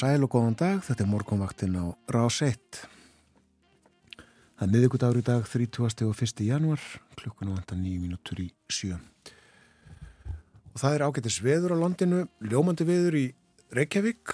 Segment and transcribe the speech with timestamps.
[0.00, 2.78] Sæl og góðan dag, þetta er morgunvaktin á Rás 1.
[4.16, 6.06] Það er miðugudagur í dag, 30.
[6.06, 6.40] og 1.
[6.46, 6.86] januar,
[7.20, 8.96] klukkuna vantar 9 mínútur í 7.
[10.70, 13.26] Og það er ágættis veður á landinu, ljómandi veður í
[13.76, 14.32] Reykjavík,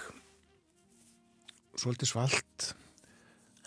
[1.83, 2.71] svolítið svalt,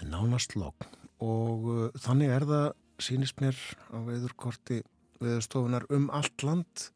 [0.00, 0.88] en nánast logg.
[1.20, 2.66] Og uh, þannig er það,
[3.10, 3.60] sínist mér
[3.92, 4.80] á veðurkorti
[5.20, 6.90] veðurstofunar um allt land,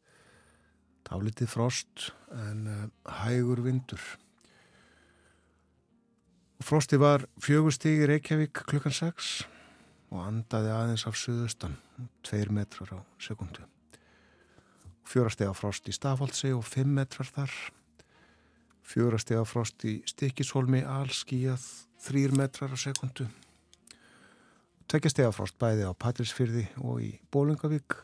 [1.05, 2.85] tálitið frost en uh,
[3.21, 4.15] hægur vindur.
[6.63, 9.31] Frosti var fjögustíg í Reykjavík klukkan 6
[10.15, 11.75] og andaði aðeins af suðustan,
[12.23, 13.65] 2 metrar á sekundu.
[15.05, 17.51] Fjórastega frost í Stafaldsi og 5 metrar þar.
[18.87, 21.67] Fjórastega frost í Stikishólmi, allskíjað,
[22.07, 23.27] 3 metrar á sekundu.
[24.87, 27.99] Tveggjastega frost bæði á Patrísfyrði og í Bólungavík.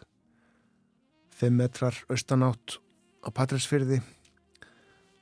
[1.39, 2.81] 5 metrar austanátt
[3.23, 4.01] á Patrísfyrði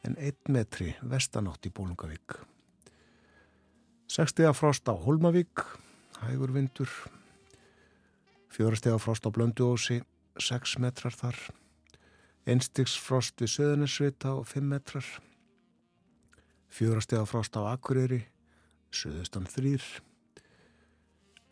[0.08, 2.40] en 1 metri vestanátt í Bólungavík.
[4.10, 5.62] 6 frost á Holmavík,
[6.26, 6.90] hægur vindur,
[8.50, 10.02] 4 frost á Blönduósi,
[10.34, 11.38] 6 metrar þar,
[12.50, 15.06] 1 frost við Söðunarsvita og 5 metrar,
[16.74, 18.26] 4 frost á Akureyri,
[18.90, 19.78] Söðustan 3,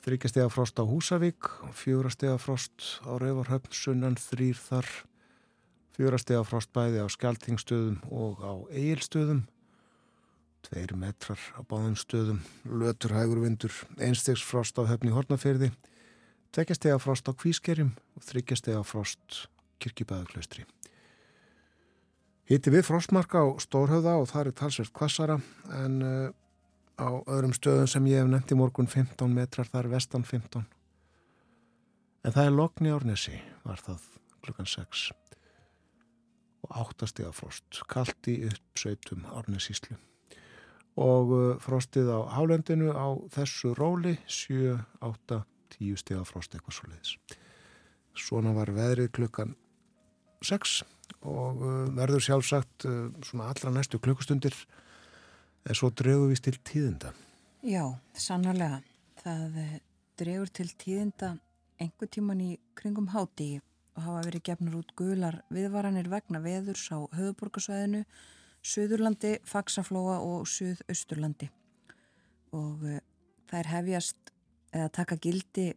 [0.01, 4.89] 3 frost á Húsavík, 4 frost á Rauvarhöfn, Sunnan 3 þar,
[5.93, 9.45] 4 frost bæði á Skeltingstöðum og á Egilstöðum,
[10.65, 15.69] Tveir metrar á báðum stöðum, lötur hægur vindur, einstegs frost á höfni Hortnaferði,
[16.55, 19.45] tveggjastega frost á Kvískerjum og þryggjastega frost
[19.83, 20.65] kirkjubæðuklaustri.
[22.47, 25.37] Hiti við frostmarka á Stórhauða og það er talsvert kvassara
[25.77, 26.31] en uh,
[26.97, 30.65] á öðrum stöðum sem ég hef nefnt í morgun 15 metrar, það er vestan 15.
[32.25, 34.09] En það er lokni árnesi, var það
[34.43, 35.07] klukkan 6
[36.67, 39.99] og áttastega frost, kallt í uppsautum árnesíslu
[40.97, 45.39] og uh, frostið á hálendinu á þessu róli 7, 8,
[45.77, 47.15] 10 steg af frost eitthvað svo leiðis.
[48.17, 49.53] Svona var veðrið klukkan
[50.45, 50.81] 6
[51.21, 54.57] og uh, verður sjálfsagt uh, svona allra næstu klukkustundir
[55.67, 57.13] en svo drefum við til tíðinda.
[57.65, 57.83] Já,
[58.17, 58.81] sannarlega.
[59.21, 59.57] Það
[60.17, 61.35] drefur til tíðinda
[61.81, 63.57] einhver tíman í kringum háti
[63.97, 68.03] og hafa verið gefnur út gular viðvaranir vegna veðurs á höfuborgarsvæðinu
[68.67, 71.47] Suðurlandi, Faxaflóa og Suðausturlandi
[72.55, 72.97] og uh,
[73.47, 74.31] þær hefjast
[74.75, 75.69] eða taka gildi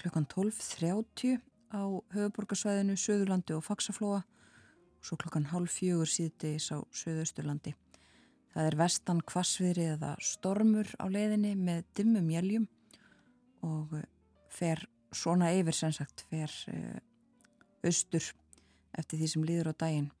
[0.00, 1.38] klukkan 12.30
[1.72, 1.82] á
[2.12, 7.72] höfuborgarsvæðinu Suðurlandi og Faxaflóa og svo klukkan halv fjögur síðdeis á Suðausturlandi.
[8.52, 12.68] Það er vestan kvasviðri eða stormur á leiðinni með dimmum jæljum
[13.64, 14.04] og uh,
[14.52, 14.84] fer
[15.14, 17.00] svona yfir sem sagt fer uh,
[17.88, 18.28] austur
[18.92, 20.12] eftir því sem líður á daginn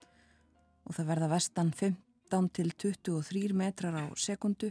[0.88, 4.70] og það verða vestan 5 15 til 23 metrar á sekundu,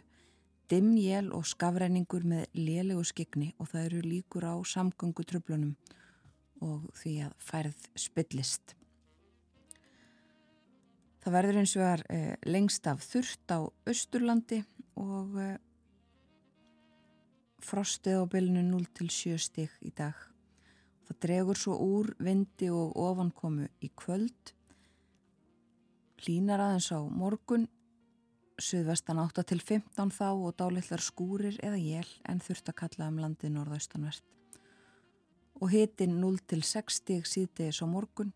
[0.69, 5.75] dimmjél og skafræningur með lélegu skikni og það eru líkur á samgöngu tröflunum
[6.63, 8.75] og því að færð spillist.
[11.23, 14.63] Það verður eins og er eh, lengst af þurft á Östurlandi
[14.99, 15.55] og eh,
[17.63, 20.17] frostið á bylnu 0 til 7 stig í dag.
[21.07, 24.55] Það dregur svo úr vindi og ofankomu í kvöld
[26.23, 27.65] Línar aðeins á morgun,
[28.61, 33.17] suðvestan 8 til 15 þá og dálitlar skúrir eða jél en þurft að kalla um
[33.19, 34.23] landið norðaustanvert.
[35.59, 38.31] Og hitin 0 til 6 stig síðdegis á morgun,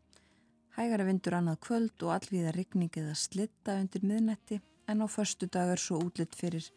[0.76, 5.72] hægara vindur annað kvöld og allvíða rigning eða slitta undir miðnetti en á förstu dag
[5.72, 6.68] er svo útlitt fyrir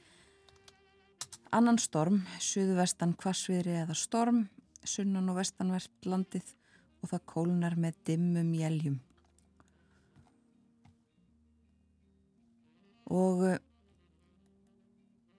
[1.51, 4.45] annan storm, suðvestan kvassviðri eða storm,
[4.87, 6.55] sunnan og vestanvert landið
[7.03, 9.01] og það kólnar með dimmum jæljum.
[13.11, 13.59] Og uh,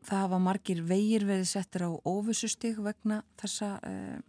[0.06, 4.20] það hafa margir vegir verið settir á óvissustig vegna þessa uh,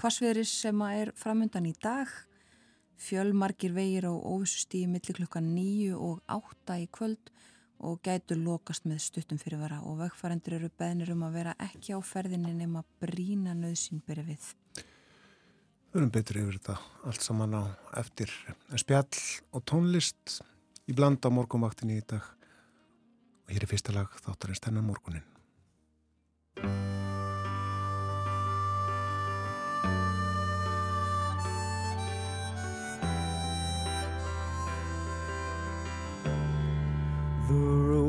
[0.00, 2.10] kvasveðris sem er framöndan í dag.
[3.02, 7.32] Fjöl margir vegir á óvissustigi millir klukkan nýju og átta í kvöld
[7.82, 9.80] og gætu lokast með stuttum fyrirvara.
[9.82, 14.48] Og vegfærandur eru beðnir um að vera ekki á ferðinni nema brína nöðsinn byrja við.
[15.92, 16.78] Við erum betri yfir þetta
[17.10, 17.62] allt saman á
[18.00, 18.30] eftir.
[18.80, 19.18] Spjall
[19.52, 20.38] og tónlist
[20.92, 22.24] í blanda morgumvaktinni í dag.
[23.46, 25.24] Og hér er fyrsta lag þáttarins tennan morgunin
[37.48, 38.01] The road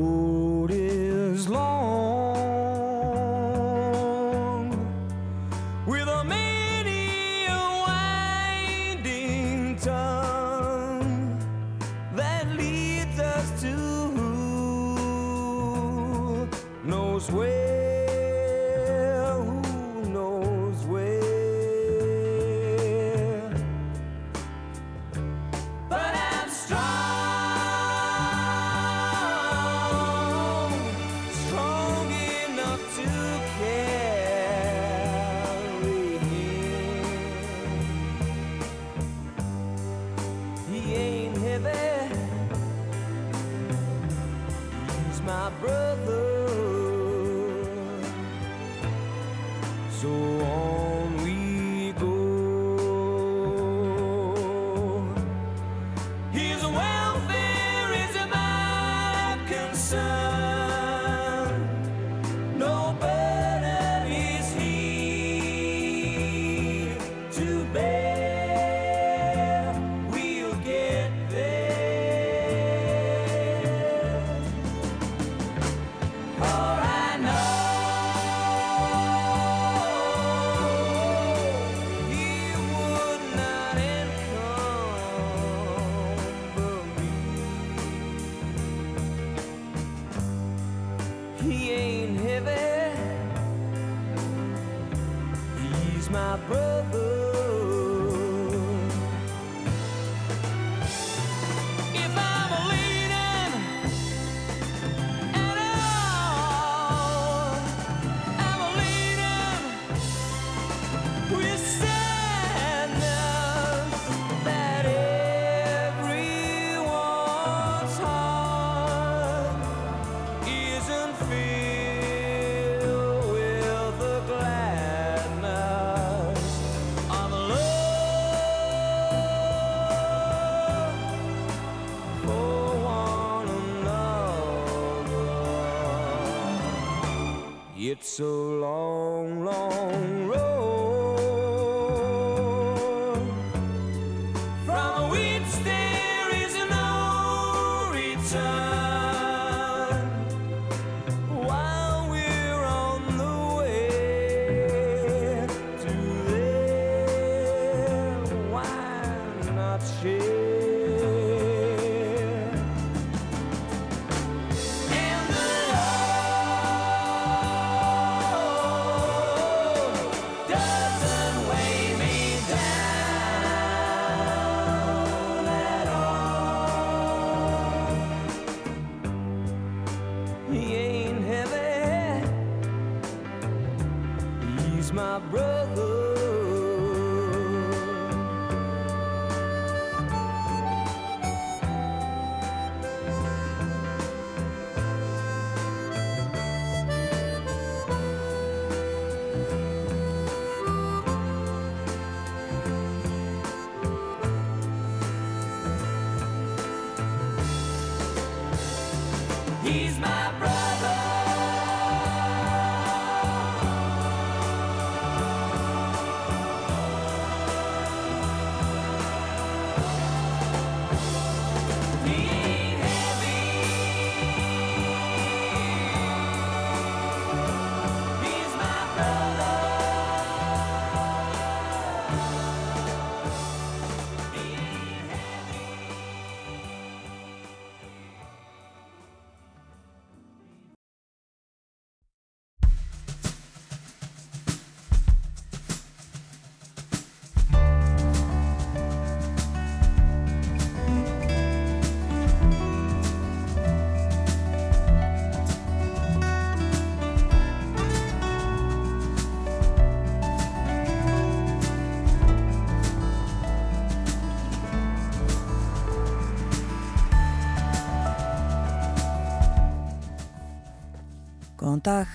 [271.74, 272.10] Góðan dag.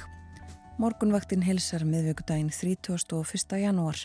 [0.79, 3.57] Morgunvaktin hilsar miðvíkudaginn 31.
[3.59, 4.05] janúar.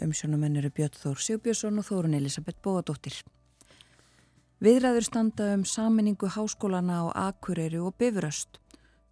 [0.00, 3.18] Umsjónumenn eru Björn Þór Sjóbjörnsson og Þórun Elisabeth Bóadóttir.
[4.64, 8.62] Viðræður standa um saminningu háskólana á Akureyri og Bifuröst.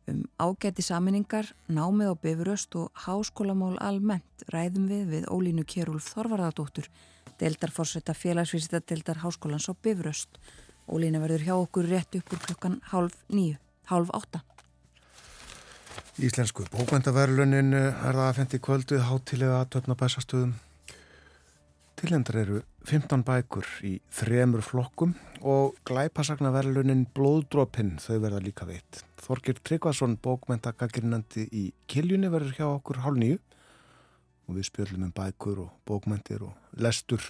[0.09, 6.89] Um ágæti saminningar, námið á Bifuröst og háskólamál almennt ræðum við við Ólínu Kjærúlf Þorvarðardóttur,
[7.37, 10.41] deildarforsetta félagsvísita deildar háskólans á Bifuröst.
[10.89, 13.61] Ólína verður hjá okkur rétt upp úr klukkan hálf nýju,
[13.93, 14.47] hálf átta.
[16.23, 20.55] Íslensku bókvendaverlunin eh, er það að fendi kvöldu hátilega að töfna bæsastöðum
[21.97, 29.01] Tilhendar eru 15 bækur í þremur flokkum og glæpasagnaverlunin Blóðdrópinn þau verða líka veitt.
[29.17, 33.39] Þorgir Tryggvason, bókmentagagrinandi í Kiljunni verður hjá okkur hálf nýju
[34.45, 37.25] og við spjöldum um bækur og bókmentir og lestur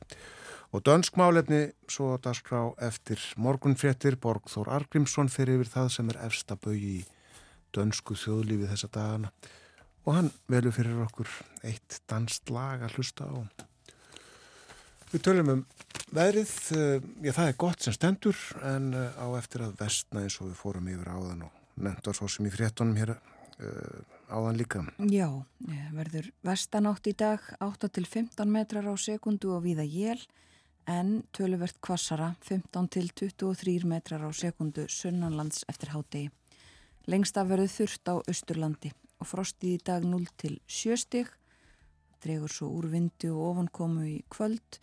[0.74, 6.96] og dönskmálefni svo dagskrá eftir morgunfréttir Borgþór Argrímsson fyrir yfir það sem er efsta bögi
[7.04, 7.06] í
[7.74, 9.32] dönsku þjóðlífi þessa dagana
[10.06, 11.30] og hann velur fyrir okkur
[11.66, 13.34] eitt danst lag að hlusta á
[15.06, 15.60] Við tölum um
[16.14, 20.40] veðrið, eh, já það er gott sem stendur en eh, á eftir að vestna eins
[20.40, 23.12] og við fórum yfir áðan og nefndar svo sem í fréttonum hér
[23.60, 24.00] uh,
[24.32, 24.80] áðan líka.
[25.12, 25.28] Já,
[25.92, 30.22] verður vestanátt í dag 8 til 15 metrar á sekundu og viða jél
[30.88, 36.30] en töluvert kvassara 15 til 23 metrar á sekundu sunnanlands eftir hádegi.
[37.06, 38.90] Lengst af verður þurft á Östurlandi
[39.22, 41.28] og frostið í dag 0 til 7 stig,
[42.18, 44.80] dregur svo úr vindu og ofankomu í kvöld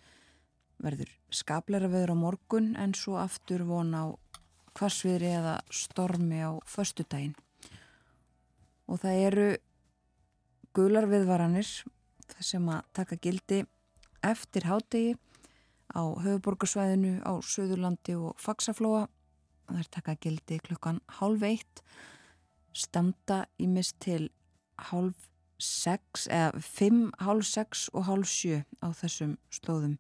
[0.84, 4.16] verður skapleira veður á morgun en svo aftur von á
[4.78, 7.36] kvassviðri eða stormi á föstudaginn.
[8.88, 9.50] Og það eru
[10.76, 11.68] gular viðvaranir
[12.40, 13.62] sem að taka gildi
[14.24, 15.14] eftir hádegi
[15.94, 19.06] á höfuborgarsvæðinu á Suðurlandi og Faxaflóa.
[19.68, 21.84] Það er taka gildi klukkan hálf eitt,
[22.74, 24.28] standa í mist til
[24.90, 25.30] hálf
[25.64, 29.96] sex eða fimm, hálf sex og hálf sjö á þessum slóðum.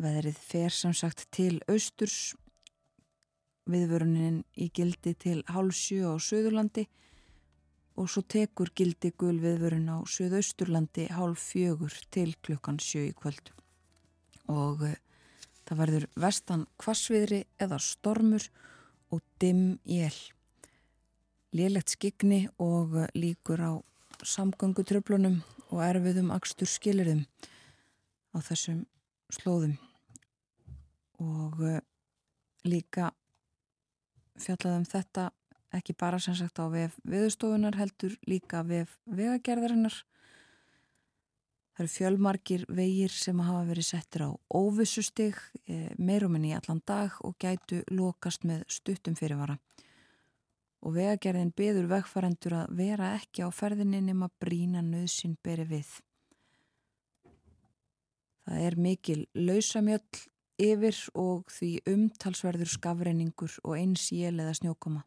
[0.00, 2.36] Veðrið fer sem sagt til austurs,
[3.70, 6.86] viðvörunin í gildi til hálf sjö á Suðurlandi
[8.00, 13.52] og svo tekur gildi gul viðvörun á Suðausturlandi hálf fjögur til klukkan sjö í kvöld.
[14.48, 14.94] Og uh,
[15.68, 18.46] það verður vestan kvassviðri eða stormur
[19.12, 20.16] og dimm jél.
[21.56, 23.72] Lélegt skigni og líkur á
[24.22, 25.40] samgöngutröflunum
[25.70, 27.24] og erfiðum akstur skilirum
[28.34, 28.84] á þessum
[29.34, 29.74] slóðum
[31.20, 31.80] og uh,
[32.64, 33.10] líka
[34.40, 35.30] fjallaðum þetta
[35.76, 39.94] ekki bara sem sagt á vef viðstofunar heldur líka vef vegagerðarinnar.
[41.70, 47.14] Það eru fjölmarkir vegir sem hafa verið settir á óvissustig e, meiruminn í allan dag
[47.24, 49.56] og gætu lokast með stuttum fyrirvara.
[50.80, 55.90] Og vegagerðin beður vegfærendur að vera ekki á ferðinni nema brína nöðsinn beri við.
[58.48, 60.24] Það er mikil lausamjöll
[60.60, 65.04] yfir og því umtalsverður skafreiningur og eins jél eða snjókoma.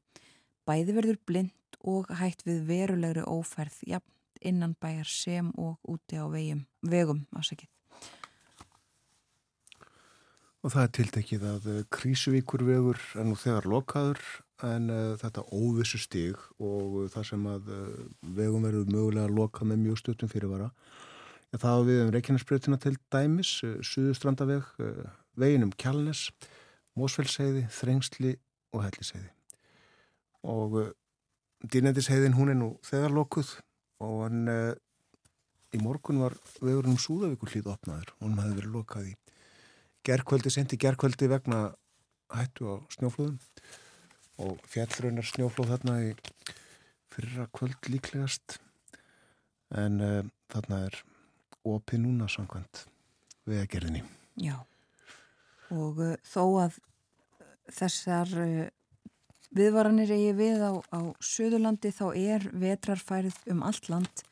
[0.64, 4.14] Bæði verður blind og hægt við verulegri óferð, jafn
[4.44, 7.70] innan bæjar sem og úti á vegum, vegum ásækið.
[10.64, 14.22] Og það er tiltekið að eh, Krísuvíkurvegur er nú þegar lokaður
[14.64, 18.04] en uh, þetta óvissu stig og uh, það sem að uh,
[18.38, 20.70] vegum verður mögulega að loka með mjög stuttum fyrirvara.
[21.52, 23.52] Ja, það við um Reykjanesbreytina til dæmis,
[23.86, 24.72] Suðustrandaveg,
[25.38, 26.24] veginum Kjálnes,
[26.98, 28.32] Mósfellsheiði, Þrengsli
[28.74, 29.30] og Helliseiði.
[30.50, 30.80] Og
[31.70, 33.52] dýrnendisheiðin hún er nú þegar lokuð
[34.02, 39.12] og hann í morgun var vegurinn um Súðavíkur hlýð opnaður og hann hefði verið lokað
[39.12, 39.16] í
[40.08, 41.64] gerðkvöldi, sendi gerðkvöldi vegna
[42.34, 43.40] hættu á snjóflóðum
[44.44, 46.12] og fjallraunar snjóflóð þarna í
[47.14, 48.58] fyrra kvöld líklegast
[49.78, 50.22] en uh,
[50.54, 51.00] þarna er
[51.64, 52.86] opið núna samkvæmt
[53.48, 54.04] vegagerðinni.
[54.42, 54.58] Já
[55.74, 56.80] og uh, þó að
[57.74, 58.66] þessar uh,
[59.54, 64.26] viðvaranir eigi við á, á Suðurlandi þá er vetrarfærið um allt land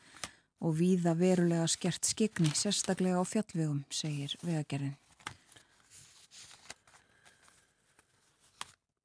[0.61, 4.97] og víða verulega skert skikni, sérstaklega á fjallvegum, segir vegagerðin.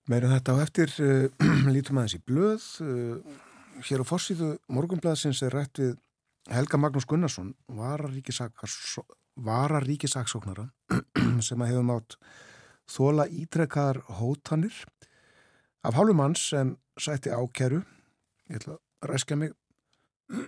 [0.06, 1.26] Meira þetta á eftir uh,
[1.74, 2.62] lítum aðeins í blöð.
[2.78, 3.16] Uh,
[3.86, 5.96] hér á fórsíðu morgunblæðsins er rætt við
[6.46, 7.54] Helga Magnús Gunnarsson,
[9.36, 10.68] vararíkisaksóknara
[11.46, 12.16] sem að hefum átt
[12.86, 14.76] þóla ítrekkaðar hótanir
[15.82, 17.82] af hálfum mann sem sætti ákeru
[18.46, 19.52] ég ætla að ræskja mig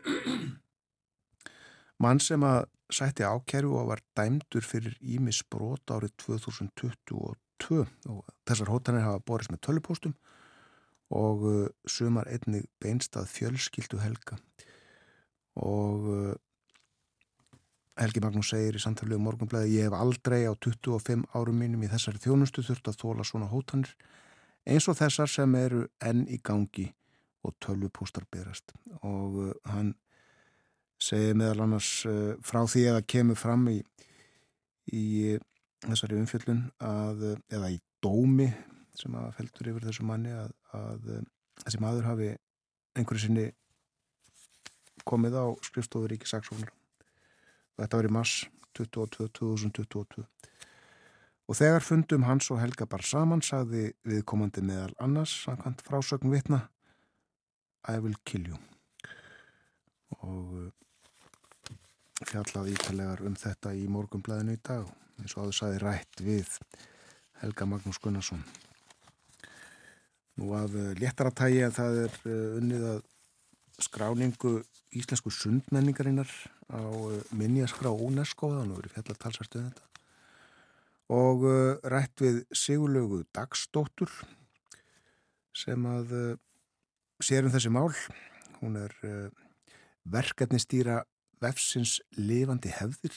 [2.02, 7.34] mann sem að sætti ákeru og var dæmdur fyrir Ímis brot árið 2022
[8.08, 10.14] og þessar hótanir hafa borist með tölupóstum
[11.14, 14.36] og uh, sumar einnig beinstað fjölskyldu helga.
[15.58, 16.34] Og uh,
[17.98, 21.90] Helgi Magnús segir í samtalið um morgunblæði ég hef aldrei á 25 árum mínum í
[21.90, 23.94] þessari þjónustu þurft að þóla svona hótanir
[24.68, 26.86] eins og þessar sem eru enn í gangi
[27.42, 28.74] og tölvupústar berast.
[29.00, 29.96] Og uh, hann
[31.02, 31.88] segir meðal annars
[32.42, 33.76] frá því að það kemur fram í,
[34.90, 35.36] í
[35.86, 38.48] þessari umfjöllun að, eða í dómi
[38.98, 41.12] sem að feltur yfir þessu manni að, að
[41.62, 42.32] þessi maður hafi
[42.98, 43.46] einhverju sinni
[45.08, 46.74] komið á skrifstofur Ríkisaksóknar
[47.78, 48.32] Þetta var í mars
[48.74, 50.24] 22-2022.
[51.48, 56.64] Og þegar fundum hans og Helga bar saman sagði viðkomandi meðal annars, samkvæmt frásögn vitna,
[57.88, 58.58] I will kill you.
[60.18, 60.66] Og uh,
[62.26, 64.90] fjallaði ítalegar um þetta í morgumblæðinu í dag
[65.22, 66.50] eins og áður saði rætt við
[67.42, 68.42] Helga Magnús Gunnarsson.
[70.38, 73.00] Nú af uh, léttaratægi að það er uh, unnið að
[73.82, 74.52] skráningu
[74.98, 76.30] íslensku sundmenningarinnar
[76.70, 79.86] á uh, minjaskrá UNESCO, þannig að það eru fjallar talsvært um þetta
[81.08, 81.44] og
[81.88, 84.10] rætt við Sigurlaugu Dagsdóttur
[85.56, 86.10] sem að
[87.24, 87.94] sérum þessi mál.
[88.58, 88.92] Hún er
[90.04, 90.98] verkefnistýra
[91.40, 93.16] vefsins lifandi hefðir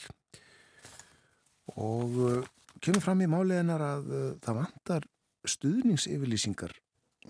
[1.79, 2.45] og
[2.81, 4.13] kemur fram í máliðinar að
[4.43, 5.07] það vantar
[5.47, 6.73] stuðningsyfirlýsingar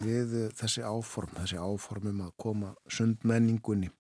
[0.02, 3.92] við þessi áform, þessi áformum að koma sundmenningunni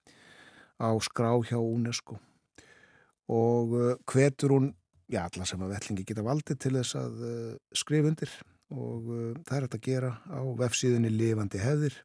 [0.82, 2.18] á skrá hjá UNESCO.
[3.32, 3.76] Og
[4.10, 4.72] hvetur hún,
[5.12, 7.22] já alla sem að vellingi geta valdið til þess að
[7.78, 8.34] skrifa undir.
[8.72, 9.08] Og
[9.44, 11.96] það er þetta að gera á vefsíðunni lifandi hefðir.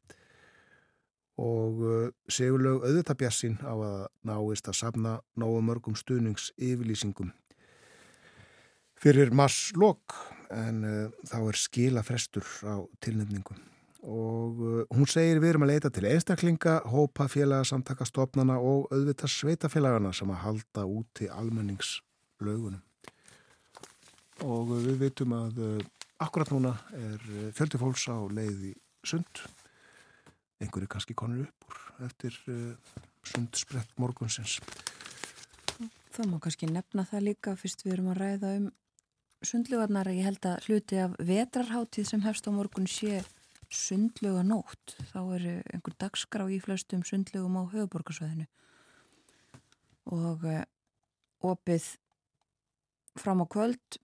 [1.41, 1.83] Og
[2.33, 7.31] segulög auðvitaðbjassin á að náist að safna náðu mörgum stuðnings yfirlýsingum
[9.01, 10.15] fyrir marslokk
[10.53, 13.59] en uh, þá er skila frestur á tilnefningum
[14.07, 18.87] og uh, hún segir við erum að leita til einstaklinga, hópa félaga samtaka stopnana og
[18.93, 22.81] auðvitað sveitafélagana sem að halda úti almenningslaugunum
[24.47, 25.61] og uh, við veitum að
[26.23, 27.21] akkurat núna er
[27.53, 28.73] fjöldi fólks á leið í
[29.05, 29.43] sund.
[30.57, 32.33] Einhverju kannski konur upp úr eftir
[33.21, 34.57] sundsprett morgunsins.
[36.15, 38.67] Það má kannski nefna það líka fyrst við erum að ræða um
[39.45, 40.09] sundlugarnar.
[40.13, 43.21] Ég held að hluti af vetrarháttíð sem hefst á morgun sé
[43.73, 44.95] sundluganótt.
[45.11, 48.47] Þá eru einhver dagskrá í flestum sundlugum á höfuborgarsvæðinu
[50.07, 50.63] og uh,
[51.43, 51.89] opið
[53.19, 53.99] fram á kvöld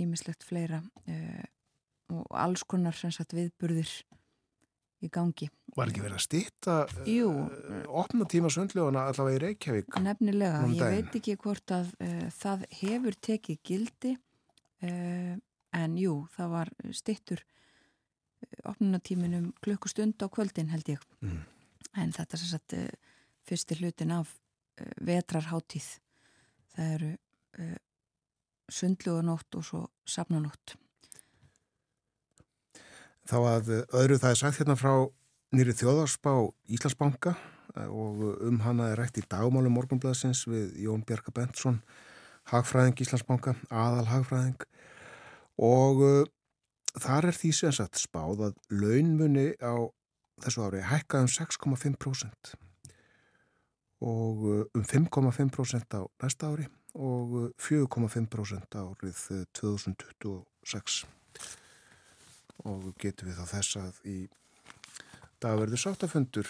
[0.00, 1.44] ímislegt fleira uh,
[2.12, 3.90] og alls konar sagt, viðburðir
[5.02, 5.50] í gangi.
[5.76, 10.00] Var ekki verið að stýta uh, opna tíma sundlugana allavega í Reykjavík?
[10.00, 11.92] Nefnilega, ég veit ekki hvort að
[12.40, 14.16] það hefur tekið gildi
[14.82, 21.08] en jú, það var stittur eh, opnunatíminum klukkustund á kvöldin held ég.
[21.20, 21.42] Mm.
[22.00, 22.86] en þetta er svo að uh,
[23.44, 24.38] fyrsti hlutin af
[25.04, 25.88] vetrarháttíð
[26.72, 27.10] það eru
[28.72, 30.76] sundluganótt og svo safnanótt.
[33.28, 34.94] Þá að öðru það er sagt hérna frá
[35.54, 36.32] nýri þjóðarsbá
[36.72, 37.34] Íslandsbanka
[37.86, 41.78] og um hana er rætt í dagmálum morgunblæðsins við Jón Bjarka Bentsson
[42.50, 44.64] Hagfræðing Íslandsbanka, aðal Hagfræðing
[45.62, 46.24] og uh,
[46.98, 49.74] þar er því sem sagt spáð að launmunni á
[50.42, 52.54] þessu ári hækka um 6,5%
[54.02, 59.24] og uh, um 5,5% á næsta ári og 4,5% uh, árið
[59.56, 61.02] 2026
[62.68, 64.18] og getur við þá þess að í
[65.42, 66.48] dag verður sáttafundur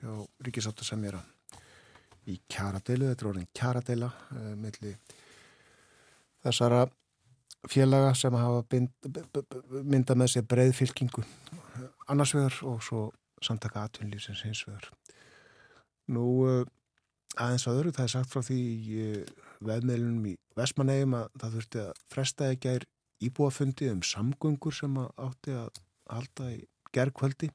[0.00, 0.12] hjá
[0.46, 1.22] Ríkisáttasemjara
[2.26, 4.96] í kjaradeilu, þetta er orðin kjaradeila uh, millir
[6.46, 6.86] þessara
[7.70, 8.62] félaga sem hafa
[9.82, 11.24] myndað með sér breið fylkingu
[12.12, 13.08] annars vegar og svo
[13.42, 14.86] samtaka atvinnlýsins hins vegar.
[16.14, 16.26] Nú
[17.36, 18.60] aðeins að öru það er sagt frá því
[19.66, 22.86] veðmeilunum í Vestmannegjum að það þurfti að fresta ekki að er
[23.26, 25.80] íbúafundi um samgöngur sem átti að
[26.12, 26.60] halda í
[26.96, 27.50] gerðkvöldi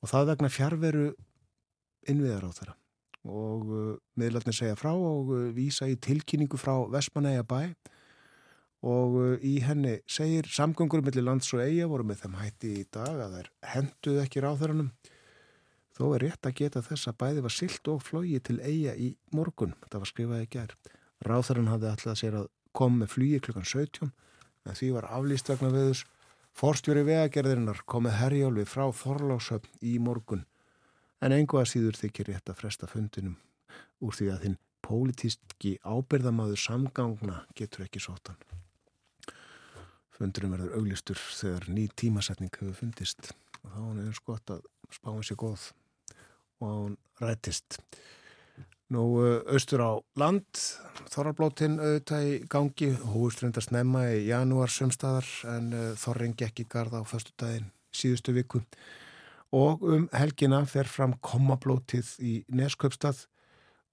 [0.00, 1.06] og það vegna fjárveru
[2.08, 2.79] innviðar á þeirra
[3.28, 7.60] og miðlarnir segja frá og vísa í tilkynningu frá Vestmannegjum bæ
[8.86, 12.84] og uh, í henni segir samgöngur mellir lands og eiga voru með þeim hætti í
[12.92, 14.88] dag að þær henduð ekki ráþörunum
[15.96, 19.10] þó er rétt að geta þess að bæði var silt og flógi til eiga í
[19.36, 19.74] morgun.
[19.90, 20.72] Það var skrifaði ekki er
[21.28, 25.72] ráþörun hafði alltaf sér að koma með flugi klukkan 17 en því var aflýst vegna
[25.74, 26.06] viðus
[26.56, 30.46] forstjóri vegagerðirinnar komið herjálfi frá Þorlásöfn í morgun
[31.20, 33.36] en einhvað síður þykir rétt að fresta fundinum.
[34.00, 38.40] Úr því að þinn pólitíski ábyrðamaður samgangna getur ekki sótan
[40.20, 43.32] fundurum verður auglistur þegar ný tímasetning hefur fundist.
[43.64, 45.68] Og þá er eins gott að spáum sér góð
[46.60, 47.78] og hún rættist.
[48.90, 49.04] Nú
[49.54, 50.48] austur á land,
[51.14, 57.00] Þorrablótinn auðvitað í gangi, húist reyndar snemma í janúar sömstaðar en Þorring gekk í garda
[57.00, 58.64] á förstu daginn síðustu viku
[59.56, 63.24] og um helgina fer fram komablótið í Nesköpstað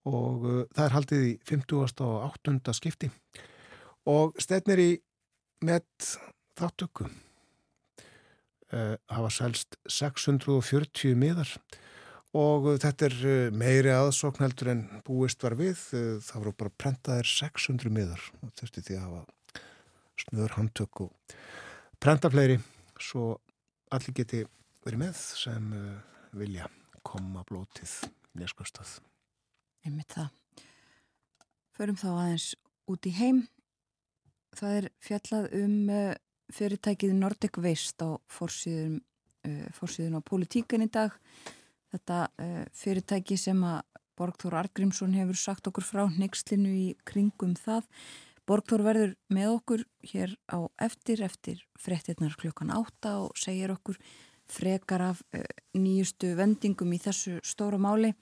[0.08, 2.02] og það er haldið í 50.
[2.06, 2.74] og 8.
[2.78, 3.10] skipti
[4.08, 4.92] og stefnir í
[5.66, 5.84] með
[6.58, 11.52] þáttöku uh, hafa selst 640 miðar
[12.38, 15.80] og þetta er meiri aðsókn heldur en búist var við.
[16.22, 19.24] Það voru bara prentaðir 600 miðar og þurfti því að hafa
[20.22, 21.36] snöður handtök og
[22.04, 22.60] prenta fleiri
[23.02, 23.38] svo
[23.94, 24.44] allir geti
[24.88, 25.72] verið með sem
[26.38, 26.68] vilja
[27.08, 27.92] koma blótið
[28.40, 28.98] neskvöstað.
[29.84, 30.30] Einmitt það.
[31.76, 32.48] Förum þá aðeins
[32.88, 33.42] út í heim.
[34.58, 35.76] Það er fjallað um
[36.56, 39.02] fyrirtækið Nordic Waste á fórsýðun,
[39.48, 41.16] uh, fórsýðun á politíkan í dag.
[41.92, 42.24] Þetta
[42.76, 43.84] fyrirtæki sem að
[44.18, 47.86] Borgþór Argrímsson hefur sagt okkur frá nexlinu í kringum það.
[48.48, 54.00] Borgþór verður með okkur hér á eftir, eftir frettirnar klukkan átta og segir okkur
[54.52, 55.44] frekar af uh,
[55.78, 58.14] nýjustu vendingum í þessu stóra máli.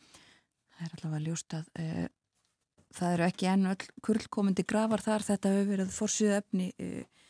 [0.76, 2.08] Það er allavega ljóst að uh,
[2.96, 5.28] það eru ekki enn öll kurlkomandi gravar þar.
[5.28, 7.30] Þetta hefur verið fórsýðu efni uh,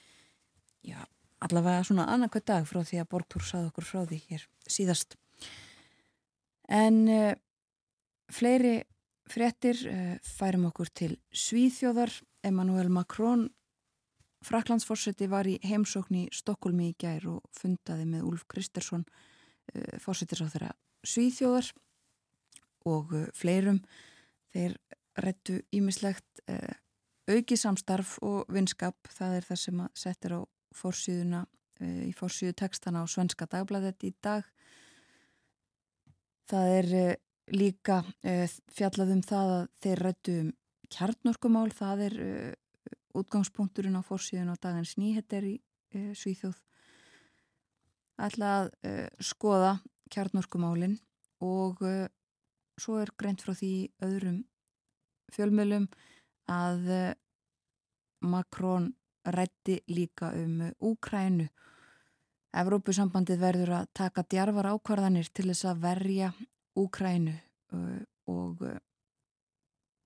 [0.85, 0.99] já,
[1.45, 5.17] allavega svona annarkvæð dag frá því að Borgtúr sað okkur frá því hér síðast.
[6.65, 7.03] En
[8.33, 8.79] fleiri
[9.29, 9.77] frettir
[10.25, 12.09] færum okkur til Svíþjóðar.
[12.45, 13.43] Emmanuel Macron,
[14.45, 19.07] Fraklandsforseti, var í heimsókn í Stokkólmi í gær og fundaði með Úlf Kristersson,
[19.97, 20.71] fórsetir á þeirra
[21.05, 21.71] Svíþjóðar
[22.85, 23.79] og fleirum.
[24.53, 24.77] Þeir
[25.17, 26.43] rættu ímislegt
[27.31, 28.97] auki samstarf og vinskap.
[29.09, 30.41] Það er það sem að setja á
[30.75, 31.45] fórsýðuna
[31.81, 34.45] eh, í fórsýðu textana á Svenska Dagbladet í dag.
[36.49, 37.15] Það er eh,
[37.55, 40.53] líka eh, fjallað um það að þeir rættu um
[40.95, 42.15] kjarnorkumál, það er
[43.15, 45.55] útgangspunkturinn á fórsýðun á dagins nýheter í
[45.95, 46.57] Svíþjóð.
[48.19, 48.69] ætla að
[49.23, 49.71] skoða
[50.11, 50.97] kjarnorkumálinn
[51.43, 51.79] og
[52.79, 53.71] svo er greint frá því
[54.03, 54.41] öðrum
[55.35, 55.87] fjölmjölum
[56.51, 57.15] að
[58.25, 58.93] Makrón
[59.25, 61.47] rætti líka um Úkrænu.
[62.55, 66.31] Evrópusambandið verður að taka djarfar ákvarðanir til þess að verja
[66.79, 67.35] Úkrænu
[68.31, 68.63] og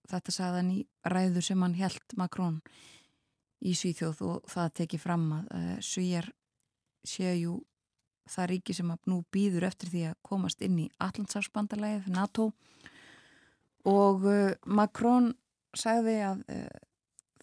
[0.09, 2.61] þetta sagðan í ræðu sem hann held Makrón
[3.65, 6.29] í Svíþjóð og það tekið fram að uh, Svíjar
[7.07, 7.57] séu
[8.29, 12.51] það ríki sem nú býður eftir því að komast inn í Allandsafsbandalæðið, NATO.
[13.89, 14.27] Og
[14.69, 15.31] Makrón
[15.73, 16.43] sagði að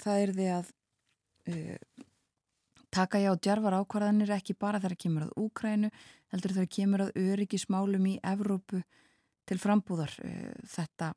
[0.00, 0.70] það er því að
[1.50, 2.04] uh,
[2.94, 5.90] taka já djarfar ákvarðanir ekki bara þegar kemur að Úkrænu
[6.32, 8.82] heldur þegar kemur að öryggismálum í Evrópu
[9.46, 10.14] til frambúðar.
[10.22, 11.12] Uh, þetta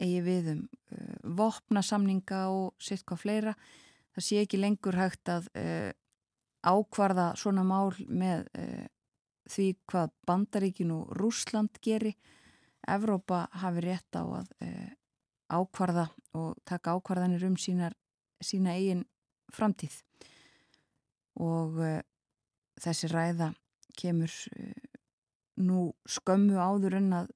[0.00, 3.56] eigi við um uh, vopna samninga og sitt hvað fleira
[4.12, 5.48] það sé ekki lengur hægt að
[6.62, 8.46] ákvarða svona mál með
[9.50, 12.12] því hvað Bandaríkin og Rúsland geri.
[12.88, 14.52] Evrópa hafi rétt á að
[15.52, 16.06] ákvarða
[16.38, 17.94] og taka ákvarðanir um sínar,
[18.40, 19.04] sína eigin
[19.52, 19.98] framtíð.
[21.40, 22.00] Og uh,
[22.80, 23.52] þessi ræða
[23.98, 24.72] kemur uh,
[25.62, 27.32] nú skömmu áður en að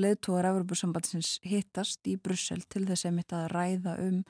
[0.00, 4.20] leðtóðar Evropasambandsins hittast í Brussel til þess að mitt að ræða um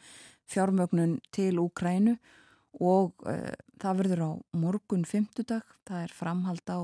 [0.51, 2.17] fjármögnun til Úkrænu
[2.81, 6.81] og uh, það verður á morgun fymtudag, það er framhald á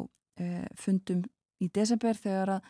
[0.77, 1.23] fundum
[1.65, 2.67] í desember þegar að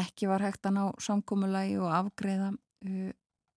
[0.00, 2.46] ekki var hægt að ná samkómulagi og afgreða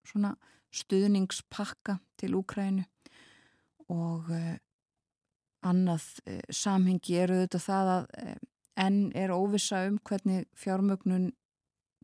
[0.04, 0.34] svona
[0.74, 2.84] stuðningspakka til Úkrænu
[3.94, 4.56] og uh,
[5.68, 8.36] annað uh, samhengi eru þetta það að uh,
[8.84, 11.32] enn er óvisa um hvernig fjármögnun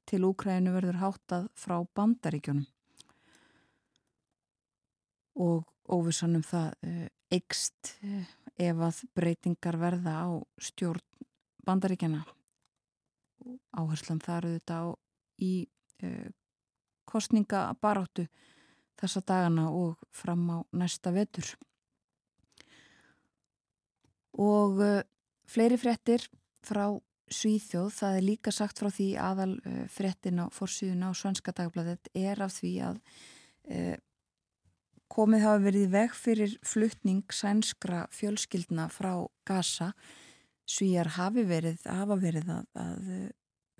[0.10, 2.67] til Úkrænu verður háttað frá bandaríkjónum
[5.39, 6.73] og óvisanum það
[7.34, 7.95] eikst
[8.60, 10.30] ef að breytingar verða á
[10.62, 11.04] stjórn
[11.65, 12.25] bandaríkjana
[13.80, 14.88] áherslan þar auðvitað á
[15.39, 15.54] í
[17.10, 18.28] kostningabaráttu
[18.99, 21.47] þessa dagana og fram á næsta vetur.
[24.39, 24.82] Og
[25.49, 26.28] fleiri frettir
[26.65, 26.99] frá
[27.30, 29.52] Svíþjóð, það er líka sagt frá því aðal
[29.93, 33.02] frettin á forsýðuna á Svenska dagbladet er af því að
[35.10, 39.13] komið hafa verið veg fyrir fluttning sænskra fjölskyldna frá
[39.48, 39.91] Gaza.
[40.69, 43.24] Svíjar hafi verið, hafa verið að, að uh,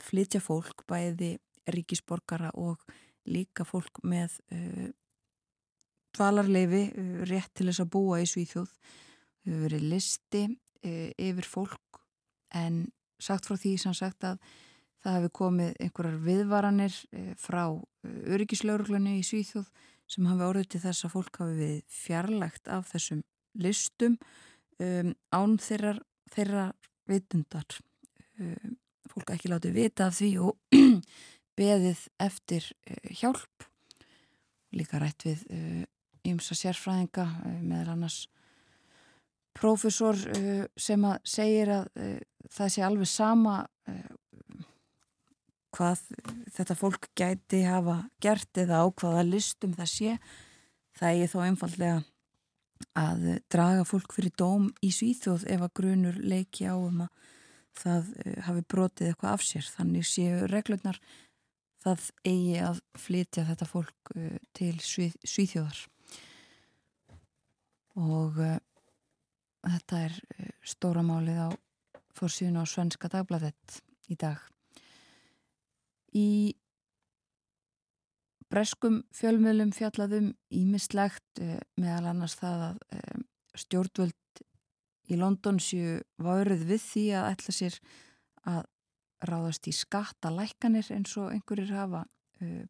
[0.02, 1.36] flytja fólk bæði
[1.70, 2.82] ríkisborgara og
[3.30, 4.88] líka fólk með uh,
[6.18, 8.74] dvalarleifi uh, rétt til þess að búa í Svíþjóð.
[9.46, 10.42] Hefur verið listi
[10.84, 12.02] e, yfir fólk
[12.60, 12.82] en
[13.24, 14.42] sagt frá því sem sagt að
[15.00, 16.98] það hefur komið einhverjar viðvaranir
[17.40, 17.62] frá
[18.04, 19.72] öryggislauruglunni í Svíþjóð
[20.10, 23.22] sem hafi orðið til þess að fólk hafi við fjarlægt af þessum
[23.60, 24.18] listum
[24.82, 25.96] um, án þeirra,
[26.34, 26.66] þeirra
[27.10, 27.80] vitundar.
[28.40, 28.78] Um,
[29.10, 30.80] fólk ekki látið vita af því og
[31.60, 33.70] beðið eftir uh, hjálp.
[34.76, 35.46] Líka rætt við
[36.30, 38.24] ymsa uh, sérfræðinga uh, meðal annars
[39.58, 41.90] prófessor uh, sem að segir að
[42.50, 43.62] það sé alveg sama
[45.76, 46.06] hvað
[46.56, 50.16] þetta fólk gæti hafa gert eða á hvaða listum það sé
[51.00, 52.00] það er þó einfallega
[53.00, 57.28] að draga fólk fyrir dóm í Svíþjóð ef að grunur leiki á um að
[57.80, 59.68] það eh, hafi brotið eitthvað af sér.
[59.76, 61.00] Þannig séu reglurnar
[61.84, 65.80] það eigi að flytja þetta fólk uh, til Svíþjóðar.
[68.00, 68.58] Og uh,
[69.64, 71.50] þetta er uh, stóra málið á
[72.20, 73.80] fórsíðun á Svenska Dagbladet
[74.12, 74.44] í dag
[76.16, 76.56] í
[78.50, 81.42] breskum fjölmjölum fjallaðum ímislegt
[81.78, 82.80] meðal annars það að
[83.60, 84.44] stjórnvöld
[85.10, 87.80] í London séu varuð við því að ætla sér
[88.50, 88.62] að
[89.30, 92.64] ráðast í skattalækkanir eins og einhverjir hafa uh,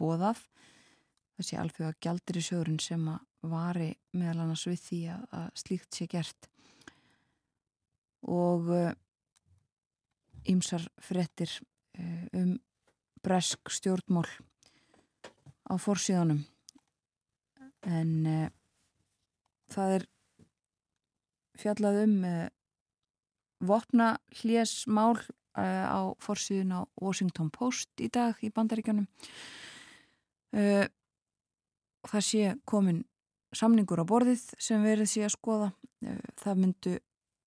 [0.00, 0.40] bóðað
[1.38, 5.48] þessi alveg að gjaldir í sjóðurinn sem að vari meðal annars við því að, að
[5.60, 6.48] slíkt sé gert.
[8.32, 8.70] Og
[10.50, 11.52] ýmsar uh, frettir
[12.34, 12.56] um
[13.24, 14.26] bresk stjórnmól
[15.64, 16.42] á fórsíðanum
[17.88, 18.48] en uh,
[19.72, 20.04] það er
[21.60, 22.48] fjallað um uh,
[23.64, 24.10] vopna
[24.40, 25.24] hlésmál uh,
[25.58, 29.08] á fórsíðun á Washington Post í dag í bandaríkjónum
[30.54, 33.00] það sé komin
[33.54, 35.70] samningur á borðið sem verið sé að skoða.
[36.38, 36.92] Það myndu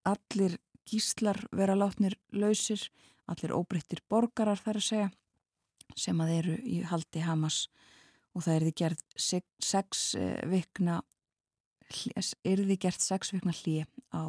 [0.07, 2.81] allir gíslar vera látnir lausir,
[3.27, 5.09] allir óbreyttir borgarar þar að segja
[5.95, 7.67] sem að eru í haldi Hamas
[8.35, 9.05] og það er því gerð
[9.63, 10.03] sex
[10.49, 11.01] vikna
[12.43, 14.27] er því gert sex vikna hlið á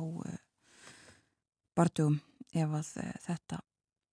[1.78, 2.20] bardugum
[2.54, 2.92] ef að
[3.26, 3.60] þetta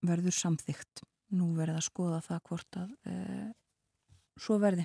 [0.06, 1.02] verður samþygt.
[1.36, 3.14] Nú verður að skoða það hvort að e,
[4.38, 4.84] svo verði.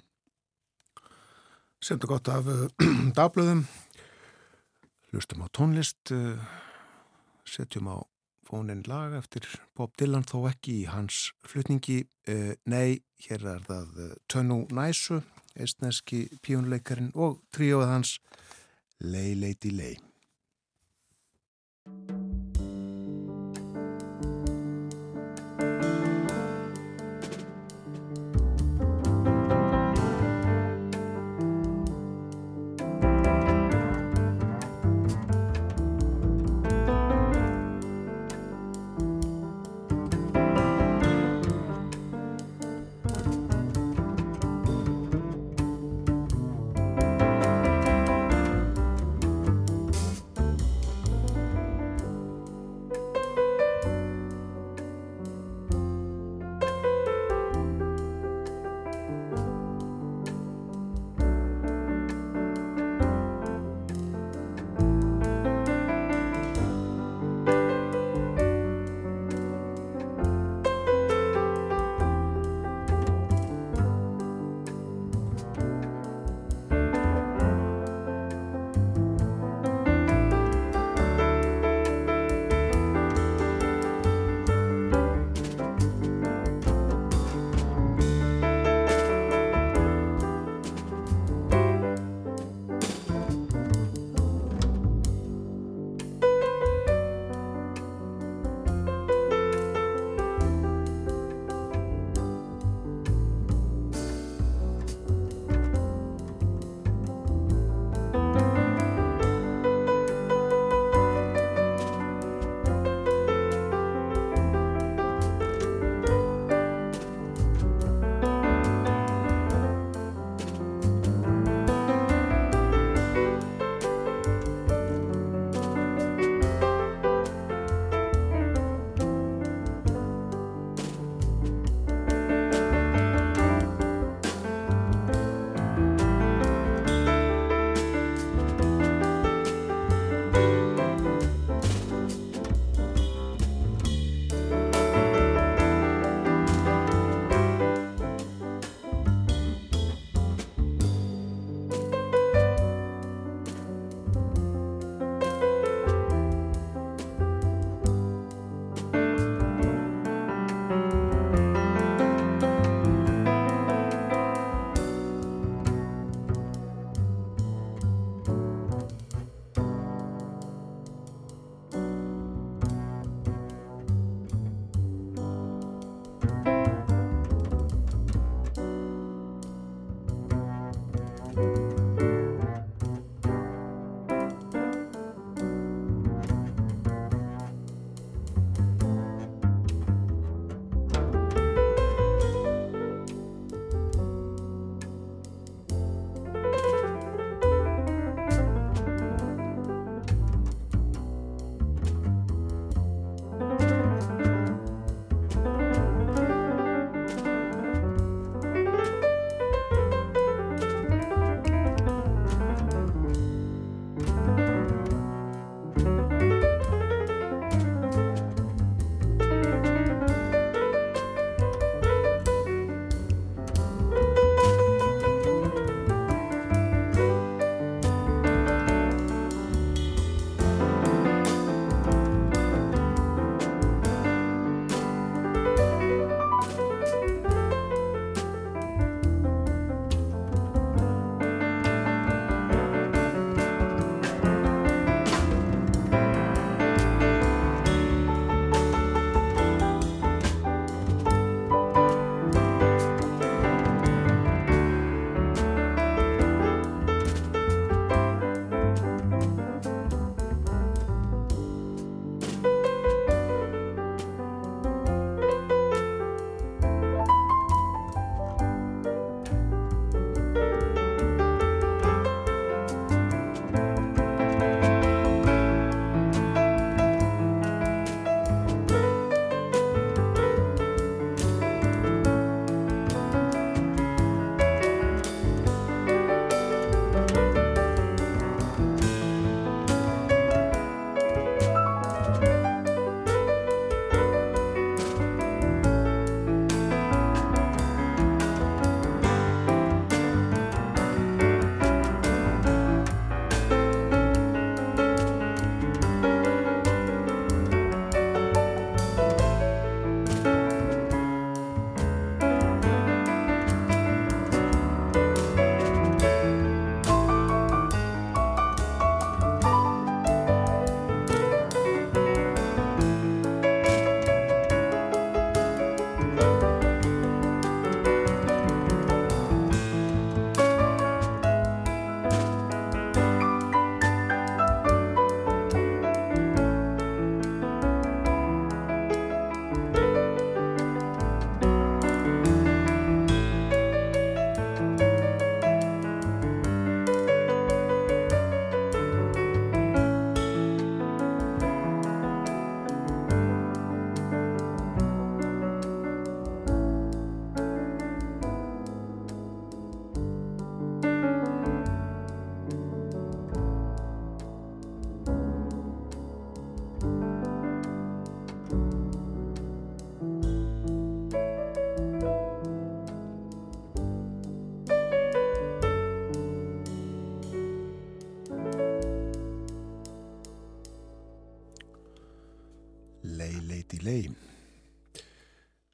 [1.81, 2.47] Semdu gott af
[3.17, 3.61] dagblöðum,
[5.11, 6.13] hlustum á tónlist,
[7.45, 7.97] setjum á
[8.51, 12.03] fónin lag eftir Bob Dylan þó ekki í hans flutningi.
[12.29, 15.21] Uh, nei, hér er það Tönnu Næsu,
[15.55, 18.17] eistneski píunleikarin og tríóð hans
[19.01, 19.95] Lei Leiti Lei.
[21.87, 22.20] Lei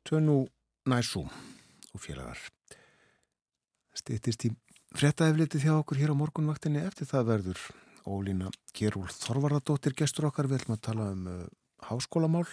[0.08, 0.48] Tönnu
[0.88, 1.26] Næsú
[1.92, 2.40] og félagar.
[3.92, 4.54] Stýttist í
[4.96, 7.64] frettæfliti þjá okkur hér á morgunvaktinni eftir það verður
[8.08, 10.48] Ólína Gerúl Þorvaradóttir gestur okkar.
[10.48, 11.42] Við ætlum að tala um uh,
[11.90, 12.46] háskólamál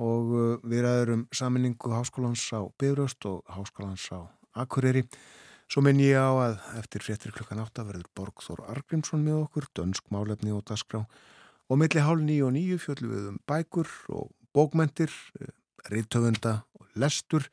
[0.00, 4.24] og uh, við ræðum saminningu háskólans á Bifröst og háskólans á
[4.56, 5.04] Akureyri.
[5.68, 10.08] Svo minn ég á að eftir fréttir klukkan átta verður Borgþór Argrímsson með okkur, dönsk
[10.08, 11.04] málefni og dasgrá
[11.68, 15.52] og milli hálf nýju og nýju fjöldum við um bækur og bókmentir, uh,
[15.92, 17.48] rittöfunda og lestur.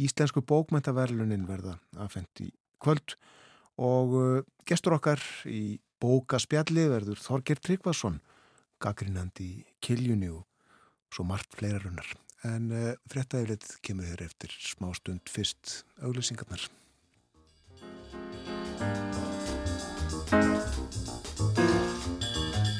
[0.00, 2.50] Íslensku bókmentaverlunin verða aðfendi
[2.80, 3.16] kvöld
[3.80, 8.20] og uh, gestur okkar í bókaspjalli verður Þorger Tryggvason
[8.80, 10.46] gaggrinandi kiljunni og
[11.12, 12.08] svo margt fleira runnar.
[12.48, 16.68] En uh, frettæfilegt kemur þér eftir smá stund fyrst auglýsingarnar.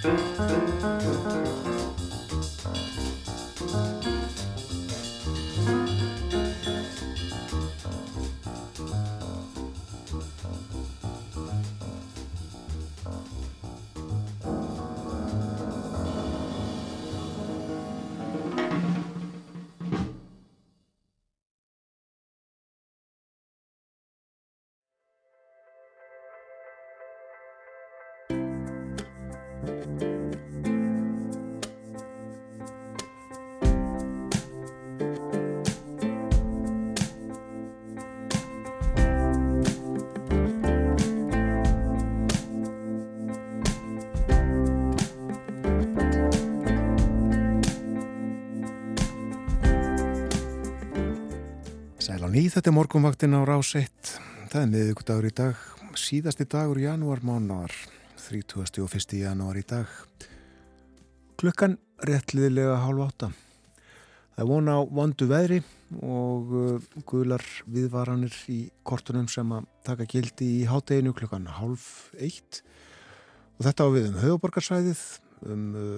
[0.00, 0.99] Sæl
[52.50, 54.08] þetta er morgunvaktin á rás 1.
[54.50, 55.58] Það er miðugudagur í dag,
[55.94, 57.70] síðasti dagur janúar mánar,
[58.24, 59.20] 31.
[59.20, 59.90] janúar í dag.
[61.38, 63.28] Klukkan réttliðilega hálf átta.
[64.34, 65.60] Það er vona á vondu veðri
[66.02, 72.64] og uh, guðlar viðvaranir í kortunum sem að taka gildi í hátteginu klukkan hálf eitt.
[73.60, 75.04] Og þetta á við um höfuborgarsvæðið,
[75.46, 75.94] um uh,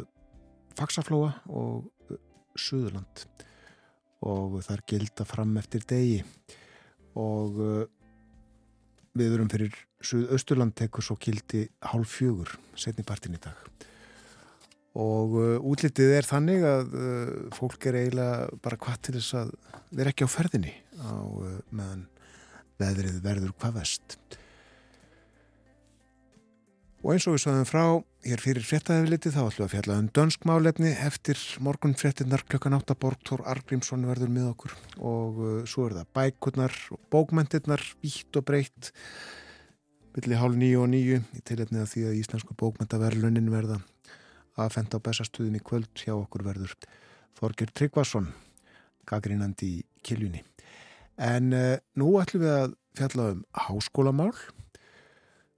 [0.77, 2.21] Faxaflóa og uh,
[2.61, 3.25] Suðurland
[4.23, 6.21] og það er gilda fram eftir degi.
[7.19, 7.83] Og uh,
[9.19, 13.59] við verum fyrir Suðausturland tekur svo gildi hálf fjögur setni partin í dag.
[14.99, 19.53] Og uh, útlitið er þannig að uh, fólk er eiginlega bara hvað til þess að
[19.93, 21.13] vera ekki á ferðinni á
[21.73, 22.07] meðan
[22.81, 24.17] veðrið verður hvað vest
[27.03, 27.85] Og eins og við sagðum frá,
[28.23, 32.95] hér fyrir fréttaðefliti þá ætlum við að fjalla um dönskmálefni eftir morgun fréttinnar klukkan 8
[33.03, 34.75] Borgþór Argrímsson verður með okkur.
[35.03, 38.93] Og uh, svo er það bækurnar og bókmentirnar, vítt og breytt
[40.15, 43.81] milli hálf nýju og nýju í tilhefni að því að Íslensku bókmentaverlunin verða
[44.61, 45.91] að fenda á bestastuðin í kvöld.
[45.99, 46.77] Hjá okkur verður
[47.41, 48.31] Þorgir Tryggvason
[49.09, 50.45] gagrinandi í kiljunni.
[51.19, 54.35] En uh, nú ætlum við að fjalla um háskólamál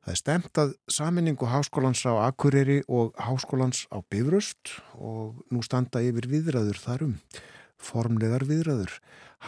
[0.05, 6.03] Það er stemt að saminningu háskólans á Akureyri og háskólans á Bifröst og nú standa
[6.05, 7.15] yfir viðræður þarum,
[7.81, 8.93] formlegar viðræður,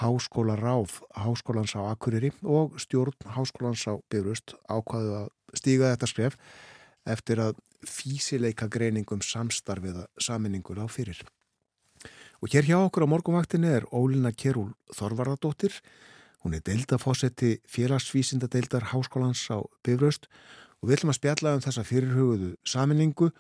[0.01, 5.29] háskóla ráð háskólans á Akureyri og stjórn háskólans á Bifröst ákvaðu að
[5.61, 6.41] stíga þetta skref
[7.05, 11.21] eftir að físileika greiningum samstarfiða saminningur á fyrir.
[12.41, 15.77] Og hér hjá okkur á morgunvaktinni er Ólina Kjerúl Þorvaradóttir
[16.47, 20.29] Hún er deildafósetti félagsvísindadeildar háskólans á Bifröst
[20.79, 23.33] og við ætlum að spjalla um þessa fyrirhugðu saminningu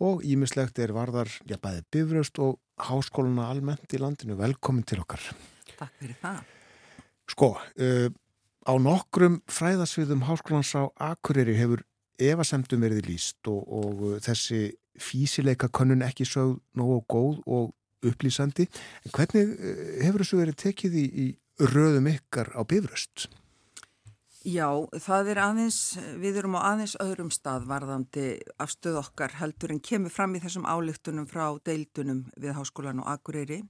[0.00, 4.38] og ímislegt er varðar, já bæði Bifröst og háskóluna almennt í landinu.
[4.40, 5.20] Velkomin til okkar.
[5.76, 6.40] Takk fyrir það.
[7.28, 8.08] Sko, uh,
[8.64, 11.84] á nokkrum fræðasviðum háskólans á Akureyri hefur
[12.16, 18.64] evasemdum verið líst og, og þessi físileika könnun ekki sögð nógu góð og upplýsandi.
[19.04, 19.58] En hvernig
[20.06, 23.28] hefur þessu verið tekið í, í röðum ykkar á bifröst?
[24.46, 24.68] Já,
[25.02, 25.78] það er aðeins,
[26.22, 28.26] við erum á aðeins öðrum stað varðandi
[28.62, 33.64] afstöð okkar heldur en kemur fram í þessum álíktunum frá deildunum við Háskólan og Akureyri.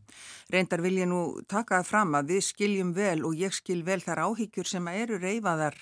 [0.52, 4.02] Reyndar vil ég nú taka það fram að við skiljum vel og ég skil vel
[4.04, 5.80] þar áhyggjur sem eru reyfaðar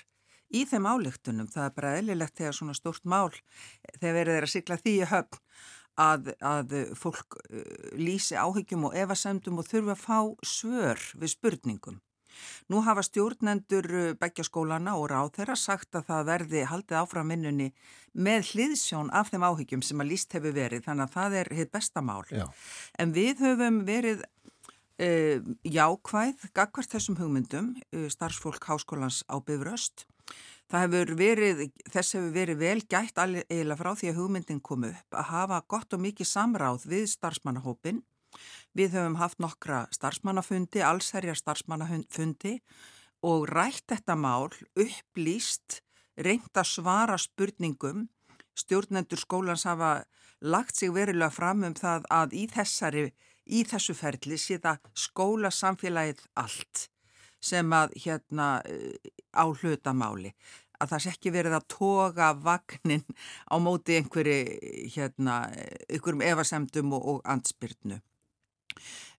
[0.55, 1.51] í þeim álíktunum.
[1.51, 3.35] Það er bara eðlilegt þegar svona stórt mál,
[3.99, 5.43] þegar verður þeir að sigla því í höfn
[6.01, 7.37] að, að fólk
[7.95, 12.01] lýsi áhyggjum og evasemdum og þurfa að fá svör við spurningum.
[12.71, 13.87] Nú hafa stjórnendur
[14.19, 17.69] beggjaskólana og ráð þeirra sagt að það verði haldið áfram vinnunni
[18.11, 21.71] með hliðsjón af þeim áhyggjum sem að líst hefur verið þannig að það er hitt
[21.75, 22.23] bestamál.
[22.31, 22.45] Já.
[22.99, 27.71] En við höfum verið uh, jákvæð, gagvart þessum hugmyndum,
[28.11, 30.07] starfsfólk háskólans á Bifröst.
[30.73, 35.29] Hefur verið, þess hefur verið vel gætt eiginlega frá því að hugmyndin kom upp að
[35.29, 38.01] hafa gott og mikið samráð við starfsmannahópin
[38.75, 42.57] Við höfum haft nokkra starfsmannafundi, allsherjar starfsmannafundi
[43.25, 45.79] og rætt þetta mál, upplýst,
[46.19, 48.09] reynd að svara spurningum.
[48.55, 49.93] Stjórnendur skólans hafa
[50.41, 53.07] lagt sig verulega fram um það að í, þessari,
[53.45, 56.89] í þessu ferli sé það skóla samfélagið allt
[57.45, 58.49] sem að hérna
[59.31, 60.33] á hlutamáli.
[60.75, 63.05] Að það sé ekki verið að toga vagnin
[63.47, 64.39] á móti einhverju
[64.95, 65.45] hérna,
[65.87, 68.01] einhverjum evasemdum og, og ansbyrnu.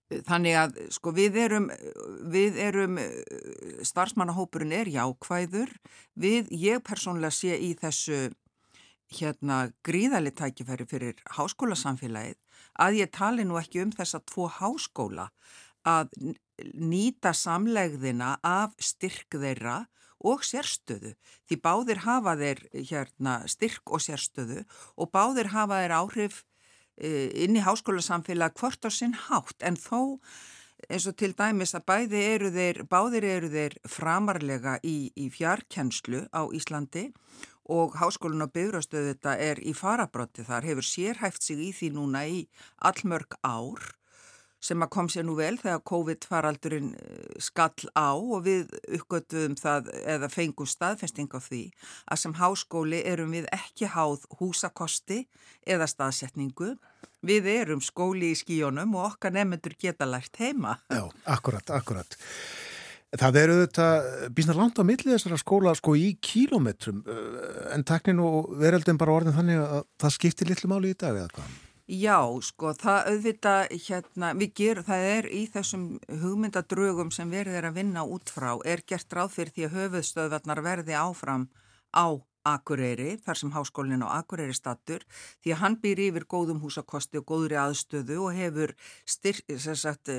[0.06, 1.70] Þannig að sko við erum,
[2.30, 2.98] við erum,
[3.88, 5.72] starfsmannahópurinn er jákvæður,
[6.14, 8.28] við, ég persónulega sé í þessu
[9.16, 12.38] hérna gríðali tækifæri fyrir háskólasamfélagið
[12.82, 15.30] að ég tali nú ekki um þessa tvo háskóla.
[15.86, 16.10] Að
[16.74, 19.84] nýta samlegðina af styrk þeirra
[20.26, 21.14] og sérstöðu.
[21.46, 24.64] Því báðir hafa þeir hérna, styrk og sérstöðu
[24.96, 26.42] og báðir hafa þeir áhrif
[26.96, 30.22] e, inn í háskólasamfélag hvort á sinn hátt en þó
[30.92, 36.26] eins og til dæmis að bæði eru þeir, báðir eru þeir framarlega í, í fjarkenslu
[36.32, 37.08] á Íslandi
[37.72, 42.26] og háskólinn á byggrastöðu þetta er í farabrotti þar, hefur sérhæft sig í því núna
[42.28, 42.44] í
[42.78, 43.96] allmörg ár
[44.66, 49.90] sem að kom sér nú vel þegar COVID-faraldurinn eh, skall á og við uppgötuðum það
[50.16, 51.62] eða fengum staðfesting á því
[52.10, 55.24] að sem háskóli erum við ekki háð húsakosti
[55.66, 56.74] eða staðsetningu.
[57.26, 60.76] Við erum skóli í skíjónum og okkar nefnendur geta lært heima.
[60.92, 62.18] Já, akkurat, akkurat.
[63.16, 63.86] Það eru þetta
[64.34, 69.14] býsna langt á milli þessara skóla sko í kílometrum eh, en taknin og veröldin bara
[69.14, 71.54] orðin þannig að það skiptir litlu máli í dag eða hvað?
[71.86, 75.84] Já, sko, það auðvita, hérna, við gerum, það er í þessum
[76.18, 80.60] hugmyndadrögum sem verður er að vinna út frá, er gert ráð fyrir því að höfuðstöðvarnar
[80.66, 81.44] verði áfram
[81.94, 85.06] á Akureyri, þar sem háskólinn á Akureyri stattur,
[85.42, 88.74] því að hann býr yfir góðum húsakosti og góðri aðstöðu og hefur
[89.06, 90.10] styrk, sem sagt,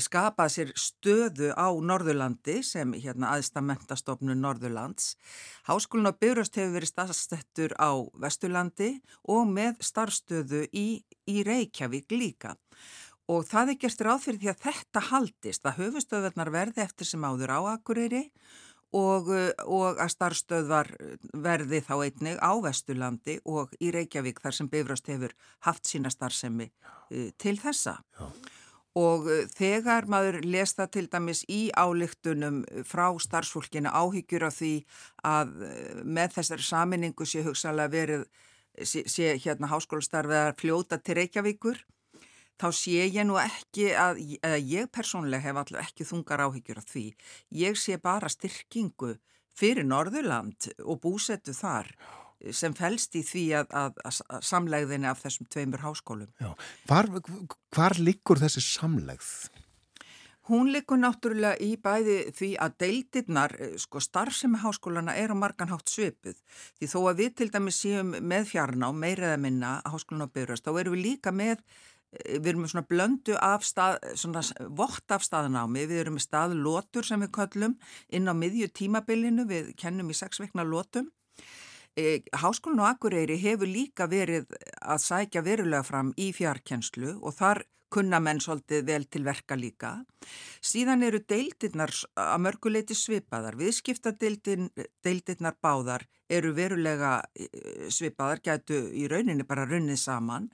[0.00, 5.14] skapað sér stöðu á Norðurlandi sem hérna aðstammentastofnun Norðurlands.
[5.68, 8.96] Háskólinn á Byrjast hefur verið staðstettur á Vesturlandi
[9.28, 12.54] og með starfstöðu í, í Reykjavík líka.
[13.28, 17.24] Og það er gerst ráð fyrir því að þetta haldist að höfustöðvarnar verði eftir sem
[17.24, 18.26] áður á Akureyri
[18.94, 19.30] og,
[19.64, 20.90] og að starfstöðvar
[21.32, 25.36] verði þá einnig á Vesturlandi og í Reykjavík þar sem Byrjast hefur
[25.68, 27.98] haft sína starfsemi uh, til þessa.
[28.16, 28.28] Já.
[28.98, 34.74] Og uh, þegar maður lesta til dæmis í álíktunum frá starfsfólkinu áhyggjur af því
[35.26, 38.24] að uh, með þessari saminningu sé hugsalega verið,
[38.82, 41.82] sé, sé hérna háskólastarfið að fljóta til Reykjavíkur,
[42.60, 44.20] þá sé ég nú ekki að,
[44.62, 47.06] ég persónlega hef allir ekki þungar áhyggjur af því.
[47.50, 49.16] Ég sé bara styrkingu
[49.54, 51.90] fyrir Norðurland og búsettu þar
[52.52, 56.32] sem fælst í því að, að, að samlegðinni af þessum tveimur háskólum.
[56.42, 56.50] Já.
[56.88, 57.10] Hvar,
[57.74, 59.30] hvar liggur þessi samlegð?
[60.44, 65.88] Hún liggur náttúrulega í bæði því að deildirnar, eh, sko starfsemi háskólana er á marganhátt
[65.88, 66.36] svipið.
[66.76, 70.66] Því þó að við til dæmis séum með fjarná, meira eða minna, háskólana á byrjast,
[70.68, 71.64] þá erum við líka með,
[72.12, 76.28] eh, við erum með svona blöndu af stað, svona vott af staðanámi, við erum með
[76.28, 77.78] staðlótur sem við köllum
[78.10, 81.08] inn á miðju tímabilinu, við kennum í sex vekna lótum
[81.94, 84.50] Háskólinn á Akureyri hefur líka verið
[84.82, 87.62] að sækja verulega fram í fjarkenslu og þar
[87.94, 90.04] kunna menn svolítið vel til verka líka.
[90.58, 93.54] Síðan eru deildirnar að mörguleiti svipaðar.
[93.60, 97.46] Viðskiptadeildirnar báðar eru verulega e,
[97.94, 100.50] svipaðar, gætu í rauninni bara runnið saman.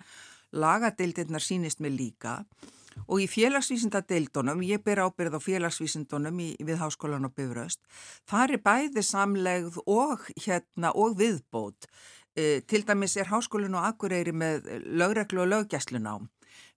[0.52, 2.79] Lagadeildirnar sínist með líka og
[3.20, 7.82] í félagsvísindadeildunum, ég ber ábyrð á félagsvísindunum í, við Háskólan og Bifröst,
[8.28, 11.90] þar er bæði samlegð og, hérna, og viðbót.
[12.36, 16.30] E, til dæmis er Háskólin og Akureyri með lögreglu og löggjæslunám.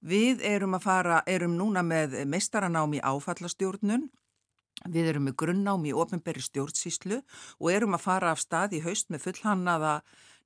[0.04, 4.10] Við erum fara, erum núna með meistaranám í áfallastjórnun,
[4.90, 7.22] við erum með grunnám í ofnbæri stjórnsíslu
[7.60, 10.02] og erum að fara af stað í haust með fullhannaða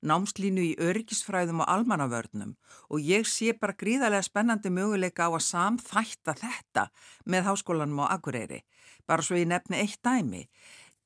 [0.05, 2.55] námslínu í örgisfræðum og almannavörnum
[2.89, 6.87] og ég sé bara gríðarlega spennandi möguleika á að samþætta þetta
[7.25, 8.61] með háskólanum á Akureyri,
[9.07, 10.45] bara svo ég nefni eitt dæmi.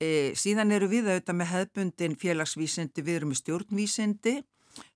[0.02, 4.36] E, síðan eru við auðvitað með hefbundin félagsvísindi, við erum með stjórnvísindi,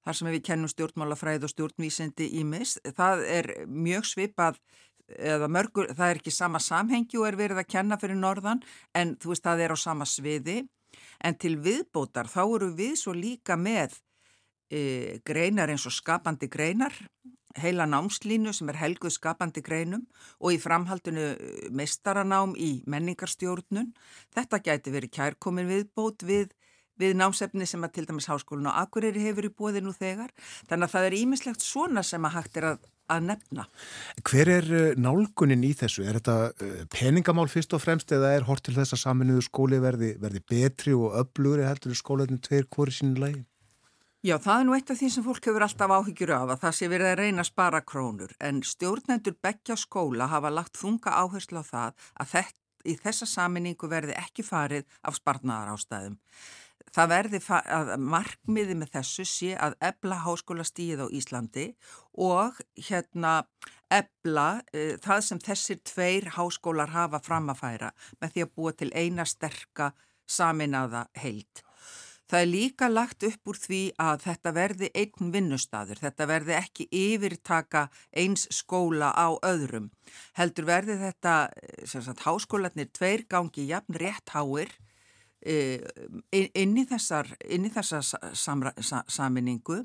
[0.03, 2.79] þar sem við kennum stjórnmálafræð og stjórnvísindi í mis.
[2.97, 4.57] Það er mjög svipað,
[5.05, 8.63] eða mörgur, það er ekki sama samhengi og er verið að kenna fyrir norðan,
[8.97, 10.63] en þú veist það er á sama sviði
[11.23, 13.99] en til viðbótar þá eru við svo líka með
[14.69, 16.93] e, greinar eins og skapandi greinar,
[17.55, 20.03] heila námslínu sem er helguð skapandi greinum
[20.39, 23.93] og í framhaldinu e, mestaranám í menningarstjórnun.
[24.35, 26.51] Þetta gæti verið kærkomin viðbót við,
[26.99, 30.33] við námsefni sem að til dæmis háskólinu á Akureyri hefur í bóði nú þegar.
[30.67, 33.65] Þannig að það er ímislegt svona sem að hægt er að að nefna.
[34.25, 36.05] Hver er uh, nálgunin í þessu?
[36.05, 39.81] Er þetta uh, peningamál fyrst og fremst eða er hort til þess að saminuðu skóli
[39.83, 43.43] verði, verði betri og öflugri heldur skólaðinu tveir hvori sínu lægi?
[44.25, 46.71] Já, það er nú eitt af því sem fólk hefur alltaf áhyggjur af að það
[46.73, 51.61] sé verið að reyna að spara krónur en stjórnendur begja skóla hafa lagt þunga áherslu
[51.61, 56.17] á það að þetta, í þessa saminningu verði ekki farið af sparnaðar ástæðum.
[56.93, 61.65] Það verði að markmiði með þessu sé að ebla háskólastíð á Íslandi
[62.21, 63.41] og hérna
[63.91, 68.73] ebla e, það sem þessir tveir háskólar hafa fram að færa með því að búa
[68.73, 69.91] til eina sterka
[70.25, 71.65] saminaða heilt.
[72.25, 76.87] Það er líka lagt upp úr því að þetta verði einn vinnustadur, þetta verði ekki
[76.89, 77.83] yfirtaka
[78.17, 79.91] eins skóla á öðrum.
[80.33, 81.35] Heldur verði þetta,
[81.85, 84.84] sagt, háskólanir tveir gangi jafn rétt háir e,
[85.45, 89.83] inn í þessar, inn í þessar samra, sa, saminningu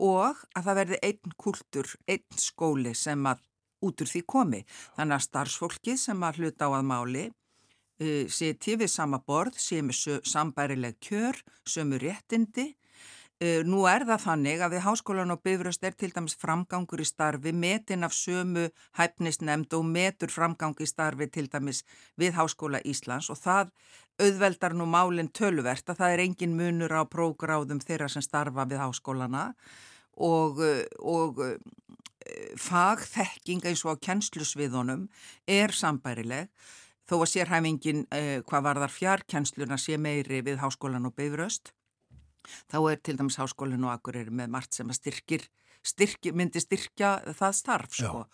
[0.00, 3.40] og að það verði einn kultur, einn skóli sem að
[3.84, 4.64] út úr því komi.
[4.96, 9.80] Þannig að starfsfólkið sem að hluta á að máli uh, seti við sama borð, sé
[9.84, 12.70] með sambærileg kjör, sömu réttindi.
[13.40, 17.08] Uh, nú er það þannig að við háskólan og bifröst er til dæmis framgangur í
[17.08, 18.66] starfi, metin af sömu
[19.00, 21.80] hæfnisnemnd og metur framgang í starfi til dæmis
[22.20, 23.72] við Háskóla Íslands og það
[24.20, 28.82] auðveldar nú málinn töluvert að það er engin munur á prógráðum þeirra sem starfa við
[28.82, 29.46] háskólana
[30.20, 30.60] og,
[31.00, 31.40] og
[32.60, 35.08] fagþekking eins og á kennslusviðunum
[35.48, 36.50] er sambærileg
[37.10, 41.72] þó að sérhæfingin eh, hvað var þar fjarkennsluna sé meiri við háskólan og beifröst
[42.70, 45.44] þá er til dæmis háskólan og akkurir með margt sem styrkir,
[45.82, 48.24] styrkir myndi styrkja það starf sko.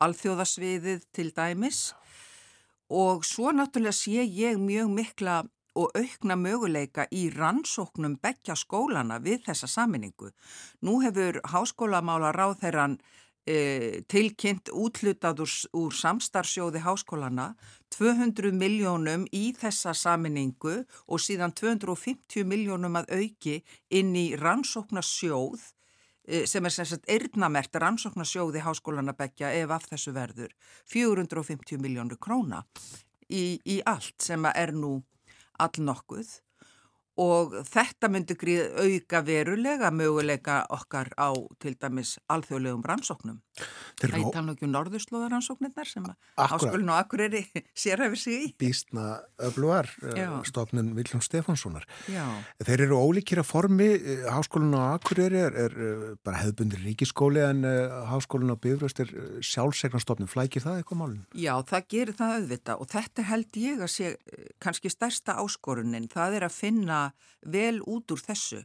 [0.00, 1.90] alþjóðasviðið til dæmis
[2.92, 5.42] og svo náttúrulega sé ég mjög mikla
[5.74, 10.28] og aukna möguleika í rannsóknum begja skólana við þessa saminningu.
[10.84, 12.98] Nú hefur háskólamála ráð þeirran
[13.48, 17.54] e, tilkynnt útlutað úr, úr samstarfsjóði háskólana
[17.96, 25.72] 200 miljónum í þessa saminningu og síðan 250 miljónum að auki inn í rannsóknarsjóð
[26.22, 30.52] sem er sem sagt eirnamert rannsóknarsjóði háskólana begja ef af þessu verður
[30.92, 32.62] 450 miljónu króna
[33.28, 35.00] í, í allt sem er nú
[35.58, 36.38] all nokkuð
[37.22, 38.36] og þetta myndi
[38.82, 41.30] auka verulega möguleika okkar á
[41.62, 43.40] til dæmis alþjóðlegum rannsóknum.
[44.00, 46.06] Það er tala ekki um norðurslóðaransóknirnar sem
[46.40, 47.42] áskölun og akkuriri
[47.76, 48.46] sérhæfir sig í.
[48.58, 51.84] Bísna öflugar, eh, stofnun Viljum Stefánssonar.
[52.64, 57.44] Þeir eru ólíkir að formi, eh, háskólun og akkuriri er, er eh, bara hefðbundir ríkiskóli
[57.44, 57.62] en
[58.08, 60.32] háskólun og byrjast er sjálfsegnarstofnun.
[60.32, 61.26] Flækir það eitthvað málun?
[61.34, 64.16] Já, það gerir það auðvita og þetta held ég að sé
[64.58, 66.08] kannski stærsta áskorunin.
[66.08, 67.11] Það er að finna
[67.42, 68.62] vel út úr þessu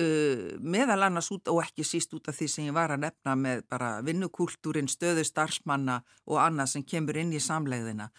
[0.00, 3.34] uh, meðal annars út og ekki síst út af því sem ég var að nefna
[3.38, 8.10] með bara vinnukúltúrin, stöðu starfsmanna og annað sem kemur inn í samlegðina.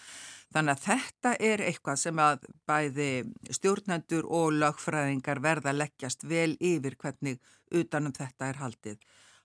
[0.52, 3.10] Þannig að þetta er eitthvað sem að bæði
[3.56, 7.40] stjórnendur og lögfræðingar verða leggjast vel yfir hvernig
[7.72, 8.98] utanum þetta er haldið.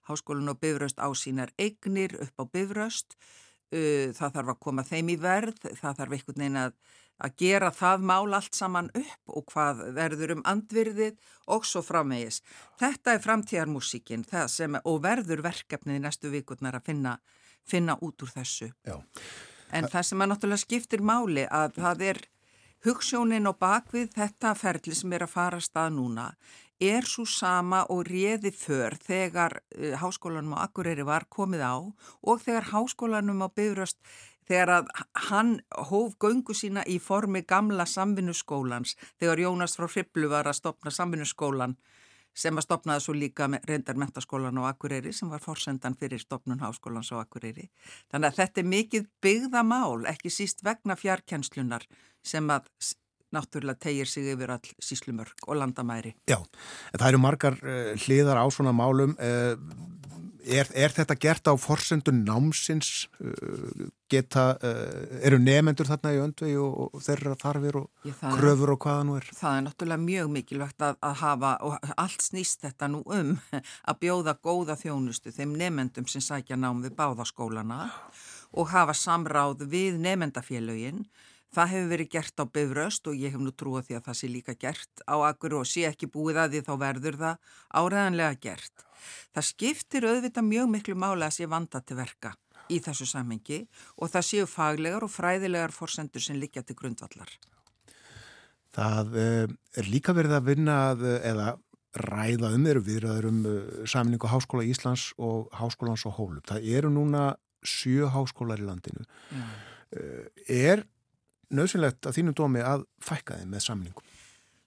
[0.06, 3.16] Háskólinn og Bifröst ásýnar eignir upp á Bifröst,
[3.74, 6.78] uh, það þarf að koma þeim í verð, það þarf einhvern veginn að
[7.22, 11.16] að gera það mál allt saman upp og hvað verður um andvirðið
[11.54, 12.42] og svo framvegis.
[12.80, 14.26] Þetta er framtíðarmúsíkin
[14.84, 17.18] og verður verkefnið í næstu vikurnar að finna,
[17.64, 18.72] finna út úr þessu.
[18.86, 19.00] Já.
[19.72, 22.22] En það sem að náttúrulega skiptir máli að það er
[22.86, 26.28] hugssjónin og bakvið þetta ferli sem er að fara stað núna
[26.80, 32.42] er svo sama og réði för þegar uh, háskólanum á Akureyri var komið á og
[32.44, 33.96] þegar háskólanum á Bifröst
[34.48, 34.88] þegar að
[35.28, 35.52] hann
[35.90, 41.76] hóf göngu sína í formi gamla samvinnuskólans þegar Jónas frá Hriblu var að stopna samvinnuskólan
[42.36, 47.08] sem að stopnaði svo líka reyndar mentaskólan á Akureyri sem var forsendan fyrir stopnun háskólans
[47.16, 47.70] á Akureyri.
[48.12, 51.86] Þannig að þetta er mikið byggðamál, ekki síst vegna fjarkenslunar
[52.20, 52.68] sem að
[53.34, 56.14] náttúrulega tegir sig yfir all síslumörk og landamæri.
[56.30, 56.38] Já,
[56.94, 59.16] það eru margar uh, hliðar á svona málum.
[59.16, 59.56] Uh,
[60.46, 66.56] Er, er þetta gert á forsendun námsins uh, geta, uh, eru nefendur þarna í öndvegi
[66.62, 69.26] og, og þeirra þarfir og Ég, kröfur og hvaða nú er?
[69.34, 73.34] Það er náttúrulega mjög mikilvægt að, að hafa og allt snýst þetta nú um
[73.90, 77.88] að bjóða góða þjónustu þeim nefendum sem sækja nám við báðaskólana
[78.54, 81.08] og hafa samráð við nefendafélögin
[81.56, 84.28] Það hefur verið gert á bifröst og ég hef nú trúið því að það sé
[84.28, 88.85] líka gert á akkur og sé ekki búið að því þá verður það áreðanlega gert.
[89.34, 92.34] Það skiptir auðvitað mjög miklu mála að sé vanda til verka
[92.72, 93.60] í þessu samhengi
[94.02, 97.30] og það séu faglegar og fræðilegar forsendur sem líka til grundvallar.
[98.76, 99.46] Það eh,
[99.80, 101.54] er líka verið að vinna að, eða
[101.96, 103.38] ræða um eru viðraður um
[103.88, 106.42] saminningu Háskóla Íslands og Háskólans og Hólum.
[106.44, 107.30] Það eru núna
[107.66, 109.06] sjö háskólar í landinu.
[109.32, 109.54] Mm.
[110.46, 110.84] Er
[111.54, 114.04] nöðsynlegt að þínum dómi að fækka þið með saminningu?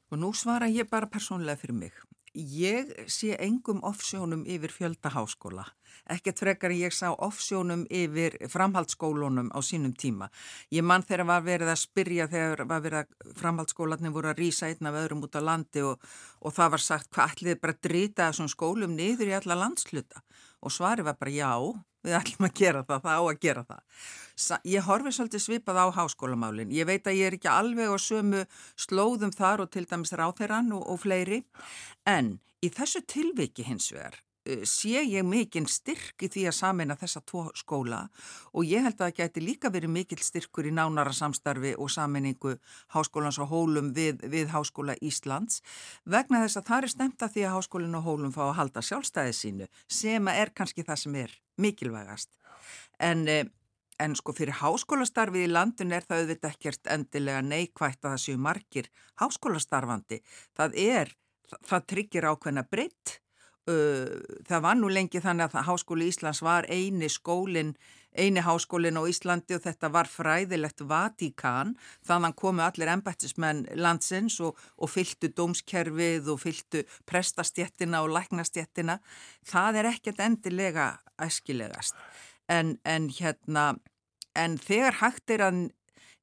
[0.10, 1.98] Og nú svara ég bara persónlega fyrir mig.
[2.34, 5.66] Ég sé engum offsjónum yfir fjöldaháskóla.
[6.10, 10.30] Ekkert frekar ég sá offsjónum yfir framhaldsskólunum á sínum tíma.
[10.70, 14.70] Ég mann þegar var verið að spyrja þegar var verið að framhaldsskólanum voru að rýsa
[14.70, 15.98] einn af öðrum út á landi og,
[16.42, 20.22] og það var sagt hvað ætlið bara drita þessum skólum niður í alla landsluta
[20.60, 21.52] og svari var bara já,
[22.06, 23.82] við ætlum að gera það, það á að gera það.
[24.72, 26.72] Ég horfi svolítið svipað á háskólamálinn.
[26.72, 28.46] Ég veit að ég er ekki alveg á sömu
[28.80, 31.44] slóðum þar og til dæmis ráþeirann og, og fleiri,
[32.08, 34.20] en í þessu tilviki hins vegar
[34.68, 38.02] sé ég mikinn styrk í því að samina þessa tvo skóla
[38.54, 42.56] og ég held að það geti líka verið mikill styrkur í nánara samstarfi og saminningu
[42.96, 45.62] háskólans og hólum við, við Háskóla Íslands
[46.06, 48.84] vegna þess að það er stemt að því að háskólinn og hólum fá að halda
[48.86, 49.70] sjálfstæði sínu
[50.00, 52.36] sem er kannski það sem er mikilvægast.
[53.00, 53.46] En, eh,
[54.00, 58.38] en sko fyrir háskólastarfið í landun er það auðvitað ekkert endilega neikvægt að það séu
[58.38, 58.92] margir
[59.22, 60.22] háskólastarfandi.
[60.56, 61.16] Það er,
[61.68, 63.20] það tryggir ákveðna breytt.
[63.70, 67.76] Það var nú lengi þannig að Háskóli Íslands var eini skólinn
[68.18, 71.76] eini háskólinn á Íslandi og þetta var fræðilegt Vatíkan.
[72.06, 79.00] Þannig komu allir embættismenn landsins og, og fylgtu dómskerfið og fylgtu prestastjettina og læknastjettina
[79.48, 80.92] það er ekkert endilega
[81.22, 81.96] æskilegast.
[82.50, 83.76] En, en hérna
[84.38, 85.60] en þegar hægt er að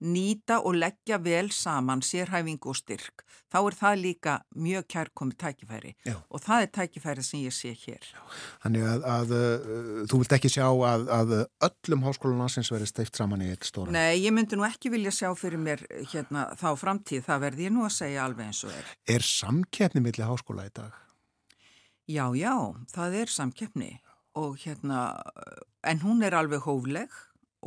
[0.05, 5.93] nýta og leggja vel saman sérhæfing og styrk, þá er það líka mjög kærkomið tækifæri
[6.05, 6.17] Já.
[6.29, 8.05] og það er tækifæri sem ég sé hér.
[8.13, 8.21] Já.
[8.65, 11.35] Þannig að, að uh, þú vilt ekki sjá að, að
[11.71, 13.95] öllum háskólunasins verið steift saman í eitt stóra?
[13.95, 17.77] Nei, ég myndi nú ekki vilja sjá fyrir mér hérna, þá framtíð, það verði ég
[17.77, 18.97] nú að segja alveg eins og er.
[19.17, 21.03] Er samkeppni millir háskóla í dag?
[22.07, 22.55] Já, já,
[22.93, 23.95] það er samkeppni
[24.37, 25.09] og hérna,
[25.83, 27.11] en hún er alveg hófleg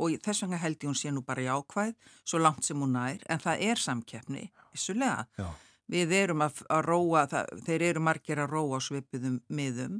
[0.00, 1.92] og þess vegna held ég hún sé nú bara jákvæð
[2.24, 5.26] svo langt sem hún nær, en það er samkeppni, vissulega.
[5.90, 9.96] Við erum að, að róa, það, þeir eru margir að róa svipiðum miðum,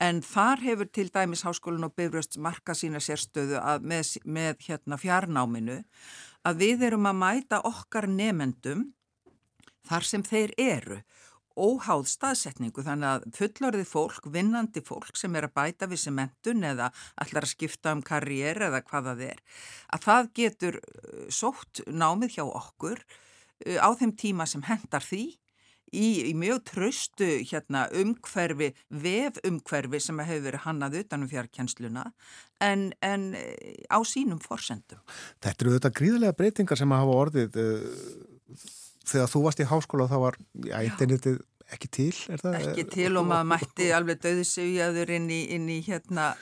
[0.00, 5.82] en þar hefur til dæmis Háskólinn og Bifröst marka sína sérstöðu með, með hérna, fjarnáminu
[6.46, 8.88] að við erum að mæta okkar nefendum
[9.86, 11.00] þar sem þeir eru
[11.56, 16.90] óháð staðsetningu þannig að fullorðið fólk, vinnandi fólk sem er að bæta við sementun eða
[17.22, 19.42] allar að skipta um karriér eða hvað það er,
[19.96, 25.24] að það getur uh, sótt námið hjá okkur uh, á þeim tíma sem hendar því
[25.96, 32.08] í, í mjög tröstu hérna, umhverfi, vef umhverfi sem hefur verið hannað utanum fjarkjensluna
[32.64, 35.00] en, en uh, á sínum forsendum.
[35.40, 37.62] Þetta eru þetta gríðlega breytingar sem hafa orðið
[39.06, 41.40] þegar þú varst í háskóla þá var ja, internetið
[41.74, 46.32] ekki til ekki til og maður mætti alveg döðsaujaður inn í, inn í hérna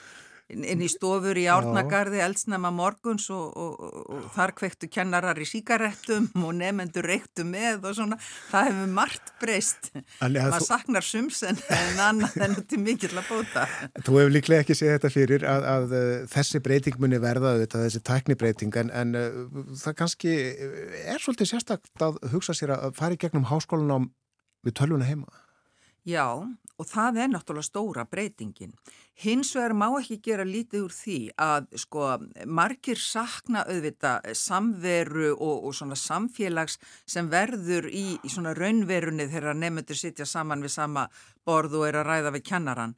[0.53, 6.27] inn í stofur í árnagarði eldsnæma morguns og, og, og, þar kvektu kennarar í síkarettum
[6.37, 8.17] og nefnendur reyktu með og svona.
[8.51, 9.89] Það hefur margt breyst.
[10.21, 10.67] Maður þú...
[10.67, 11.57] saknar sums en
[12.01, 13.65] annað en þetta er mikill að bóta.
[14.01, 17.81] Þú hefur líklega ekki segið þetta fyrir að, að, að þessi breyting muni verða þetta,
[17.87, 20.35] þessi tæknibreiting en, en uh, það kannski
[21.05, 24.11] er svolítið sérstakt að hugsa sér að fara í gegnum háskólanum
[24.65, 25.41] við tölvuna heima.
[26.05, 26.37] Já,
[26.77, 28.75] og það er náttúrulega stóra breytingin.
[29.23, 32.07] Hins vegar má ekki gera lítið úr því að sko
[32.51, 36.75] margir sakna auðvita samveru og, og svona samfélags
[37.07, 41.07] sem verður í, í svona raunverunni þegar nefndur sitja saman við sama
[41.45, 42.95] borð og er að ræða við kennaran.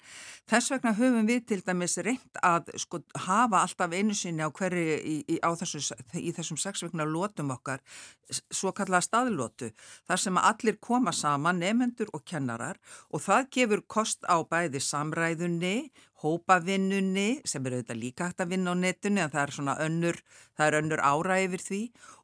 [0.47, 4.97] Þess vegna höfum við til dæmis reynd að sko hafa alltaf einu sinni á hverju
[4.97, 7.83] í, í, í þessum sexvegna lótum okkar,
[8.31, 9.71] svo kallaða staðlótu,
[10.07, 12.79] þar sem allir koma saman, nefnendur og kennarar
[13.11, 15.75] og það gefur kost á bæði samræðunni,
[16.23, 20.21] hópavinnunni sem eru auðvitað líka hægt að vinna á netunni en það er svona önnur,
[20.57, 21.81] er önnur ára yfir því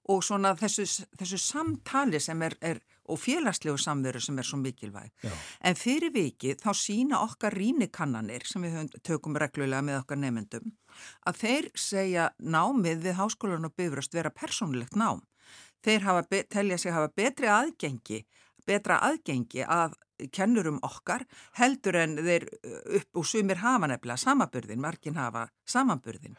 [0.10, 0.86] og svona þessu,
[1.20, 2.82] þessu samtali sem er, er
[3.12, 5.12] og félagslegu samveru sem er svo mikilvæg.
[5.24, 5.32] Já.
[5.68, 10.72] En fyrir vikið þá sína okkar rínekannanir sem við tökum reglulega með okkar nefndum
[11.28, 15.24] að þeir segja námið við háskólan og bifröst vera persónulegt nám.
[15.84, 18.24] Þeir hafa, telja sig hafa betri aðgengi,
[18.66, 19.98] betra aðgengi að
[20.32, 21.26] kennurum okkar
[21.60, 22.48] heldur en þeir
[23.00, 26.38] upp og sumir hafa nefnilega samaburðin, margin hafa samanburðin.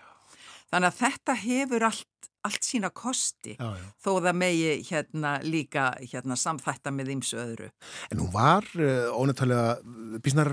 [0.73, 3.85] Þannig að þetta hefur allt, allt sína kosti já, já.
[4.03, 7.71] þó það megi hérna líka hérna, samþætta með ymsu öðru.
[8.11, 10.51] En hún var uh, ónættilega bísnar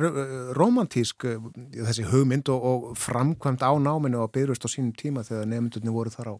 [0.57, 5.49] romantísk uh, þessi hugmynd og, og framkvæmt á náminu og byrjust á sínum tíma þegar
[5.55, 6.36] nefndunni voru þar á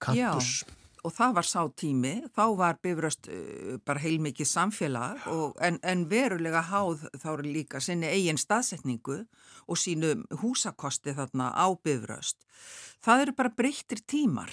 [0.00, 0.60] kampus.
[0.62, 5.78] Já og það var sá tími, þá var bifröst uh, bara heilmikið samfélag og, en,
[5.82, 9.22] en verulega háð þá er líka sinni eigin staðsetningu
[9.70, 12.42] og sínu húsakosti þarna á bifröst.
[13.00, 14.50] Það eru bara breyttir tímar.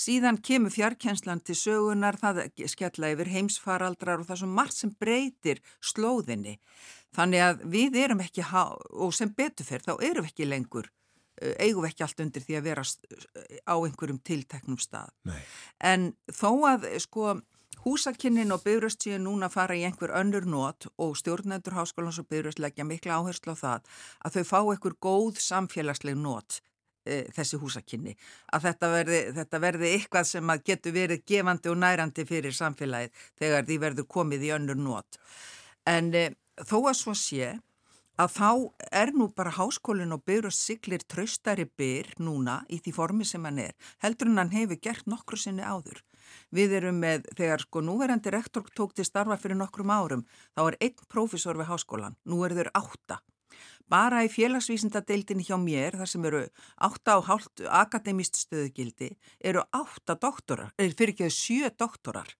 [0.00, 4.94] Síðan kemur fjarkjenslan til sögunar, það skella yfir heimsfaraldrar og það er svo margt sem
[4.96, 6.56] breytir slóðinni.
[7.12, 10.88] Þannig að við erum ekki, og sem beturferð, þá erum við ekki lengur
[11.40, 15.12] eigum við ekki allt undir því að vera á einhverjum tilteknum stað.
[15.28, 15.40] Nei.
[15.80, 17.38] En þó að sko
[17.84, 22.28] húsakinnin og byrjast séu núna að fara í einhver önnur nót og stjórnendur háskólans og
[22.28, 26.60] byrjast leggja mikla áherslu á það að þau fá einhver góð samfélagsleg nót
[27.04, 28.16] e, þessi húsakinni.
[28.52, 33.66] Að þetta verði, þetta verði eitthvað sem getur verið gefandi og nærandi fyrir samfélagið þegar
[33.68, 35.20] því verður komið í önnur nót.
[35.88, 36.28] En e,
[36.60, 37.54] þó að svo sé
[38.20, 38.50] að þá
[39.00, 43.44] er nú bara háskólinn og byrjur og siglir tröstari byr núna í því formi sem
[43.48, 43.74] hann er.
[44.04, 46.02] Heldur en hann hefur gert nokkru sinni áður.
[46.54, 50.78] Við erum með, þegar sko núverandi rektor tók til starfa fyrir nokkrum árum, þá er
[50.86, 53.20] einn prófessor við háskólan, nú er þeir átta.
[53.90, 56.44] Bara í félagsvísindadeildin hjá mér, þar sem eru
[56.86, 62.36] átta á hálft akademist stöðugildi, eru átta doktorar, er fyrir ekki að sjö doktorar.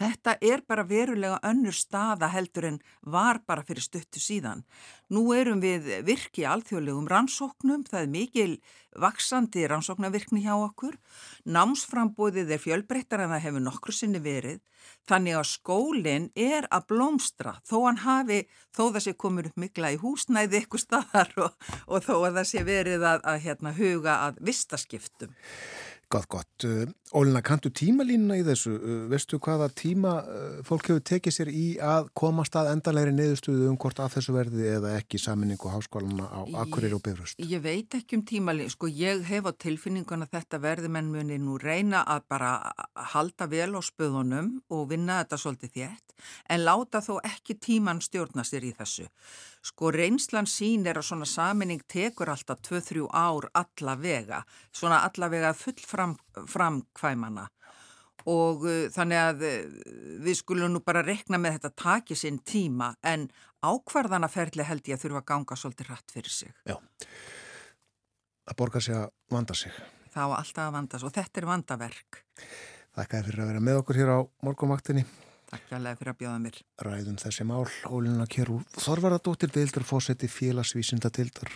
[0.00, 4.64] Þetta er bara verulega önnur staða heldur en var bara fyrir stuttu síðan.
[5.12, 8.52] Nú erum við virki alþjóðlegum rannsóknum, það er mikil
[8.98, 10.96] vaksandi rannsóknarvirkni hjá okkur.
[11.44, 14.62] Námsframbóðið er fjölbreyttar en það hefur nokkru sinni verið.
[15.08, 18.42] Þannig að skólinn er að blómstra þó hann hafi,
[18.72, 21.56] þó það sé komur upp mikla í húsnæði ykkur staðar og,
[21.88, 25.34] og þó að það sé verið að, að hérna, huga að vistaskiptum.
[26.08, 26.64] Gott, gott.
[26.64, 26.84] Uh,
[27.14, 28.72] Ólina, kanntu tímalínuna í þessu?
[28.74, 33.68] Uh, veistu hvaða tíma uh, fólk hefur tekið sér í að komast að endalegri neðustuðu
[33.70, 37.40] um hvort að þessu verði eða ekki saminningu háskóluna á Akkurir og Bifröst?
[37.40, 38.70] Ég veit ekki um tímalín.
[38.72, 42.54] Sko ég hef á tilfinningun að þetta verði menn muni nú reyna að bara
[43.14, 46.14] halda vel á spöðunum og vinna þetta svolítið þétt
[46.50, 49.08] en láta þó ekki tíman stjórna sér í þessu.
[49.64, 54.42] Sko reynslan sín er að svona saminning tekur alltaf 2-3 ár allavega,
[54.72, 56.18] svona allavega full fram,
[58.24, 59.80] og uh, þannig að uh,
[60.24, 63.26] við skulum nú bara rekna með þetta takið sinn tíma en
[63.64, 66.54] ákvarðanaferli held ég að þurfa að ganga svolítið rætt fyrir sig.
[66.68, 66.76] Já,
[68.44, 69.82] það borgar sig að vanda sig.
[70.14, 72.24] Það var alltaf að vanda sig og þetta er vandaverk.
[72.94, 75.08] Þakka fyrir að vera með okkur hér á morgumaktinni.
[75.54, 76.56] Takk alveg fyrir að bjóða mér.
[76.82, 81.52] Ræðum þessi mál, Ólina Kjærúl Þorvaradóttir, deildar fósetti félagsvísinda deildar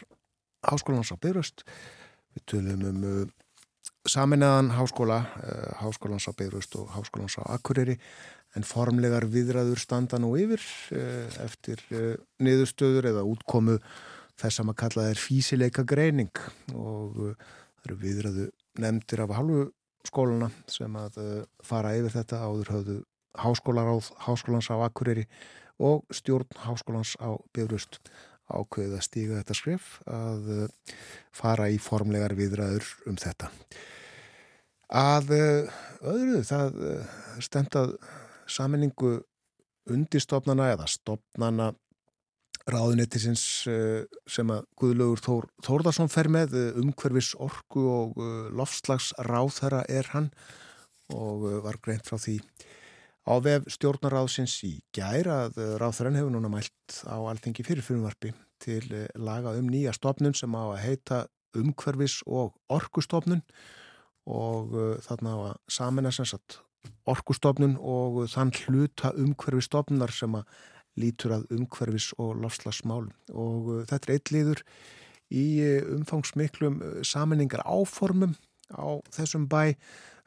[0.69, 1.65] Háskólans á Byrjast.
[2.37, 3.25] Við tölum um uh,
[4.07, 7.99] saminnaðan háskóla, uh, Háskólans á Byrjast og Háskólans á Akureyri,
[8.55, 10.63] en formlegar viðræður standa nú yfir
[10.95, 13.81] uh, eftir uh, niðurstöður eða útkomu
[14.39, 19.69] þess að maður kallaði er físileika greining og uh, það eru viðræðu nefndir af halvu
[20.07, 23.01] skóluna sem að uh, fara yfir þetta áður höfðu
[23.45, 25.29] háskólaráð háskólans á Akureyri
[25.79, 28.01] og stjórn háskólans á Bifröst
[28.49, 30.93] ákveðið að stíga þetta skref að eh,
[31.37, 33.51] fara í formlegar viðræður um þetta.
[34.89, 35.75] Að eh,
[36.09, 37.99] öðru það eh, stendað
[38.49, 39.19] saminningu
[39.89, 41.73] undistofnana eða stopnana
[42.69, 43.43] ráðunettisins
[44.29, 48.19] sem að Guðlaugur Þór, Þórðarsson fer með umhverfis orku og
[48.53, 50.27] lofslags ráðherra er hann
[51.17, 52.37] og var greint frá því
[53.29, 58.33] Á vef stjórnaráðsins í gær að eh, ráþrann hefur núna mælt á alþengi fyrir fyrirvarpi
[58.65, 61.19] til eh, laga um nýja stopnun sem á að heita
[61.59, 63.43] umhverfis og orkustofnun
[64.29, 66.59] og uh, þarna á að samina sem sagt
[67.09, 70.59] orkustofnun og þann hluta umhverfistofnunar sem að
[71.01, 74.63] lítur að umhverfis og lofslagsmál og þetta er eitt liður
[75.33, 75.47] í
[75.97, 78.37] umfangsmiklum saminningar áformum
[78.75, 79.75] á þessum bæ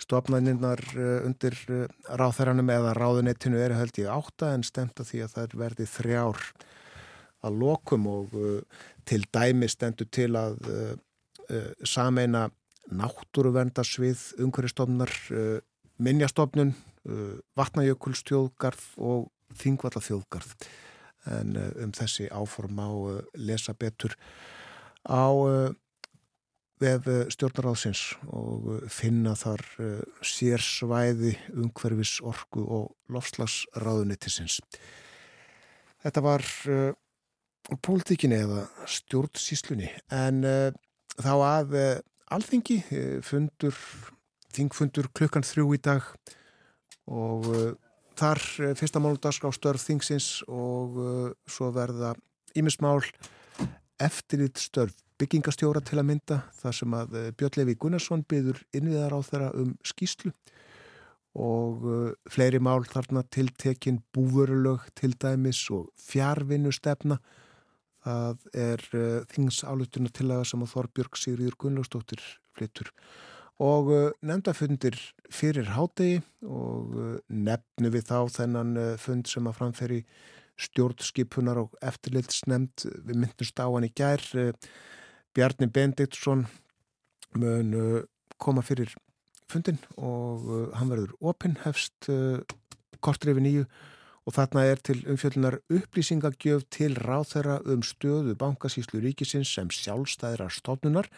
[0.02, 1.86] Stofnaninnar eh, undir eh,
[2.18, 6.42] ráþæranum eða ráðunettinu eru held ég átta en stemta því að það verði þrjár
[7.42, 8.60] að lokum og uh,
[9.10, 10.60] til dæmi stendur til að
[11.90, 12.44] sameina
[12.94, 15.10] náttúruvendarsvið, umhverjastofnar,
[15.98, 16.76] minnjastofnun,
[17.58, 19.26] vatnajökulstjóðgarð og
[19.58, 20.54] þingvallaþjóðgarð.
[21.34, 22.90] En um þessi áform á
[23.42, 24.14] lesa betur
[25.02, 25.34] á
[26.82, 28.02] vef eh, stjórnaráðsins
[28.32, 34.60] og eh, finna þar eh, sérsvæði umhverfis orku og lofslagsráðunittisins.
[36.02, 36.96] Þetta var uh,
[37.86, 40.72] pólitíkinni eða stjórnsíslunni en uh,
[41.22, 41.92] þá að uh,
[42.34, 42.80] alþingi
[43.22, 43.78] fundur,
[44.56, 46.08] þingfundur klukkan þrjú í dag
[47.12, 47.46] og
[48.18, 48.42] þar
[48.80, 50.96] fyrsta mánudags á störð þingsins og
[51.50, 52.14] svo verða
[52.56, 53.02] ímismál
[54.02, 59.14] eftirlit störf byggingastjóra til að mynda þar sem að eh, Björn Levi Gunnarsson byður innviðar
[59.14, 60.32] á þeirra um skýslu
[61.32, 67.22] og uh, fleiri mál þarna tiltekin búverulög til dæmis og fjárvinnustefna.
[68.04, 72.92] Það er uh, þingsálutina til að sem að Þorbjörg Sigriður Gunnlaugstóttir flyttur
[73.62, 73.92] og
[74.26, 74.96] nefndafundir
[75.30, 76.18] fyrir hádegi
[76.50, 76.96] og
[77.30, 80.00] nefnu við þá þennan fund sem að framferi
[80.58, 82.88] stjórnskipunar og eftirlitsnefnd.
[83.06, 84.26] Við myndumst á hann í gær
[85.36, 86.46] Bjarni Bendiktsson
[87.40, 87.76] mun
[88.42, 88.92] koma fyrir
[89.52, 92.10] fundin og hann verður opinn hefst
[93.04, 93.66] kortrifi nýju
[94.28, 101.10] og þarna er til umfjöldunar upplýsingagjöf til ráþæra um stöðu bankasíslu ríkisins sem sjálfstæðra stofnunar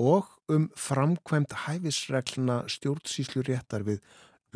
[0.00, 4.00] og um framkvæmt hæfisregluna stjórnsíslu réttar við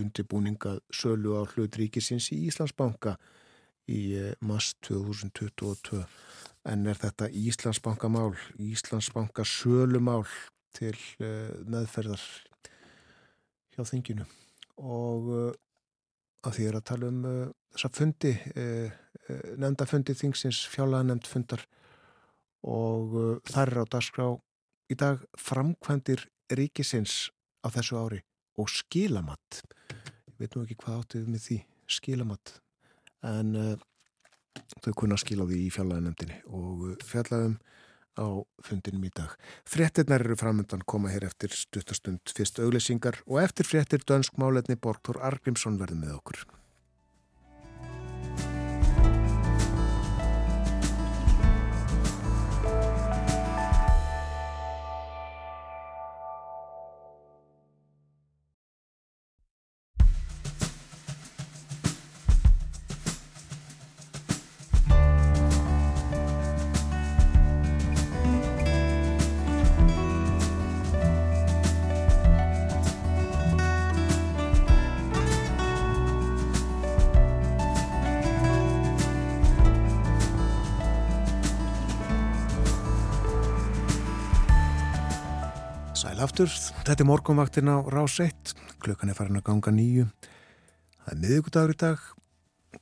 [0.00, 3.16] undirbúninga sölu á hlut ríkisins í Íslandsbanka
[3.90, 6.02] í eh, mass 2022
[6.70, 8.32] en er þetta Íslandsbankamál
[8.62, 10.24] Íslandsbanka sölumál
[10.74, 12.22] til uh, meðferðar
[13.76, 14.24] hjá þinginu?
[14.80, 15.50] Og uh,
[16.44, 17.20] að því er að tala um
[17.74, 18.32] þessa fundi
[19.56, 21.62] nefndafundi þingsins fjálaða nefnd fundar.
[22.68, 23.14] Og
[23.48, 24.26] þar er á dagskrá
[24.92, 27.30] í dag framkvæmdir ríkisins
[27.64, 28.20] á þessu ári
[28.60, 29.62] og skilamatt
[30.34, 31.58] ég veit nú ekki hvað áttið með því
[31.96, 32.52] skilamatt
[33.24, 33.74] en uh,
[34.84, 37.56] þau kunna skila því í fjallaðanemdini og uh, fjallaðum
[38.14, 38.26] á
[38.62, 39.32] fundinum í dag.
[39.66, 45.18] Frettirnar eru framöndan koma hér eftir stuttastund fyrst auglýsingar og eftir frettir dönsk máletni Borgþór
[45.32, 46.44] Argrímsson verði með okkur.
[86.24, 86.50] Aftur.
[86.86, 88.54] Þetta er morgunvaktin á rás 1.
[88.82, 90.06] Klukkan er farin að ganga nýju.
[91.04, 92.06] Það er miðugudagur í dag.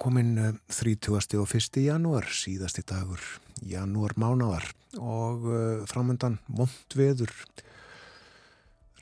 [0.03, 0.31] Komin
[0.71, 1.09] 30.
[1.19, 1.81] Eh, og 1.
[1.85, 3.21] janúar, síðasti dagur,
[3.67, 4.65] janúar mánadar
[5.01, 7.33] og uh, framöndan vond veður.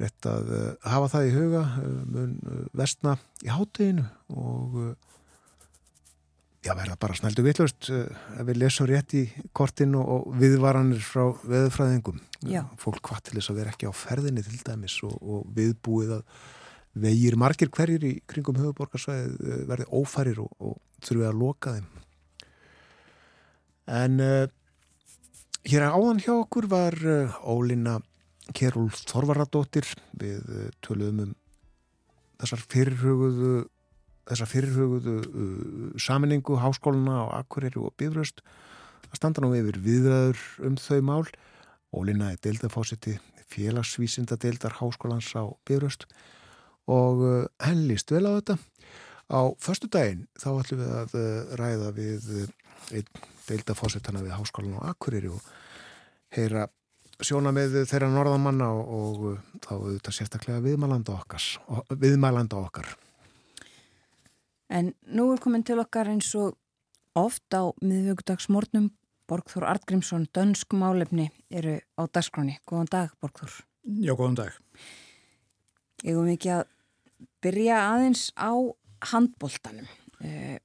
[0.00, 2.34] Rett að uh, hafa það í huga, uh, mun
[2.76, 4.80] vestna í háteginu og
[6.64, 9.24] já, verða bara snældu vittlust ef við lesum rétt í
[9.56, 12.64] kortin og viðvaranir frá veðufræðingum já.
[12.80, 16.24] fólk hvað til þess að vera ekki á ferðinni til dæmis og, og viðbúið að
[17.00, 21.90] vegir margir hverjir í kringum höfuborgarsvæði verði ófærir og, og þurfum við að loka þeim.
[23.90, 24.46] En uh,
[25.66, 27.98] hér áðan hjá okkur var uh, Ólína
[28.56, 29.86] Kerúl Þorvaradóttir
[30.18, 31.36] við uh, töluðum um
[32.40, 33.54] þessar fyrirhuguðu
[34.30, 38.44] þessa fyrirhuguðu uh, saminningu háskóluna á Akureyri og Bifröst
[39.10, 41.24] að standa nú yfir viðræður um þau mál.
[41.90, 43.16] Ólina er deildafósiti
[43.50, 46.06] félagsvísinda deildar háskólans á Bifröst
[46.90, 48.58] og uh, henn líst vel á þetta.
[49.30, 52.30] Á förstu daginn þá ætlum við að uh, ræða við
[52.94, 53.10] einn
[53.48, 55.42] deildafósitana við háskólan á Akureyri og
[56.34, 56.68] heyra
[57.20, 61.46] sjóna með þeirra norðamanna og, og þá auðvitað sérstaklega viðmælanda okkar,
[62.00, 62.94] viðmælanda okkar
[64.70, 66.54] En nú er komin til okkar eins og
[67.18, 68.90] oft á miðvöggudagsmórnum
[69.30, 72.56] Borgþór Artgrímsson, dönsk málefni eru á dagskráni.
[72.66, 73.60] Góðan dag, Borgþór.
[73.86, 74.56] Já, góðan dag.
[76.02, 76.64] Ég um ekki að
[77.44, 78.50] byrja aðeins á
[79.12, 79.86] handbóltanum.
[80.24, 80.58] Eh,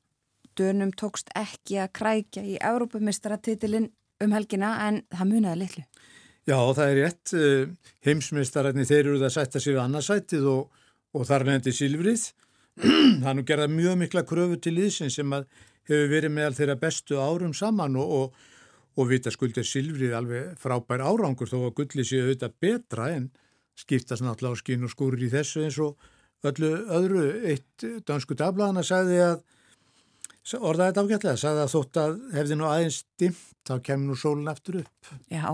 [0.56, 3.90] Dönum tókst ekki að krækja í Európamistara-titilinn
[4.24, 5.84] um helgina en það munaði litlu.
[6.48, 7.34] Já, það er rétt.
[7.36, 10.82] Eh, Heimsmeistarætni þeir eru það að setja sig við annarsætið og,
[11.14, 12.30] og þar nefndi Silvrið
[13.22, 15.48] það er nú gerða mjög mikla kröfu til íðsin sem að
[15.88, 18.44] hefur verið meðal þeirra bestu árum saman og, og,
[19.00, 23.30] og vita skuldir Silfrið alveg frábær árangur þó að gulli séu auðvitað betra en
[23.76, 26.00] skiptast náttúrulega á skín og skúrir í þessu eins og
[26.46, 29.44] öllu öðru eitt dansku dagbladana sagði að
[30.60, 34.52] orðaði þetta ágætlega, sagði að þótt að hefði nú aðeins dimt þá kemur nú sólun
[34.52, 35.14] aftur upp.
[35.32, 35.48] Já,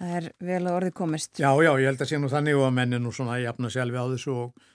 [0.00, 1.32] það er vel að orðið komist.
[1.38, 4.02] Já, já, ég held að sé nú þannig og að menni nú svona jafna sjálfi
[4.02, 4.66] á þessu og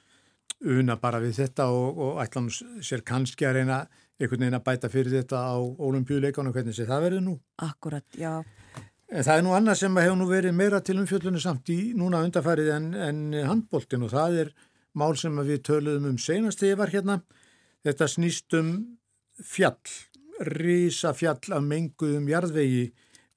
[0.62, 3.82] una bara við þetta og, og ætla hann sér kannski að reyna
[4.22, 7.36] einhvern veginn að bæta fyrir þetta á ólimpíuleikánu hvernig sé það verið nú.
[7.66, 8.44] Akkurat, já.
[9.12, 12.22] En það er nú annað sem hefur nú verið meira til umfjöldunni samt í núna
[12.24, 14.54] undarfærið en, en handbóltin og það er
[14.96, 17.18] mál sem við töluðum um senast þegar ég var hérna.
[17.82, 18.72] Þetta snýst um
[19.42, 19.96] fjall,
[20.62, 22.86] rísa fjall af menguðum jarðvegi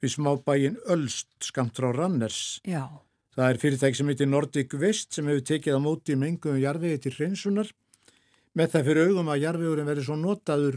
[0.05, 2.61] við smábægin Ölst skamt frá Ranners.
[2.69, 2.85] Já.
[3.35, 7.15] Það er fyrirtæk sem heitir Nordic West sem hefur tekið á móti mengum jarfiði til
[7.17, 7.71] hreinsunar.
[8.55, 10.77] Með það fyrir augum að jarfiðurinn verður svo notaður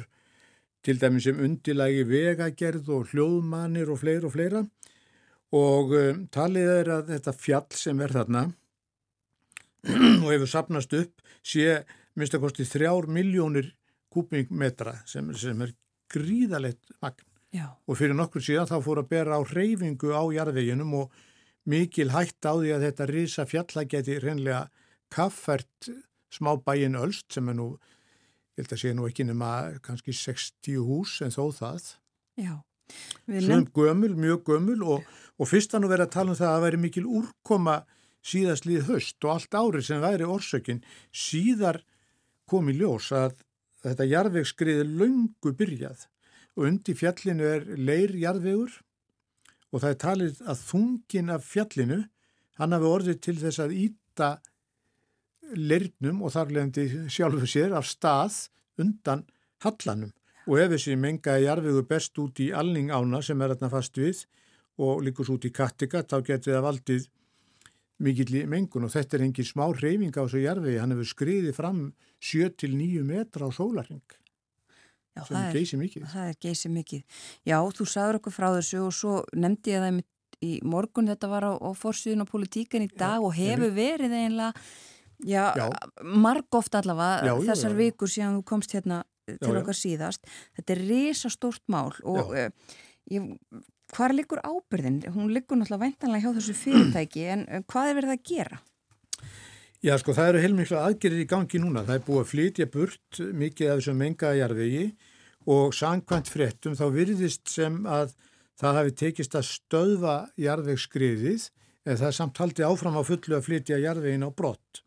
[0.81, 4.63] til dæmis sem undilagi vegagerð og hljóðmanir og fleira og fleira.
[5.53, 8.43] Og um, talið er að þetta fjall sem er þarna
[10.23, 11.83] og hefur sapnast upp sé
[12.17, 13.69] minnstakosti þrjár miljónir
[14.09, 15.77] kúpingmetra sem, sem er
[16.09, 17.23] gríðalegt magn.
[17.55, 17.69] Já.
[17.87, 21.13] og fyrir nokkur síðan þá fór að bera á reyfingu á jarðveginum og
[21.67, 24.67] mikil hætt á því að þetta risa fjalla geti reynlega
[25.13, 25.89] kaffert
[26.33, 27.67] smá bæin Ölst sem er nú,
[28.55, 29.51] ég held að sé nú ekki nema
[29.83, 31.93] kannski 60 hús en þó það.
[32.39, 32.55] Já.
[33.27, 36.65] Nefnd, gömul, mjög gömul og, og fyrst að nú vera að tala um það að
[36.65, 37.81] væri mikil úrkoma
[38.27, 41.81] síðastlið höst og allt árið sem væri orsökin síðar
[42.47, 43.41] kom í ljós að
[43.83, 46.07] þetta jarðvegskriði löngu byrjað
[46.57, 48.79] og undir fjallinu er leir jarðvegur
[49.71, 51.97] og það er talið að þungin af fjallinu
[52.57, 54.29] hann hafi orðið til þess að íta
[55.55, 58.47] leirnum og þarlegandi sjálfu sér af stað
[58.81, 59.25] undan
[59.63, 60.13] hallanum.
[60.47, 64.23] Og ef þessi mengaði jarðvegu best út í alning ána sem er þarna fast við
[64.83, 67.07] og líkus út í Kattegat þá getur það valdið
[68.03, 68.87] mikill í mengun.
[68.87, 71.81] Og þetta er engin smá reyfing á þessu jarðvegi, hann hefur skriðið fram
[72.23, 74.05] 7-9 metra á sólarring
[75.17, 77.21] já, það er, það er geysi mikið.
[77.49, 80.01] Já, þú sagður okkur frá þessu og svo nefndi ég það
[80.45, 84.51] í morgun, þetta var á, á forsýðun og politíkan í dag og hefur verið eiginlega,
[85.25, 85.65] já, Já.
[86.05, 87.77] margóft allavega Já, já, þessar já.
[87.79, 89.61] vikur síðan þú komst hérna til Já, já.
[89.63, 90.29] okkar síðast.
[90.59, 92.45] Þetta er risastórt mál og uh,
[93.09, 93.25] ég,
[93.97, 95.01] hvar liggur ábyrðin?
[95.15, 98.61] Hún liggur náttúrulega væntanlega hjá þessu fyrirtæki en uh, hvað er verið að gera?
[99.83, 101.83] Já, sko, það eru heilmikla aðgerir í gangi núna.
[101.85, 104.85] Það er búið að flytja burt mikið af þessum mengaða jarðvegi
[105.47, 108.13] og sangkvæmt fréttum þá virðist sem að
[108.59, 111.47] það hafi tekist að stöðva jarðvegsskriðið
[111.87, 114.81] eða það samt haldið áfram á fullu að flytja jarðvegin á brott.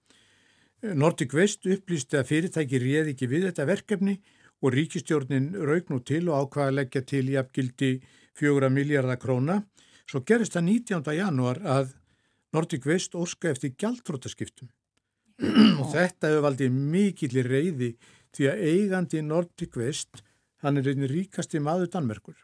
[0.80, 4.16] Nordic West upplýsti að fyrirtæki réð ekki við þetta verkefni
[4.60, 7.90] og ríkistjórnin raug nú til og ákvaða að leggja til jafngildi
[8.40, 9.60] 4 miljardar króna.
[10.08, 11.14] Svo gerist það 19.
[11.16, 11.94] janúar að
[12.52, 14.70] Nordic West óska eftir gjaldrótaskiptum
[15.40, 17.94] og þetta hefur valdið mikill reyði
[18.36, 20.20] því að eigandi Nordic West,
[20.64, 22.38] hann er einn ríkasti maður Danmerkur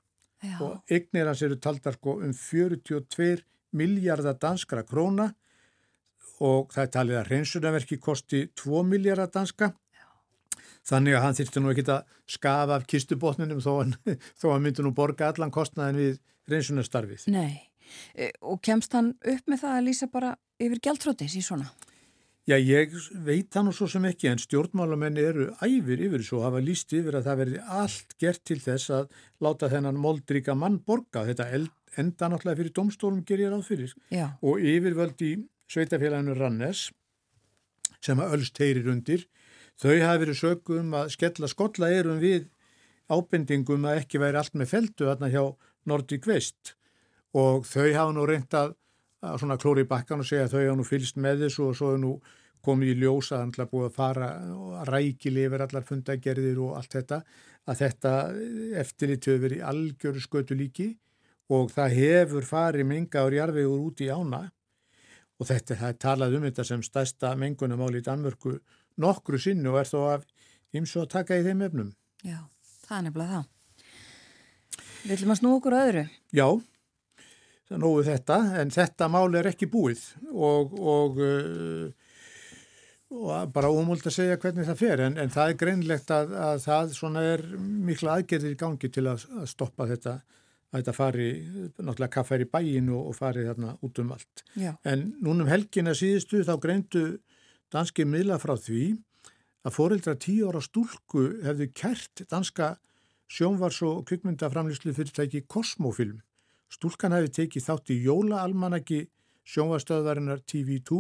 [0.45, 3.43] Já, og eignir hans eru taldar sko um 42
[3.77, 5.31] miljardar danskra króna
[6.45, 9.73] og það er talið að reynsunarverki kosti 2 miljardar danska
[10.87, 13.73] þannig að hann þyrfti nú ekki að skafa af kistubotninum þó
[14.41, 17.27] þó hann myndi nú borga allan kostnaðin við reynsunarstarfið.
[17.33, 17.73] nei.
[18.19, 21.69] E, og kemst hann upp með það að lýsa bara yfir gjaldfrótis í svona?
[22.47, 22.93] Já, ég
[23.27, 27.17] veit það nú svo sem ekki en stjórnmálamenni eru æfir yfir svo hafa líst yfir
[27.19, 29.09] að það verði allt gert til þess að
[29.43, 31.25] láta þennan moldríka mann borga.
[31.27, 31.49] Þetta
[31.99, 33.97] enda náttúrulega fyrir domstólum ger ég ráð fyrir.
[34.15, 35.33] Já, og yfirvöld í
[35.67, 36.87] sveitafélaginu Rannes
[38.05, 39.27] sem að ölst heyrir undir
[39.81, 42.47] þau hafi verið sögum að skella skolla erum við
[43.11, 45.43] ábendingum að ekki væri allt með feldu þarna hjá
[45.87, 46.77] Nordic West
[47.37, 48.55] og þau hafa nú reynd
[49.23, 51.79] að, svona klóri í bakkan og segja að þau hafa nú fylst með þessu og
[51.79, 52.13] svo hefur nú
[52.67, 56.97] komið í ljós að hann búið að fara og rækili yfir allar fundagerðir og allt
[56.97, 57.21] þetta
[57.67, 58.13] að þetta
[58.83, 60.89] eftirlit hefur verið algjöru skötu líki
[61.53, 64.43] og það hefur farið mengaður jarfiður út í ána
[65.37, 68.57] og þetta er talað um þetta sem stærsta mengunamáli í Danmörku
[69.03, 70.25] nokkru sinni og er þó að
[70.77, 71.93] ymsu að taka í þeim efnum.
[72.25, 72.41] já,
[72.87, 73.53] það er nefnilega það.
[75.07, 76.05] Við ætlum að snú okkur öðru.
[76.35, 76.47] Já,
[77.75, 81.89] nógu þetta, en þetta máli er ekki búið og, og, uh,
[83.17, 86.63] og bara ómúld að segja hvernig það fer, en, en það er greinlegt að, að
[86.67, 90.15] það svona er mikla aðgerðir í gangi til að, að stoppa þetta,
[90.71, 91.29] að þetta fari,
[91.79, 94.47] náttúrulega kaffær í bæinu og, fari þarna út um allt.
[94.55, 97.07] Já, En núnum helgina síðustu þá greindu
[97.75, 98.89] danski miðla frá því
[99.67, 102.77] að foreldra tíu ára stúlku hefðu kært danska
[103.27, 106.21] sjónvars- og kvikmyndaframlýslu fyrirtæki Kosmofilm.
[106.73, 109.05] Stúlkan hefði tekið þátt í jólaalmanaki
[109.47, 110.99] sjónvarstöðvarinnar TV2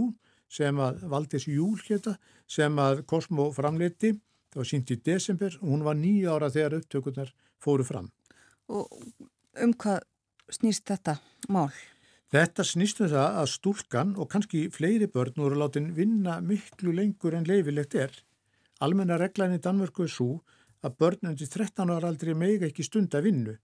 [0.56, 4.12] sem að Valdis Júl hétta sem að Kosmo framleiti.
[4.52, 8.10] Það var sínt í desember og hún var nýja ára þegar upptökurnar fóru fram.
[8.68, 8.88] og
[9.62, 10.00] um hvað
[10.50, 11.72] snýst þetta mál?
[12.32, 17.34] Þetta snýst um það að stúlkan og kannski fleiri börn voru látin vinna miklu lengur
[17.34, 18.10] en leifilegt er.
[18.80, 20.42] Almenna reglan í Danmörku er svo
[20.82, 23.56] að börn undir 13 ára aldrei meiga ekki stunda vinnu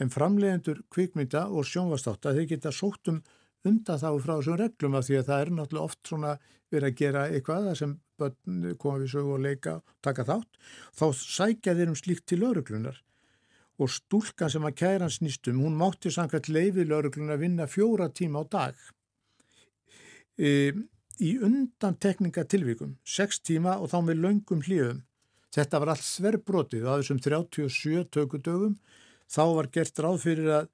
[0.00, 3.20] en framleiðendur kvikmynda og sjónvastátt að þeir geta sótt um
[3.68, 6.36] undan þá frá þessum reglum af því að það er náttúrulega oft svona
[6.70, 10.60] verið að gera eitthvað þar sem börn koma við sögu og leika og taka þátt.
[10.96, 13.02] Þá sækja þeir um slíkt til lauruglunar
[13.80, 18.50] og stúlkan sem að kæran snýstum, hún mátti samkvæmt leifi lauruglunar vinna fjóra tíma á
[18.50, 18.74] dag.
[20.40, 20.72] e,
[21.20, 25.02] í undan tekningatilvíkum, 6 tíma og þá með löngum hljöfum.
[25.52, 28.78] Þetta var allt sverbrotið á þessum 37 tökudögum.
[29.30, 30.70] Þá var gert ráð fyrir að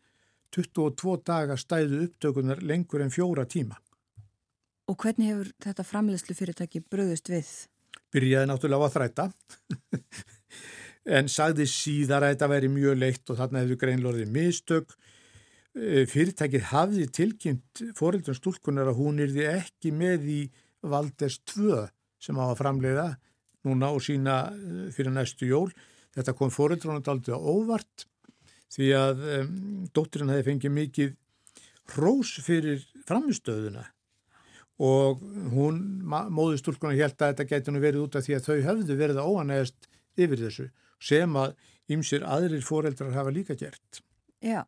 [0.56, 3.76] 22 daga stæðu upptökunar lengur en fjóra tíma.
[4.86, 7.50] Og hvernig hefur þetta framlegslu fyrirtæki bröðust við?
[8.14, 9.26] Byrjaði náttúrulega á að þræta
[11.18, 14.94] en sagði síðar að þetta væri mjög leitt og þarna hefðu greinlorðið mistök.
[15.76, 20.40] E, fyrirtækið hafði tilkynnt fóreldun stúlkunar að hún yrði ekki með í
[20.86, 21.82] Valders 2
[22.22, 23.08] sem á að framleiða
[23.66, 25.68] núna og sína e, fyrir næstu jól.
[26.16, 28.06] Þetta kom fóreldrunum aldrei á óvart
[28.76, 29.52] því að um,
[29.96, 31.14] dóttirinn hefði fengið mikið
[31.94, 33.86] hrós fyrir framistöðuna
[34.82, 35.22] og
[35.54, 39.20] hún, móðustúlkunar, held að þetta geti nú verið út af því að þau höfðu verið
[39.22, 39.88] að óanægast
[40.20, 40.66] yfir þessu
[41.00, 41.54] sem að
[41.92, 44.02] ymsir aðrir foreldrar hafa líka gert.
[44.44, 44.66] Já,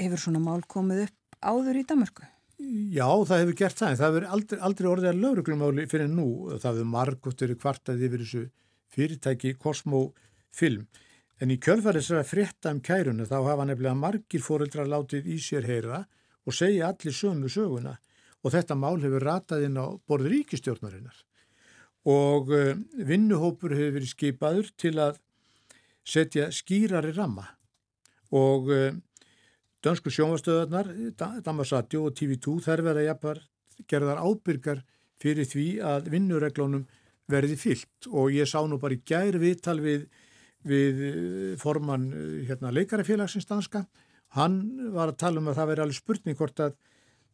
[0.00, 2.26] hefur svona mál komið upp áður í Damörku?
[2.92, 6.26] Já, það hefur gert það, en það hefur aldrei, aldrei orðið að lauruglumáli fyrir nú.
[6.52, 8.42] Það hefur margóttir kvartað yfir þessu
[8.92, 10.02] fyrirtæki Cosmo
[10.52, 10.84] Film.
[11.42, 15.40] En í kjölfarið sér að frétta um kærunu þá hafa nefnilega margir fóreldrar látið í
[15.42, 16.04] sér heyra
[16.46, 17.96] og segja allir sömu söguna.
[18.46, 21.16] Og þetta mál hefur ratað inn á borður ríkistjórnarinnar.
[22.06, 25.18] Og uh, vinnuhópur hefur verið skipaður til að
[26.06, 27.48] setja skýrari ramma.
[28.30, 28.94] Og uh,
[29.82, 30.94] dönsku sjónvastöðarnar,
[31.42, 33.44] Damarsatjó og TV2 þær verða jafnvar
[33.90, 34.82] gerðar ábyrgar
[35.22, 36.86] fyrir því að vinnureglunum
[37.30, 40.06] verði fyllt og ég sá nú bara í gæri viðtal við
[40.68, 43.84] við eh, formann eh, hérna, leikarafélagsins danska.
[44.36, 44.62] Hann
[44.94, 46.78] var að tala um að það veri alveg spurning hvort að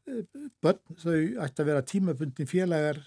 [0.08, 0.24] eh,
[0.64, 3.04] börn þau ætti að vera tímabundin félagar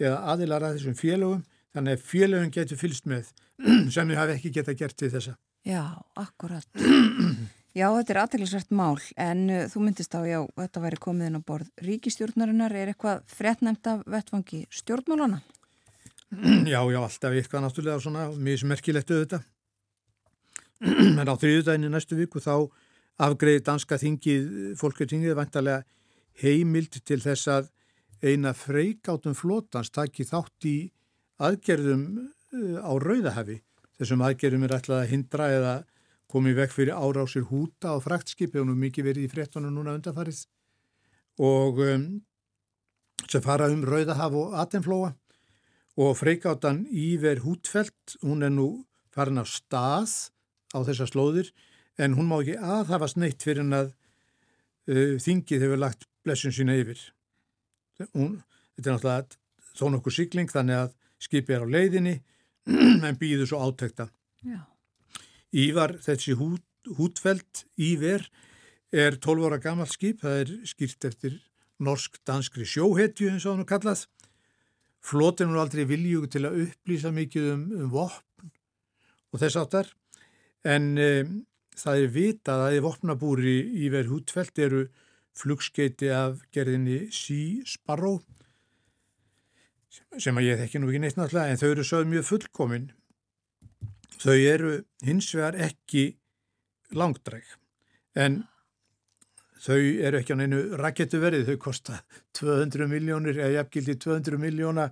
[0.00, 1.42] eða aðilar að þessum félagum
[1.74, 3.32] þannig að félagum getur fylst með
[3.94, 5.36] sem við hafi ekki geta gert til þessa.
[5.64, 5.82] Já,
[6.20, 6.68] akkurat.
[7.74, 11.38] Já, þetta er aðtæklusvært mál en uh, þú myndist á, já, þetta væri komið inn
[11.42, 15.40] á borð ríkistjórnarinnar, er eitthvað frettnæmt af vettfangi stjórnmálana?
[16.72, 19.44] Já, já, alltaf eitthvað náttúrulega svona mjög smerkilegt auðvitað.
[21.20, 22.66] En á þriðudaginu næstu viku þá
[23.24, 24.48] afgreði danska þingið,
[24.80, 25.84] fólkjötingið vantarlega
[26.42, 27.70] heimild til þess að
[28.24, 30.76] eina freikátum flótans taki þátt í
[31.38, 33.60] aðgerðum uh, á Rauðahafi.
[34.00, 35.74] Þessum aðgerðum er ætlað að hindra eða
[36.34, 40.40] komið vekk fyrir árásir húta á fraktskipi og nú mikið verið í frettunum núna undarfarið
[41.44, 42.06] og um,
[43.30, 45.12] sem fara um Rauðahaf og Atenflóa
[45.96, 48.84] og freikáttan Íver Hútfeldt, hún er nú
[49.14, 50.30] farin af stað
[50.74, 51.52] á þessa slóðir
[52.02, 53.92] en hún má ekki aðhafast neitt fyrir en að
[54.90, 56.98] uh, þingið hefur lagt blessun sína yfir.
[58.10, 58.40] Hún,
[58.74, 59.40] þetta er náttúrulega
[59.74, 62.14] þó nokkuð sigling þannig að skipið er á leiðinni
[63.06, 64.08] en býður svo átekta.
[64.42, 64.64] Já.
[65.54, 66.64] Ívar, þessi hút,
[66.98, 68.26] Hútfeldt Íver
[68.92, 71.38] er 12 ára gammal skip, það er skýrt eftir
[71.84, 74.04] norsk-danskri sjóhetju eins og hann er kallað
[75.04, 78.52] Flótin er aldrei viljúk til að upplýsa mikið um, um vopn
[79.34, 79.90] og þess áttar
[80.64, 81.34] en um,
[81.76, 84.86] það er vitað að í vopnabúri í verð hútfelt eru
[85.34, 88.22] flugskeiti af gerðinni Sea Sparrow
[90.18, 92.86] sem að ég þekki nú ekki neitt náttúrulega en þau eru sögð mjög fullkomin.
[94.22, 94.72] Þau eru
[95.04, 96.04] hins vegar ekki
[96.94, 97.46] langdræk
[98.18, 98.42] en
[99.64, 102.00] þau eru ekki á neinu rakettuverið, þau kosta
[102.36, 104.88] 200 miljónir eða jafngildi 200 miljóna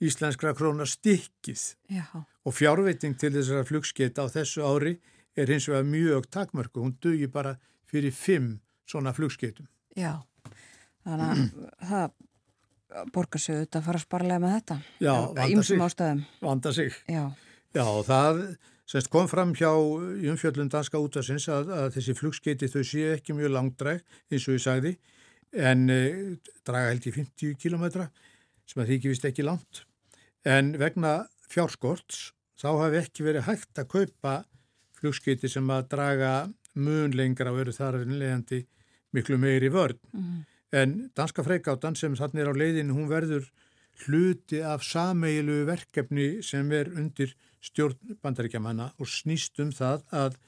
[0.00, 2.04] íslenskra krónar stikkið Já.
[2.16, 4.96] og fjárveiting til þessara flugskeita á þessu ári
[5.36, 7.54] er hins vegar mjög takmörku, hún dugir bara
[7.90, 9.68] fyrir fimm svona flugskeitum.
[9.96, 10.18] Já,
[11.06, 11.44] þannig að
[11.90, 14.78] það borgar sig auðvitað að fara sparlega með þetta.
[14.98, 15.84] Já, vanda sig.
[15.86, 16.22] Ástæðum.
[16.42, 16.96] Vanda sig.
[17.06, 17.24] Já.
[17.70, 18.40] Já, það
[18.90, 19.70] Semst kom fram hjá
[20.18, 24.00] í umfjöldun danska útvarsins að, að þessi flugskeiti þau séu ekki mjög langdræg
[24.32, 24.92] eins og ég sagði
[25.54, 26.00] en e,
[26.66, 28.08] draga held í 50 kilometra
[28.66, 29.84] sem að því ekki vist ekki langt
[30.46, 31.12] en vegna
[31.50, 34.34] fjárskorts þá hafi ekki verið hægt að kaupa
[34.98, 36.32] flugskeiti sem að draga
[36.74, 38.64] mun lengra og eru þar leiðandi
[39.14, 40.40] miklu meiri vörn mm.
[40.82, 43.46] en danska freikáttan sem þannig er á leiðin hún verður
[44.02, 50.38] hluti af sameilu verkefni sem er undir stjórn bandaríkjamanna og snýst um það að,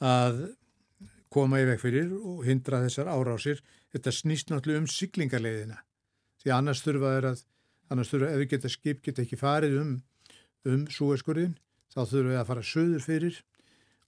[0.00, 0.40] að
[1.32, 3.60] koma í veg fyrir og hindra þessar árásir.
[3.92, 5.82] Þetta snýst náttúrulega um syklingarleiðina
[6.46, 7.42] því annars þurfa er að,
[7.90, 9.92] annars þurfa ef við geta skip geta ekki farið um,
[10.70, 11.56] um súeskurðin
[11.90, 13.40] þá þurfa við að fara söður fyrir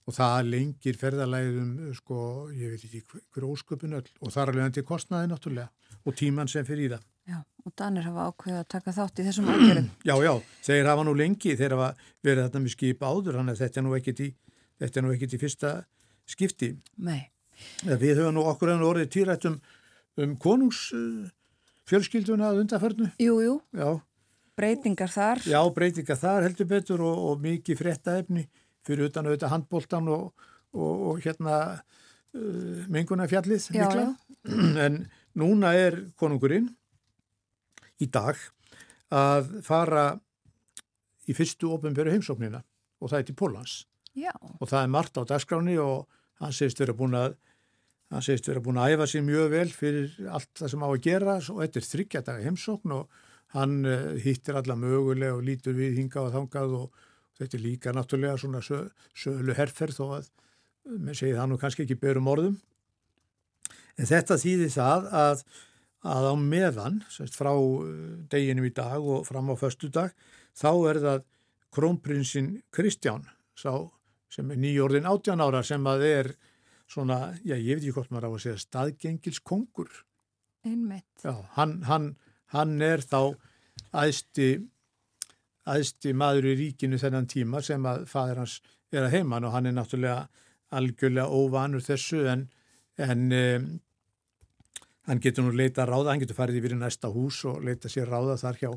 [0.07, 2.19] og það lengir ferðarlæðum sko,
[2.55, 3.01] ég veit ekki
[3.35, 7.03] hver ósköpun öll og þar alveg til kostnaði náttúrulega og tíman sem fyrir í það.
[7.29, 9.89] Já, og Danir hafa ákveðið að taka þátt í þessum ákveðum.
[10.09, 10.31] Já, já,
[10.65, 11.89] þeir hafa nú lengi, þeir hafa
[12.25, 14.29] verið þetta með skip áður, þannig að þetta er nú ekkit í,
[14.81, 15.73] þetta er nú ekkit í fyrsta
[16.29, 16.69] skipti.
[17.05, 17.19] Nei.
[17.85, 19.59] Við höfum nú okkur enn orðið týrætt um,
[20.23, 20.87] um konungs
[21.89, 23.11] fjölskylduna að undarförnu?
[23.21, 23.53] Jú, jú.
[23.77, 23.89] Já.
[24.59, 25.43] Breytingar þar?
[25.47, 28.47] Já, breytingar þar heldur betur og, og mikið fréttaefni
[28.87, 34.09] fyrir utan auðvitað handbóltan og, og, og hérna uh, mengunafjallið mikla.
[34.85, 35.03] En
[35.37, 36.69] núna er konungurinn
[37.99, 38.39] í dag
[39.09, 40.03] að fara
[41.29, 42.61] í fyrstu ofinbjöru heimsóknina
[42.99, 43.75] og það er til Pólans.
[44.17, 44.33] Já.
[44.59, 46.07] Og það er margt á dagskráni og
[46.41, 47.37] hann segist vera búin að
[48.09, 51.03] hann segist vera búin að æfa sér mjög vel fyrir allt það sem á að
[51.05, 53.19] gera og þetta er þryggjadaga heimsókn og
[53.53, 57.05] hann uh, hittir alla mögulega og lítur við hinga og þangað og
[57.39, 58.81] þetta er líka náttúrulega svona sö,
[59.13, 60.29] sölu herrferð þó að
[60.89, 62.57] með segið hann og kannski ekki berum orðum.
[63.99, 65.43] En þetta þýðir það að,
[66.07, 67.51] að á meðan, semst frá
[68.31, 70.13] deginum í dag og fram á förstu dag,
[70.55, 71.25] þá er það
[71.75, 73.89] krónprinsinn Kristján, sá
[74.31, 76.31] sem er nýjórðin 18 ára sem að er
[76.89, 79.89] svona, já ég veit ekki hvort maður á að segja staðgengils kongur.
[80.65, 81.23] Einmitt.
[81.23, 82.11] Já, hann, hann,
[82.53, 83.35] hann er þá
[83.95, 84.49] aðsti,
[85.69, 88.59] aðsti maður í ríkinu þennan tíma sem að fadir hans
[88.93, 90.23] er að heiman og hann er náttúrulega
[90.73, 92.47] algjörlega óvanur þessu en,
[93.01, 93.69] en um,
[95.09, 98.11] hann getur nú leita ráða, hann getur farið yfir í næsta hús og leita sér
[98.11, 98.71] ráða þar hjá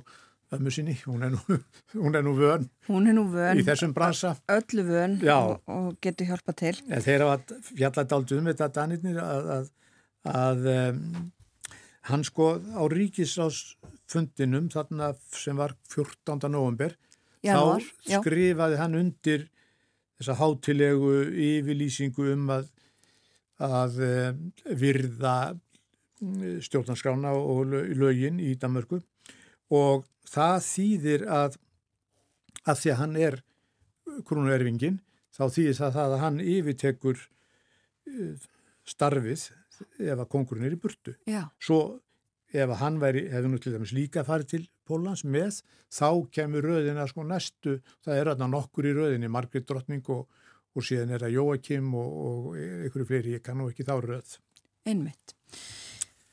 [0.53, 1.59] ömmu sinni, hún er nú,
[2.03, 2.67] hún er nú vön.
[2.89, 3.61] Hún er nú vön.
[3.61, 4.35] Í þessum bransa.
[4.53, 6.75] Öllu vön og, og getur hjálpa til.
[6.89, 9.71] En þeir hafa fjallat aldrei um þetta danirnir að, að,
[10.33, 11.01] að um,
[12.11, 16.37] hann sko á ríkisásfundinum þarna sem var 14.
[16.51, 16.97] november
[17.43, 18.83] Janúar, þá skrifaði já.
[18.85, 19.49] hann undir
[20.21, 22.69] þessa hátilegu yfirlýsingu um að,
[23.63, 24.01] að
[24.79, 25.37] virða
[26.63, 29.01] stjórnarskrána og lögin í Danmörku
[29.73, 31.59] og það þýðir að
[32.63, 33.39] að því að hann er
[34.29, 35.01] krúnuerfingin
[35.35, 37.27] þá þýðir það að hann yfirtekur
[38.89, 39.49] starfið
[39.99, 41.15] ef að kongurinn er í burtu.
[41.27, 41.47] Já.
[41.63, 41.81] Svo
[42.53, 45.63] ef að hann væri, hefði nú til dæmis líka farið til Pólans með,
[45.93, 50.27] þá kemur röðina sko næstu, það er aðna nokkur í röðinni, Margrit Drottning og,
[50.77, 54.37] og síðan er það Jóakim og, og einhverju fleiri, ég kannu ekki þá röð.
[54.85, 55.37] Einmitt.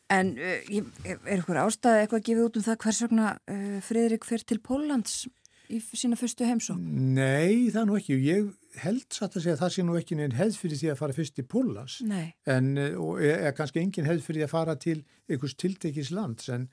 [0.09, 4.25] En uh, er ykkur ástæði eitthvað að gefa út um það hvers vegna uh, Fridrik
[4.25, 5.19] fer til Pólans
[5.69, 6.79] í sína fyrstu heimsók?
[6.81, 8.17] Nei, það nú ekki.
[8.25, 8.47] Ég
[8.81, 11.17] held satt að segja að það sé nú ekki neinn hefð fyrir því að fara
[11.17, 11.99] fyrst til Pólans.
[12.09, 12.31] Nei.
[12.49, 14.97] En, og er, er kannski engin hefð fyrir því að fara til
[15.29, 16.49] einhvers tiltekis lands.
[16.55, 16.65] En,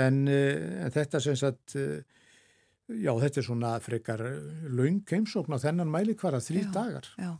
[0.00, 4.24] en, en þetta sem sagt, já þetta er svona frekar
[4.72, 7.12] laung heimsókn á þennan mæli hvaða þrý dagar.
[7.20, 7.34] Já.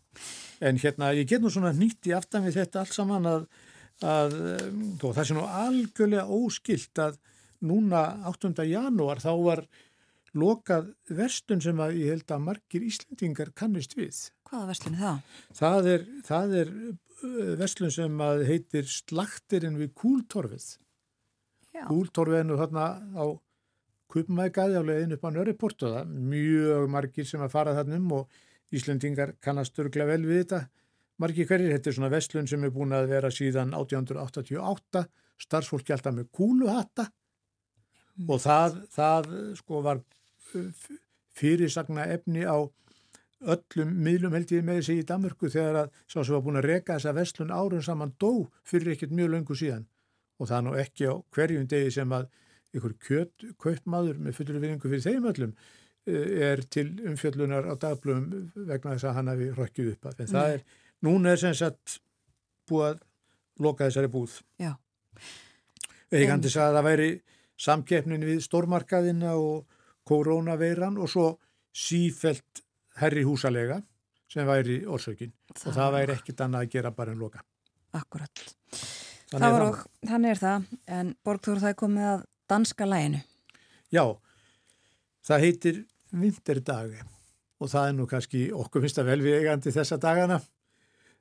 [0.69, 3.49] En hérna, ég get nú svona nýtt í aftan við þetta allt saman að
[4.05, 4.37] að
[5.01, 7.19] þó, það sé nú algjörlega óskilt að
[7.67, 8.53] núna 8.
[8.69, 9.65] janúar þá var
[10.39, 14.29] lokað verstun sem að ég held að margir Íslandingar kannist við.
[14.49, 15.21] Hvaða verslun er það?
[15.59, 16.73] Það er, það er
[17.59, 20.69] verslun sem að heitir Slaktirinn við Kúltorfið.
[21.75, 21.85] Já.
[21.89, 22.89] Kúltorfið er nú þarna
[23.19, 23.25] á
[24.09, 28.13] Kupmækaði á leiðin upp á Nörriport og það mjög margir sem að fara þarna um
[28.23, 28.39] og
[28.73, 30.63] Íslandingar kannast örglega vel við þetta.
[31.19, 35.05] Margir hverjir, þetta er svona vestlun sem er búin að vera síðan 1888,
[35.43, 38.29] starfsfólki alltaf með kúluhatta mm.
[38.29, 40.03] og það, það sko var
[41.39, 42.59] fyrirsagna efni á
[43.55, 46.71] öllum miðlum held ég með þessi í Danmörku þegar að sá sem var búin að
[46.73, 49.87] reka þessa vestlun árun saman dó fyrir ekkert mjög löngu síðan
[50.39, 52.27] og það nú ekki á hverjum degi sem að
[52.79, 55.55] ykkur kjött, kaupmaður með fullur viðingu fyrir þeim öllum
[56.09, 60.23] er til umfjöllunar á dagblöfum vegna þess að hann hafi rökkið upp að.
[60.25, 60.63] En það er
[61.07, 61.99] Núna er sem sagt
[62.69, 63.03] búið að
[63.63, 64.39] loka þessari búð.
[64.61, 64.73] Já.
[66.13, 67.11] Eigandi sagði að það væri
[67.59, 69.67] samkeppnin við stórmarkaðina og
[70.09, 71.29] koronaveiran og svo
[71.75, 72.63] sífelt
[72.99, 73.83] herri húsalega
[74.29, 77.45] sem væri orsökin það og það væri ekkit annað að gera bara en loka.
[77.97, 78.45] Akkurat.
[79.29, 80.67] Þannig það var og þannig er það
[80.99, 83.23] en Borgþór það er komið að danska læginu.
[83.93, 84.05] Já,
[85.25, 85.81] það heitir
[86.13, 87.03] Vinterdagi
[87.59, 90.39] og það er nú kannski okkur finnst að vel við eigandi þessa dagana.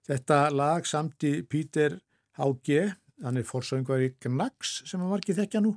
[0.07, 1.97] Þetta lag samti Pítur
[2.39, 2.93] H.G.
[3.25, 5.73] hann er forsöngvar í Gnags sem að margir þekkja nú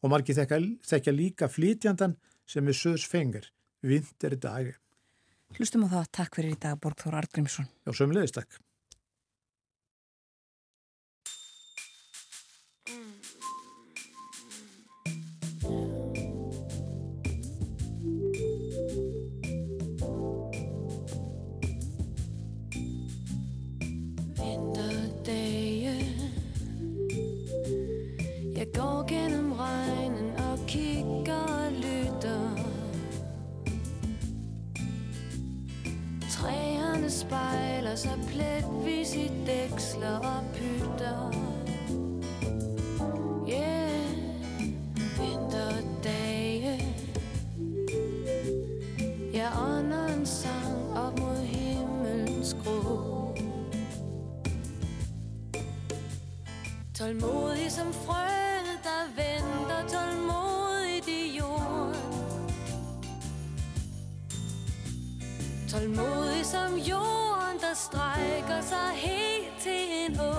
[0.00, 0.58] og margir þekkja,
[0.90, 2.16] þekkja líka flytjandan
[2.50, 3.46] sem er Söðs Fenger,
[3.80, 4.74] Vinter dagi.
[5.56, 7.70] Hlustum á það, takk fyrir í dag Borgþór Artgrímsson.
[7.86, 8.60] Já, sömulegist takk.
[38.00, 41.32] så pletvis i dæksler og pytter.
[43.48, 44.10] Yeah,
[45.18, 46.94] vinterdage
[49.34, 53.34] Jeg ånder en sang op mod himmelens grå
[56.94, 58.09] Tålmodig som frø
[67.90, 70.32] strækker sig helt til en å.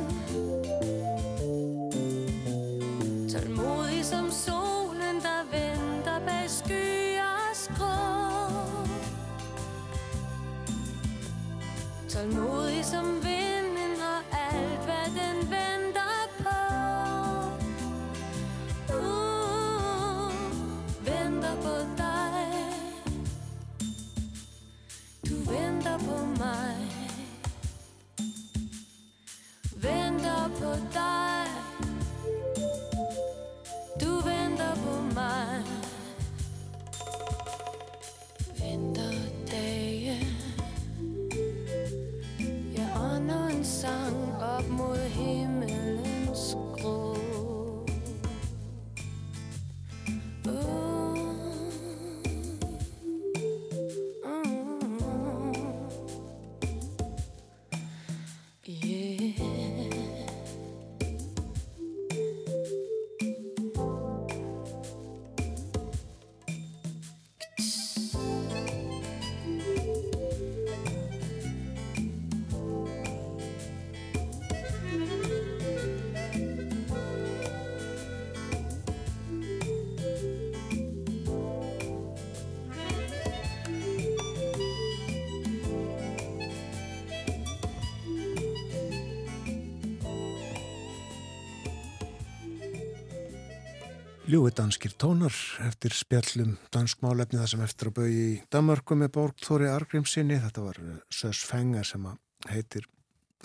[94.29, 95.33] Ljúi danskir tónar
[95.65, 100.37] eftir spjallum danskmálefni það sem eftir að bau í Danmarku með Borgþóri Argrímsinni.
[100.43, 102.05] Þetta var eh, Sös Fenger sem
[102.51, 102.85] heitir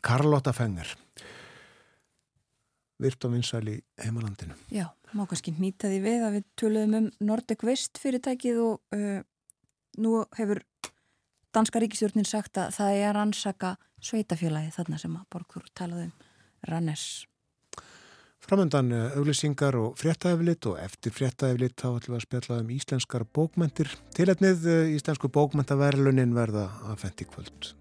[0.04, 0.92] Karlotta Fenger.
[3.00, 4.58] Virt og vinsæl í heimalandinu.
[4.72, 9.24] Já, má kannski nýta því við að við töluðum um Nordic West fyrirtækið og uh,
[10.00, 10.62] nú hefur
[11.56, 16.14] danska ríkistjórnin sagt að það er ansaka sveitafélagi þarna sem að Borgþór talaði um
[16.68, 17.26] Rannes.
[18.46, 23.90] Framöndan auglýsingar og fréttaeflit og eftir fréttaeflit þá ætlum við að spjalla um íslenskar bókmentir.
[24.14, 27.72] Tiletnið íslensku bókmentaverlunin verða að fendi kvöld.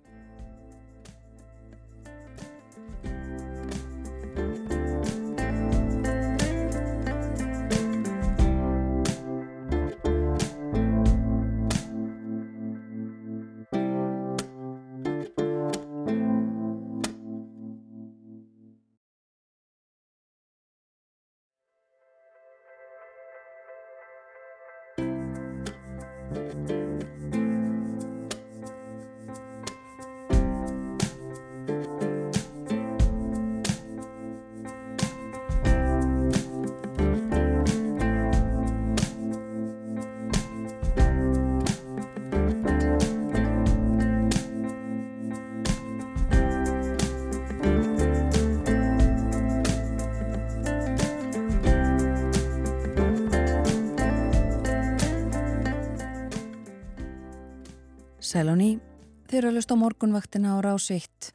[59.55, 61.31] Lusta á morgunvaktina á rás 1.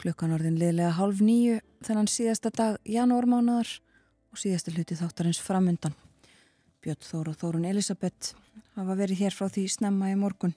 [0.00, 3.68] Klukkan orðin liðlega hálf nýju þennan síðasta dag janúarmánaðar
[4.32, 5.92] og síðasta hluti þáttarins framundan.
[6.80, 8.32] Björn Þór og Þórun Elisabeth
[8.78, 10.54] hafa verið hér frá því snemma í morgun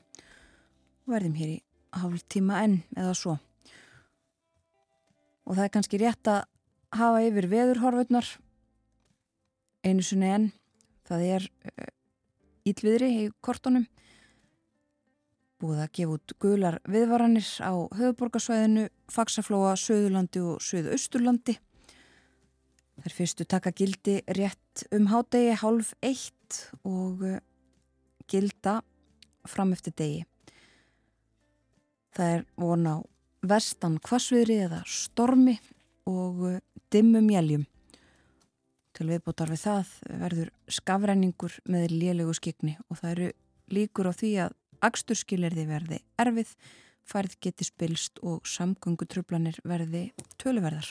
[1.03, 1.59] og verðum hér í
[1.99, 3.35] hálf tíma enn eða svo.
[5.43, 6.45] Og það er kannski rétt að
[6.95, 8.31] hafa yfir veðurhorfurnar
[9.83, 10.47] einu sinni enn.
[11.05, 11.49] Það er
[12.65, 13.85] ílviðri í kortunum
[15.61, 21.57] búið að gefa út gular viðvaranir á höfuborgarsvæðinu, Faxaflóa, Suðurlandi og Suðausturlandi.
[23.03, 27.41] Þær fyrstu taka gildi rétt um hádegi hálf eitt og eh,
[28.31, 28.79] gilda
[29.47, 30.23] fram eftir degi.
[32.15, 32.95] Það er von á
[33.45, 35.57] vestan kvasviðri eða stormi
[36.09, 36.59] og eh,
[36.91, 37.65] dimmum jæljum.
[38.95, 43.31] Til viðbútar við það verður skafræningur með lélegu skikni og það eru
[43.75, 46.51] líkur á því að aksturskilirði verði erfið,
[47.05, 50.07] færð geti spilst og samgöngutrublanir verði
[50.41, 50.89] töluverðar.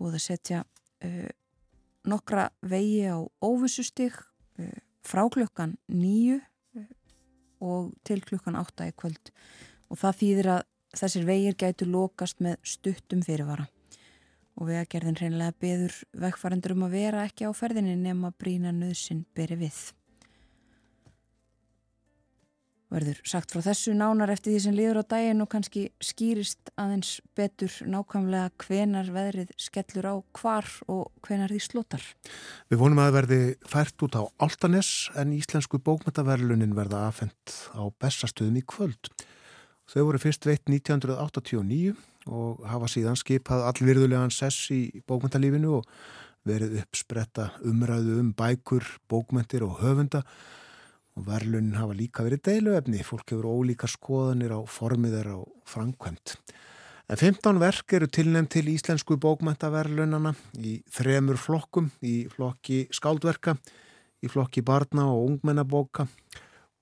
[0.00, 1.28] Búið að setja uh,
[2.08, 4.74] nokkra vegi á óvissustig uh,
[5.04, 6.88] frá klukkan nýju uh,
[7.64, 9.32] og til klukkan átta í kvöld
[9.92, 10.64] og það þýðir að
[10.94, 13.66] þessir vegir gætu lokast með stuttum fyrirvara
[14.54, 19.58] og vegagerðin reynilega beður vegfærandur um að vera ekki á ferðinni nema brína nöðsin beri
[19.64, 19.78] við.
[22.94, 27.16] Verður sagt frá þessu nánar eftir því sem liður á daginn og kannski skýrist aðeins
[27.34, 32.06] betur nákvæmlega hvenar veðrið skellur á hvar og hvenar því slotar.
[32.70, 33.40] Við vonum að það verði
[33.72, 39.10] fært út á Altanes en íslensku bókmyndaverlunin verða afhengt á bestastöðum í kvöld.
[39.90, 41.96] Þau voru fyrst veitt 1989
[42.30, 45.90] og hafa síðan skipað allvirðulegan sess í bókmyndalífinu og
[46.46, 50.62] verið uppspretta umræðu um bækur, bókmyndir og höfunda og
[51.14, 53.02] verlunin hafa líka verið deiluefni.
[53.06, 55.38] Fólk hefur ólíka skoðanir á formiðar á
[55.68, 56.36] framkvæmt.
[57.04, 63.58] En 15 verk eru tilnefn til íslensku bókmyndaverlunana í þremur flokkum, í flokki skáldverka,
[64.24, 66.08] í flokki barna og ungmennabóka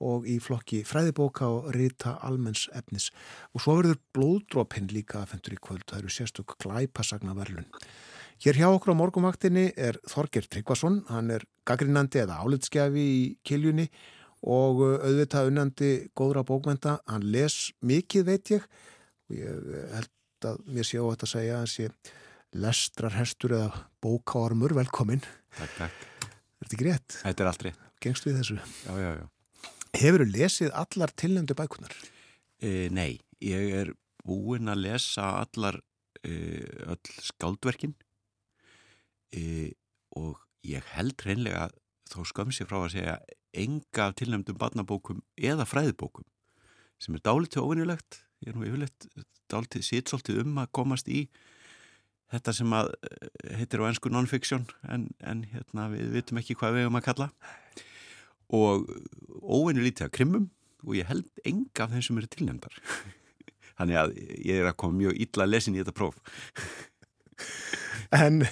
[0.02, 3.10] og í flokki fræðibóka og rita almenns efnis.
[3.54, 5.86] Og svo verður blóðdrópinn líka aðfendur í kvöld.
[5.90, 7.68] Það eru sérstök glæpasagna verlun.
[8.42, 11.02] Hér hjá okkur á morgumvaktinni er Þorger Tryggvason.
[11.10, 13.86] Hann er gaggrinandi eða álitskjafi í kiljunni
[14.42, 16.98] og auðvitað unnandi góðra bókmenta.
[17.10, 21.68] Hann les mikið veit ég og ég held að mér sé þetta að segja að
[21.72, 21.88] sé
[22.62, 24.74] lestrarhestur eða bókaormur.
[24.76, 25.22] Velkomin.
[25.56, 26.08] Takk, takk.
[26.26, 27.18] Er þetta ekki rétt?
[27.22, 27.72] Þetta er aldrei.
[28.02, 28.58] Gengst við þessu?
[28.58, 29.26] Já, já, já.
[30.02, 31.94] Hefur þú lesið allar tilnæmdu bækunar?
[32.62, 33.92] E, nei, ég er
[34.26, 35.78] búinn að lesa allar
[36.22, 36.32] e,
[36.86, 37.94] öll skáldverkin
[39.34, 39.72] e,
[40.18, 41.68] og ég held reynlega
[42.12, 43.16] þó skömm sér frá að segja
[43.52, 46.26] enga af tilnæmdum barnabókum eða fræðibókum
[47.02, 48.22] sem er dálítið óvinnilegt.
[48.42, 49.08] Ég er nú yfirleitt
[49.50, 51.26] dálítið sýtsóltið um að komast í
[52.32, 52.92] þetta sem að
[53.58, 57.28] heitir á ennsku non-fiction en, en hérna, við vitum ekki hvað við erum að kalla.
[58.52, 58.86] Og
[59.42, 60.46] óvinni lítið að krimmum
[60.86, 62.78] og ég held enga af þeim sem eru tilnefndar.
[63.78, 66.18] Þannig að ég er að koma mjög illa lesin í þetta próf.
[68.12, 68.42] En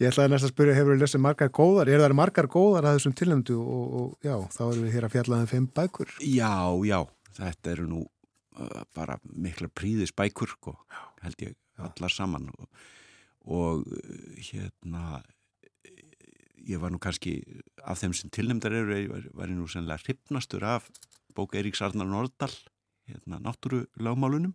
[0.00, 1.90] ég ætlaði næst að spyrja, hefur þú lesið margar góðar?
[1.92, 5.16] Er það margar góðar að þessum tilnefndu og, og já, þá erum við hér að
[5.16, 6.14] fjallaðum fimm bækur.
[6.24, 6.54] Já,
[6.88, 6.98] já,
[7.40, 10.76] þetta eru nú uh, bara mikla príðis bækur sko,
[11.24, 12.88] held ég allar saman og,
[13.48, 13.84] og
[14.36, 15.20] hérna
[16.68, 17.38] ég var nú kannski
[17.84, 20.88] af þeim sem tilnefndar eru, var, var ég nú sennilega hrypnastur af
[21.36, 22.52] bók Eiríks Arnar Nordal
[23.08, 24.54] hérna náttúru lagmálunum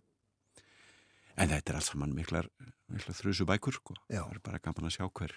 [1.36, 2.48] en þetta er alls saman miklar
[2.90, 5.36] þrjusu bækur sko, það er bara gaman að sjá hver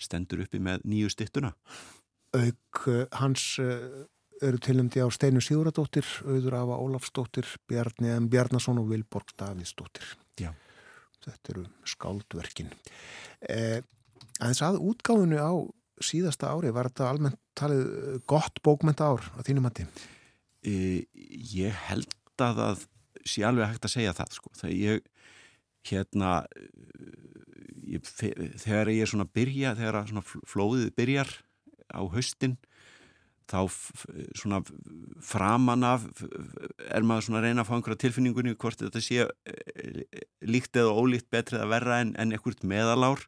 [0.00, 1.54] stendur uppi með nýju stittuna
[2.34, 4.02] Auk uh, hans uh,
[4.42, 8.26] eru tilnefndi á Steinu Sigurðardóttir, auður afa Ólafsdóttir, Bjarni M.
[8.32, 10.08] Bjarnason og Vilborg Davíðsdóttir.
[10.42, 10.50] Já.
[11.22, 12.72] Þetta eru skáldverkin.
[13.46, 13.78] Eh,
[14.40, 15.54] aðeins að útgáfunu á
[16.02, 19.86] síðasta ári, var þetta almennt talið uh, gott bókmenta ár á þínum hætti?
[20.64, 21.04] e,
[21.54, 22.10] ég held
[22.42, 22.84] að það
[23.24, 24.52] sé alveg hægt að segja það sko.
[24.58, 25.04] þegar ég
[25.88, 26.36] hérna
[27.84, 31.34] ég, þegar ég er svona að byrja þegar að flóðið byrjar
[31.94, 32.56] á haustin
[33.50, 33.58] þá
[34.32, 34.62] svona
[35.24, 36.06] framan af
[36.88, 40.94] er maður svona að reyna að fá einhverja tilfinningunni hvort þetta sé eh, líkt eða
[40.96, 43.26] ólíkt betri eða verra en, en einhvert meðalár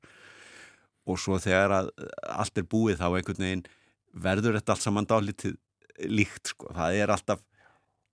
[1.07, 1.91] og svo þegar að
[2.33, 3.66] allt er búið þá einhvern veginn
[4.16, 5.59] verður þetta allt saman dálítið
[6.09, 6.73] líkt sko.
[6.73, 7.45] það er alltaf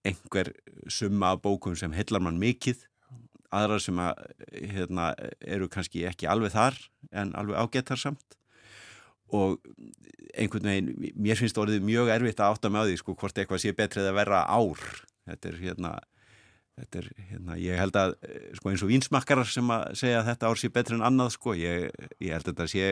[0.03, 0.51] einhver
[0.91, 2.83] summa af bókum sem heillar mann mikið
[3.53, 4.23] aðrar sem að,
[4.75, 5.09] hérna,
[5.39, 6.79] eru kannski ekki alveg þar
[7.11, 8.37] en alveg ágetar samt
[9.33, 9.59] og
[10.37, 13.75] einhvern veginn, mér finnst orðið mjög erfitt að átta með því sko hvort eitthvað sé
[13.77, 14.81] betrið að vera ár
[15.29, 15.93] þetta er hérna
[16.73, 18.15] þetta er hérna, ég held að
[18.57, 21.53] sko eins og vinsmakkarar sem að segja að þetta ár sé betri en annað sko,
[21.57, 22.87] ég, ég held að þetta sé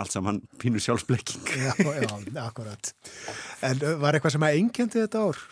[0.00, 2.92] allt saman pínu sjálfsblekking Já, já, akkurat.
[3.68, 5.42] En var eitthvað sem að engjandi þetta ár?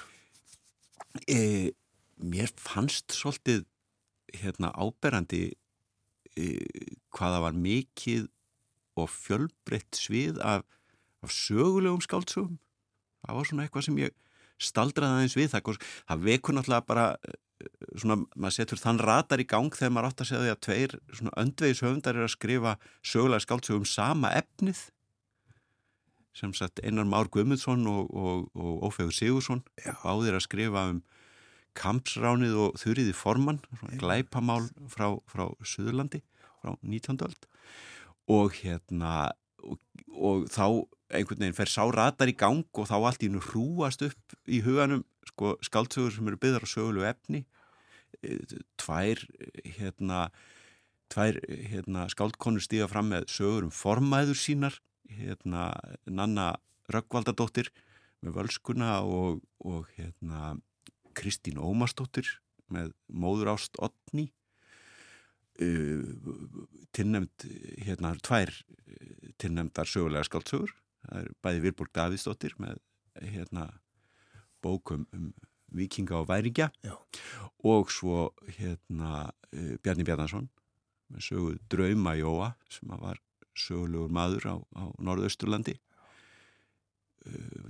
[1.24, 1.72] e,
[2.20, 3.64] mér fannst svolítið
[4.34, 5.44] hérna áberandi
[6.36, 6.46] e,
[7.14, 8.26] hvaða var mikið
[8.96, 10.64] og fjölbreytt svið af,
[11.22, 12.56] af sögulegum skáldsögum.
[13.26, 14.14] Það var svona eitthvað sem ég
[14.62, 17.38] staldraði aðeins við það, það vekur náttúrulega bara eh,
[18.00, 20.94] svona, maður setur þann ratar í gang þegar maður átt að segja því að tveir
[21.10, 24.86] svona öndvegis höfundar er að skrifa sögulega skáldsögum sama efnið.
[26.36, 29.62] Sem sagt Einar Már Guðmundsson og, og, og Ófegur Sigursson
[30.04, 31.02] báðir að skrifa um
[31.76, 36.22] kampsránið og þurriði formann svona glæpamál frá, frá Suðurlandi
[36.62, 37.20] frá 19.
[37.26, 37.48] öld
[38.32, 39.32] og hérna
[39.62, 39.80] og,
[40.10, 40.64] og þá
[41.14, 44.62] einhvern veginn fer sá ratar í gang og þá allt í nú hrúast upp í
[44.66, 47.44] huganum sko, skáldsögur sem eru byggðar á sögulegu efni
[48.24, 48.40] Eh,
[48.80, 49.20] tvær
[49.76, 50.28] hérna
[51.12, 51.38] tvær
[51.70, 55.68] hérna, skáldkonur stíga fram með sögur um formæður sínar hérna
[56.06, 56.56] Nanna
[56.90, 57.70] Röggvaldadóttir
[58.24, 60.56] með völskuna og, og hérna
[61.16, 62.28] Kristín Ómarsdóttir
[62.72, 64.28] með móður ást Otni
[65.62, 66.02] uh,
[66.96, 67.46] tilnefnd
[67.86, 70.72] hérna tvær eh, tilnefndar sögulega skáldsögur.
[71.06, 72.80] Það er bæði Vilborg Davíðsdóttir með
[73.22, 73.68] hérna
[74.64, 75.30] bókum um
[75.76, 76.94] Vikinga og Væringja Já.
[77.66, 80.48] og svo hérna uh, Bjarni Bjarnason
[81.12, 83.20] með sögu Drauma Jóa sem var
[83.56, 85.76] sögulegur maður á, á Norðausturlandi.
[85.76, 85.85] uh,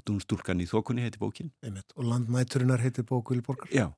[0.07, 1.95] Dúnstúlkan í þokunni heiti bókin Einmitt.
[1.97, 3.71] Og landnæturinnar heitir bók Vilborgar.
[3.75, 3.89] Já,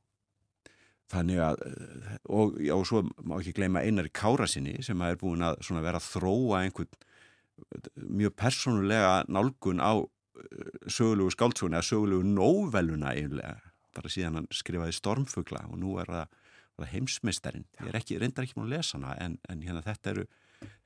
[1.13, 5.21] þannig að eh, og, já, og svo má ekki gleyma Einari Kárasinni sem að er
[5.23, 11.89] búin að vera að þróa einhvern eh, mjög persónulega nálgun á eh, sögulegu skáldsóni eða
[11.91, 13.57] sögulegu nóveluna eiginlega
[13.97, 16.37] bara síðan hann skrifaði Stormfugla og nú er það,
[16.77, 20.15] það heimsmeistarinn ég er ekki, reyndar ekki múin að lesa hana en, en hérna þetta
[20.15, 20.29] eru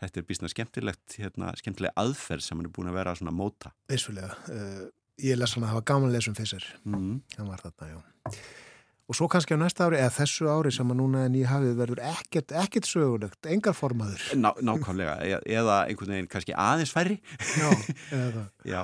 [0.03, 3.73] þetta er bísna skemmtilegt hérna, skemmtilega aðferð sem hann er búin að vera svona móta
[3.93, 4.35] Eisfulega.
[4.49, 4.91] Uh,
[5.23, 6.69] ég les hann að hafa gaman lesum fyrir sér.
[6.85, 7.17] mm.
[7.39, 8.37] Hann var þarna, já.
[9.11, 11.75] Og svo kannski á næsta ári, eða þessu ári sem að núna en ég hafið
[11.77, 14.23] verður ekkert, ekkert sögulegt, engar formaður.
[14.39, 17.19] Ná, nákvæmlega, e- eða einhvern veginn kannski aðeins færri
[17.59, 17.69] Já,
[18.15, 18.45] eða.
[18.73, 18.83] Já,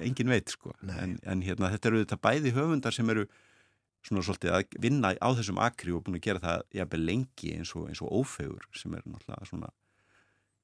[0.00, 3.26] engin veit sko en, en hérna þetta eru þetta bæði höfundar sem eru
[4.06, 7.74] svona svolítið að vinna á þessum akri og búin að gera það jafnvel lengi eins
[7.76, 9.72] og, eins og ófegur sem er náttúrulega svona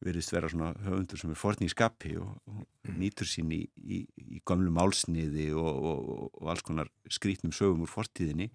[0.05, 4.01] veriðst vera svona höfundur sem er forn í skapi og, og nýtur sín í, í,
[4.19, 8.51] í gamlu málsniði og, og, og alls konar skrítnum sögum úr fortíðinni.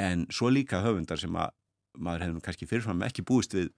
[0.00, 1.52] En svo líka höfundar sem að
[1.98, 3.72] maður hefur nú kannski fyrirfram ekki búist við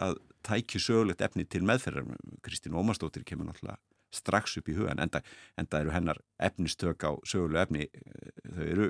[0.00, 0.16] að
[0.46, 2.16] tækju sögulegt efni til meðferðar.
[2.44, 3.80] Kristín Ómarsdóttir kemur náttúrulega
[4.14, 5.20] strax upp í hugan enda,
[5.60, 8.88] enda eru hennar efnistök á sögulegu efni eh, þau eru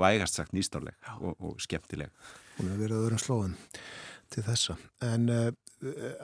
[0.00, 2.12] vægast sagt nýstárleg og, og skemmtileg.
[2.58, 3.56] Hún hefur verið öðrum slóðum
[4.34, 4.78] til þessa.
[5.04, 5.50] En uh,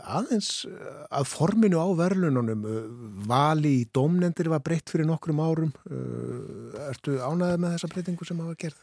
[0.04, 2.80] aðeins uh, að forminu á verðlununum, uh,
[3.28, 5.72] vali í dómnendir var breytt fyrir nokkrum árum.
[5.88, 8.82] Uh, ertu ánæðið með þessa breytingu sem hafa gerð?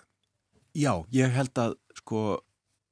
[0.71, 2.39] Já, ég held að sko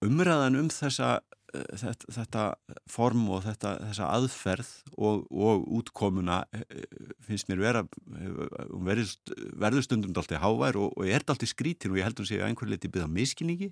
[0.05, 1.19] umræðan um þessa
[1.53, 2.43] eh, þetta, þetta
[2.91, 6.85] form og þetta, þessa aðferð og, og útkomuna eh,
[7.27, 8.31] finnst mér vera eh,
[8.71, 9.13] hún verður,
[9.59, 12.49] verður stundum dálítið hávær og, og er dálítið skrítin og ég held hún sé að
[12.49, 13.71] einhver leiti byggða miskilningi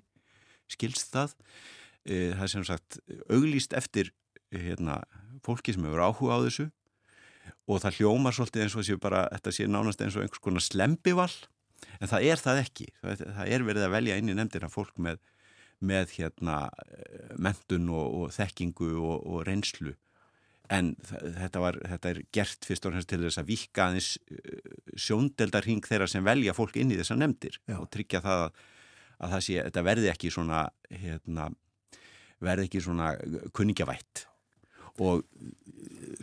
[0.72, 2.98] skilst það Eh, það er sem sagt
[3.28, 4.12] auglýst eftir
[4.50, 5.02] eh, hérna,
[5.44, 6.68] fólki sem hefur áhuga á þessu.
[7.68, 10.64] Og það hljómar svolítið eins og þessi bara, þetta sé nánast eins og einhvers konar
[10.64, 11.36] slempivall
[12.00, 12.86] en það er það ekki.
[13.02, 15.20] Það, er verið að velja inn í nefndina fólk með,
[15.84, 16.58] með hérna
[16.88, 19.94] eh, mentun og, og þekkingu og, og reynslu.
[20.72, 24.10] En þetta, var, þetta er gert fyrst og fremst til þess að vika aðeins
[25.00, 27.78] sjóndeldarhing þeirra sem velja fólk inn í þessa nefndir Já.
[27.78, 28.58] og tryggja það að,
[29.16, 31.46] að það sé, þetta verði ekki svona hérna
[32.44, 33.12] verði ekki svona
[33.56, 34.26] kunningjavætt.
[34.98, 35.22] Og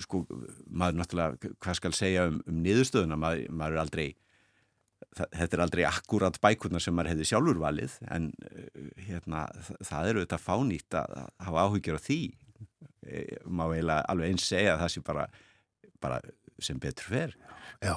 [0.04, 0.26] sko
[0.68, 4.08] maður náttúrulega, hvað skal segja um, um niðurstöðuna, maður, maður er aldrei
[5.16, 8.30] þetta er aldrei akkurat bækurna sem maður hefði sjálfur valið en
[9.06, 9.46] hérna,
[9.84, 11.14] það eru þetta fánýtt að
[11.46, 12.20] hafa áhyggjur á því.
[13.46, 15.26] Má eiginlega alveg eins segja að það sé bara,
[16.04, 16.20] bara
[16.64, 17.36] sem betur fer
[17.84, 17.96] Já,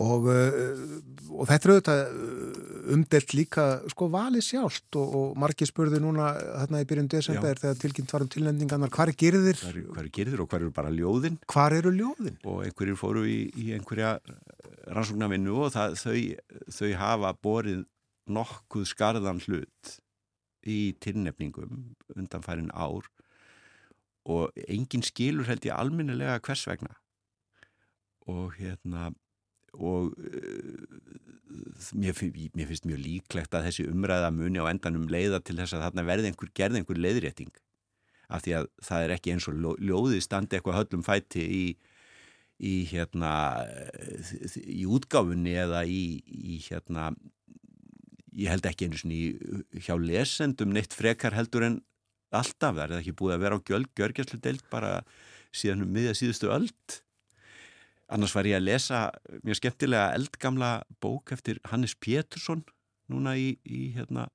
[0.00, 6.30] og, og þetta er auðvitað umdelt líka sko valið sjálft og, og margir spurði núna
[6.62, 9.60] þarna í byrjun desember þegar tilkynnt varum tilnefningarnar, hvar er gerðir?
[9.60, 11.38] Hvar, hvar er gerðir og hvar eru bara ljóðin?
[11.52, 12.38] Hvar eru ljóðin?
[12.48, 14.16] Og einhverjir fóru í, í einhverja
[14.96, 16.16] rannsóknarvinnu og það, þau,
[16.78, 17.84] þau hafa borið
[18.32, 19.96] nokkuð skarðan hlut
[20.66, 23.06] í tilnefningum undanfærin ár
[24.26, 26.96] og engin skilur held ég alminnilega hvers vegna
[28.30, 29.10] og hérna
[29.76, 30.86] og uh,
[31.92, 32.16] mér,
[32.56, 36.06] mér finnst mjög líklegt að þessi umræða muni á endanum leiða til þess að þarna
[36.08, 37.52] verði einhver gerði einhver leiðrétting.
[38.32, 41.64] Af því að það er ekki eins og ljóði standi eitthvað höllum fæti í,
[42.58, 43.32] í hérna
[44.64, 47.12] í útgáfunni eða í, í hérna
[48.36, 51.80] ég held ekki einu svona hjá lesendum neitt frekar heldur en
[52.34, 52.74] alltaf.
[52.74, 53.92] Það er ekki búið að vera á gjörg,
[58.12, 59.02] annars var ég að lesa
[59.46, 60.70] mjög skemmtilega eldgamla
[61.02, 62.64] bók eftir Hannes Pétursson
[63.12, 64.28] núna í, í, hérna,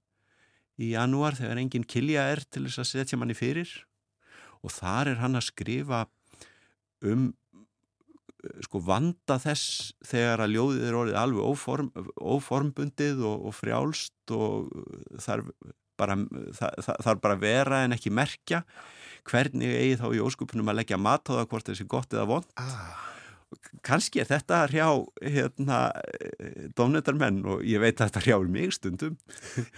[0.79, 3.71] í janúar þegar enginn kilja er til þess að setja manni fyrir.
[4.61, 6.05] Og þar er hann að skrifa
[7.07, 7.31] um
[8.65, 14.71] sko vanda þess þegar að ljóðið er orðið alveg óform, óformbundið og, og frjálst og
[15.21, 15.45] þar
[16.01, 16.17] bara,
[16.57, 18.63] það, það bara vera en ekki merkja.
[19.29, 22.53] Hvernig eigi þá í óskupunum að leggja mat á það hvort þessi gott eða vond
[22.57, 23.10] ah
[23.83, 24.85] kannski er þetta hrjá
[25.21, 25.79] hérna
[26.77, 29.17] domnendarmenn og ég veit að þetta hrjáur mig stundum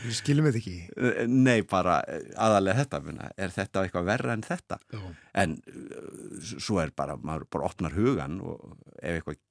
[0.04, 2.00] Við skiljum þetta ekki Nei, bara
[2.38, 3.32] aðalega þetta minna.
[3.38, 5.02] er þetta eitthvað verra en þetta Já.
[5.44, 5.58] en
[6.58, 9.42] svo er bara maður bara opnar hugan og ef eitthvað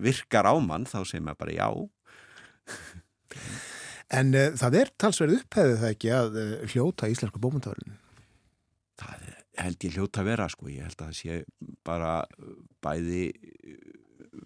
[0.00, 1.68] virkar á mann þá segir maður bara já
[4.12, 7.94] En uh, það er talsverð upphefðið það ekki að uh, hljóta íslensku bómundavörlun
[9.00, 11.38] Það er held ég hljóta að vera sko, ég held að það sé
[11.84, 12.12] bara
[12.84, 13.24] bæði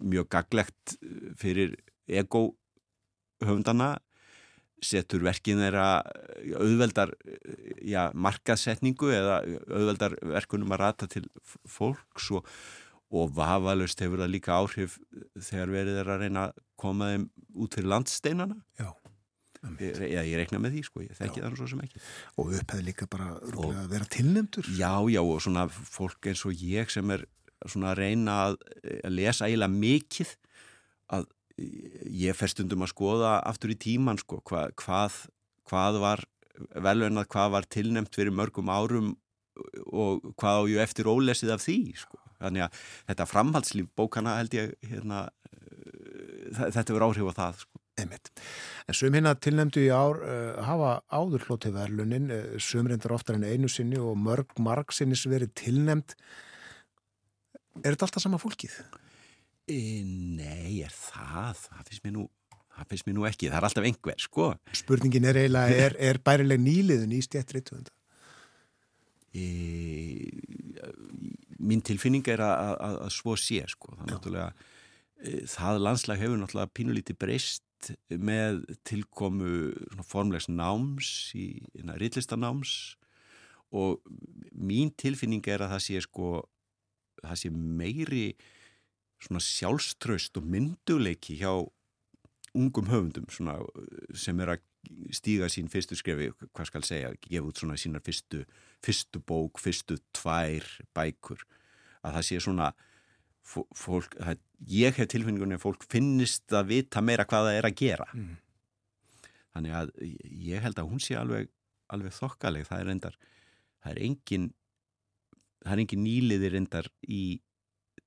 [0.03, 0.97] mjög gaglegt
[1.39, 1.77] fyrir
[2.07, 2.49] ego
[3.43, 3.95] höfundana
[4.83, 6.03] setur verkin þeirra
[6.59, 7.13] auðveldar
[7.81, 9.39] já, markaðsetningu eða
[9.71, 11.23] auðveldar verkunum að rata til
[11.65, 12.45] fólks og,
[13.09, 14.99] og vafalust hefur það líka áhrif
[15.33, 17.27] þegar verið er að reyna að koma þeim
[17.57, 18.91] út fyrir landsteinana Já.
[19.81, 22.01] Ég, ég, reikna með því sko, ég þekki það nú svo sem ekki
[22.37, 24.69] Og upphefði líka bara rúglega að vera tilnefndur.
[24.77, 27.25] Já, já og svona fólk eins og ég sem er
[27.65, 28.59] svona að reyna að,
[29.01, 30.33] að lesa eiginlega mikið
[31.17, 31.27] að
[32.21, 35.23] ég fer stundum að skoða aftur í tíman sko hva, hvað,
[35.69, 36.25] hvað var
[36.75, 39.15] velveinað, hvað var tilnæmt fyrir mörgum árum
[39.89, 42.19] og hvað á ég eftir ólesið af því sko.
[42.37, 47.76] Þannig að þetta framhaldslíf bókana held ég hérna, eh, þetta verður áhrif á það sko.
[47.97, 48.29] Einmitt.
[48.87, 53.39] En sum hérna tilnefndu í ár uh, hafa áður hlótið verlunin, uh, sum reyndar oftar
[53.39, 56.15] en einu sinni og mörg marg sinnis verið tilnefnd.
[57.83, 58.77] Er þetta alltaf sama fólkið?
[59.67, 59.79] E,
[60.37, 61.67] nei, er það?
[61.67, 62.29] Það finnst mér nú,
[62.77, 63.51] það finnst mér nú ekki.
[63.51, 64.49] Það er alltaf einhver, sko.
[64.77, 67.93] Spurningin er eiginlega, er, er bærileg nýliðun í stjættrituðunda?
[69.37, 70.31] e,
[71.57, 73.93] mín tilfinning er að, að, að svo sé sko.
[73.95, 74.49] það, náttúrulega,
[75.21, 77.65] e, það landslag hefur náttúrulega pínulítið breyst
[78.09, 79.71] með tilkomu
[80.07, 82.97] formlegs náms í rillistanáms
[83.75, 83.99] og
[84.55, 86.29] mín tilfinning er að það sé sko
[87.23, 88.27] það sé meiri
[89.17, 91.51] sjálfströst og mynduleiki hjá
[92.57, 93.57] ungum höfundum svona,
[94.15, 94.65] sem er að
[95.15, 98.43] stíga sín fyrstu skrefi, hvað skal segja, gefa út svona sínar fyrstu,
[98.85, 101.43] fyrstu bók, fyrstu tvær bækur,
[102.05, 102.71] að það sé svona
[103.47, 107.79] fólk, það, ég hef tilfinningunni að fólk finnist að vita meira hvað það er að
[107.81, 108.07] gera.
[108.13, 108.35] Mm.
[109.55, 109.91] Þannig að
[110.51, 111.49] ég held að hún sé alveg,
[111.93, 113.19] alveg þokkaleg, það er reyndar,
[113.81, 114.47] það er engin,
[115.63, 117.23] það er engin nýliði reyndar í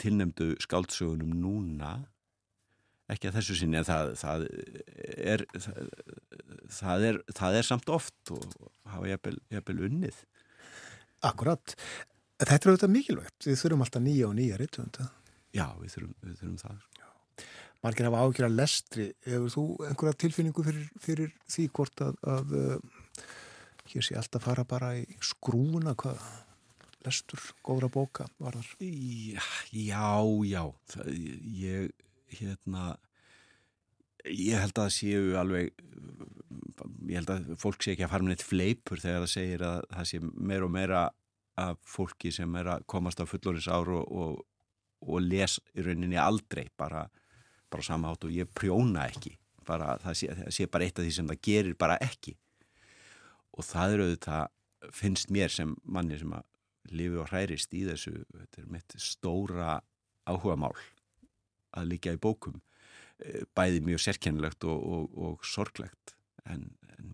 [0.01, 1.95] tilnemdu skáldsögunum núna
[3.11, 4.45] ekki að þessu sinni en það, það,
[5.19, 5.89] er, það,
[6.77, 8.45] það, er, það er samt oft og
[8.93, 10.21] hafa jafnvel unnið.
[11.27, 11.75] Akkurat.
[12.41, 13.49] Þetta er auðvitað mikilvægt.
[13.49, 15.09] Við þurfum alltaf nýja og nýja rittvönda.
[15.57, 16.85] Já, við þurfum, við þurfum það.
[17.01, 17.47] Já.
[17.81, 19.07] Margir hafa ágjör að lestri.
[19.27, 22.55] Hefur þú einhverja tilfinningu fyrir, fyrir því hvort að, að
[23.91, 26.21] hér sé alltaf fara bara í skrúuna hvað
[27.07, 28.75] lestur, góðra bóka var þar?
[29.73, 30.13] Já,
[30.45, 30.65] já.
[30.93, 31.15] Það,
[31.57, 32.91] ég hérna
[34.29, 35.73] ég held að séu alveg
[37.09, 39.81] ég held að fólk sé ekki að fara með eitt fleipur þegar það segir að
[39.95, 41.03] það sé meira og meira
[41.61, 44.39] af fólki sem er að komast á fullorins ár og, og,
[45.01, 47.07] og les í rauninni aldrei bara,
[47.73, 49.37] bara samátt og ég prjóna ekki.
[49.67, 52.35] Bara, það, sé, það sé bara eitt af því sem það gerir bara ekki.
[53.57, 56.47] Og það eru auðvitað finnst mér sem manni sem að
[56.97, 59.77] lifi og hærist í þessu þetta er mitt stóra
[60.29, 60.75] áhuga mál
[61.77, 62.61] að líka í bókum.
[63.55, 66.15] Bæði mjög sérkennilegt og, og, og sorglegt
[66.49, 67.13] en, en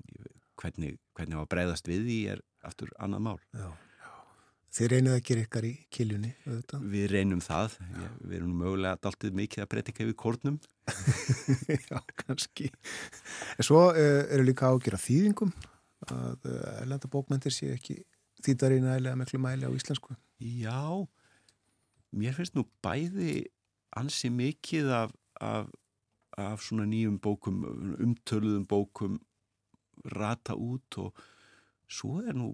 [0.57, 3.41] hvernig, hvernig að breyðast við því er aftur annað mál.
[3.53, 3.69] Já.
[4.77, 6.89] Þið reynið að gera ykkar í kiljunni auðvitað.
[6.93, 7.77] Við reynum það.
[7.81, 10.59] Já, við erum mögulega daltið mikið að breytika yfir kórnum.
[11.89, 12.69] Já, kannski.
[13.57, 15.55] En svo uh, eru líka ágjör að þýðingum
[16.13, 18.03] að uh, erlenda bókmyndir sé ekki
[18.45, 20.19] þýttar í nægilega miklu mæli á íslensku.
[20.37, 21.09] Já
[22.17, 23.47] mér finnst nú bæði
[23.97, 25.71] ansi mikið af, af,
[26.37, 27.65] af svona nýjum bókum,
[27.97, 29.17] umtöluðum bókum
[30.13, 31.25] rata út og
[31.87, 32.53] svo er nú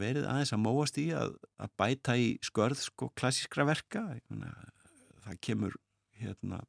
[0.00, 4.04] verið aðeins að móast í að, að bæta í skörð sko klassískra verka.
[4.30, 4.52] Mena,
[5.26, 5.76] það kemur
[6.22, 6.62] hérna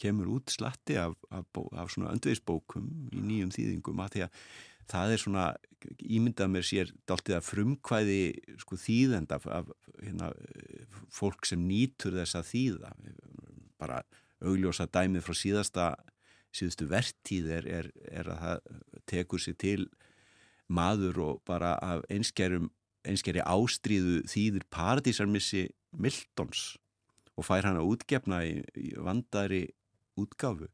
[0.00, 4.40] kemur út slatti af, af, af svona öndvegisbókum í nýjum þýðingum að því að
[4.90, 5.46] það er svona
[6.16, 8.20] ímyndað mér sér dáltið að frumkvæði
[8.62, 9.70] sko þýðend af, af
[10.02, 10.30] hérna,
[11.12, 12.92] fólk sem nýtur þess að þýða.
[13.80, 14.02] Bara
[14.44, 15.86] augljósa dæmið frá síðasta
[16.56, 19.80] síðustu vertíð er, er, er að það tekur sig til
[20.68, 22.70] maður og bara af einskerum
[23.06, 26.74] einskeri ástríðu þýðir paradísarmissi Miltons
[27.36, 29.66] og fær hann að útgefna í, í vandari
[30.20, 30.68] útgáfu.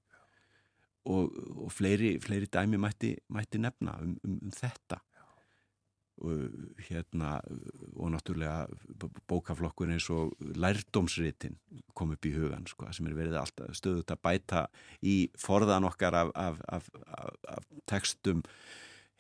[1.11, 1.33] Og,
[1.65, 5.01] og fleiri, fleiri dæmi mætti, mætti nefna um, um, um þetta.
[6.23, 7.41] Og hérna
[7.97, 8.69] og náttúrulega
[9.27, 11.57] bókaflokkur eins og lærdómsritin
[11.99, 14.63] kom upp í hugan sko, sem er verið alltaf stöðut að bæta
[15.03, 16.87] í forðan okkar af, af, af,
[17.57, 18.45] af textum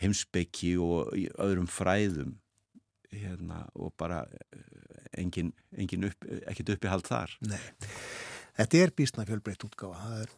[0.02, 1.12] heimsbyggi og
[1.42, 2.36] öðrum fræðum
[3.12, 4.22] hérna, og bara
[5.20, 7.60] engin, engin upp, ekkit uppihald þar Nei,
[8.56, 10.32] þetta er bísna fjölbreytt útgáfa, það er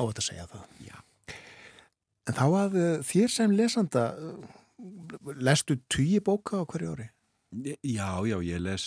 [0.00, 0.96] óvægt að segja það Já.
[2.24, 4.04] En þá að þér sem lesanda
[5.44, 7.10] lestu tugi bóka á hverju ári?
[7.84, 8.86] Já, já, ég les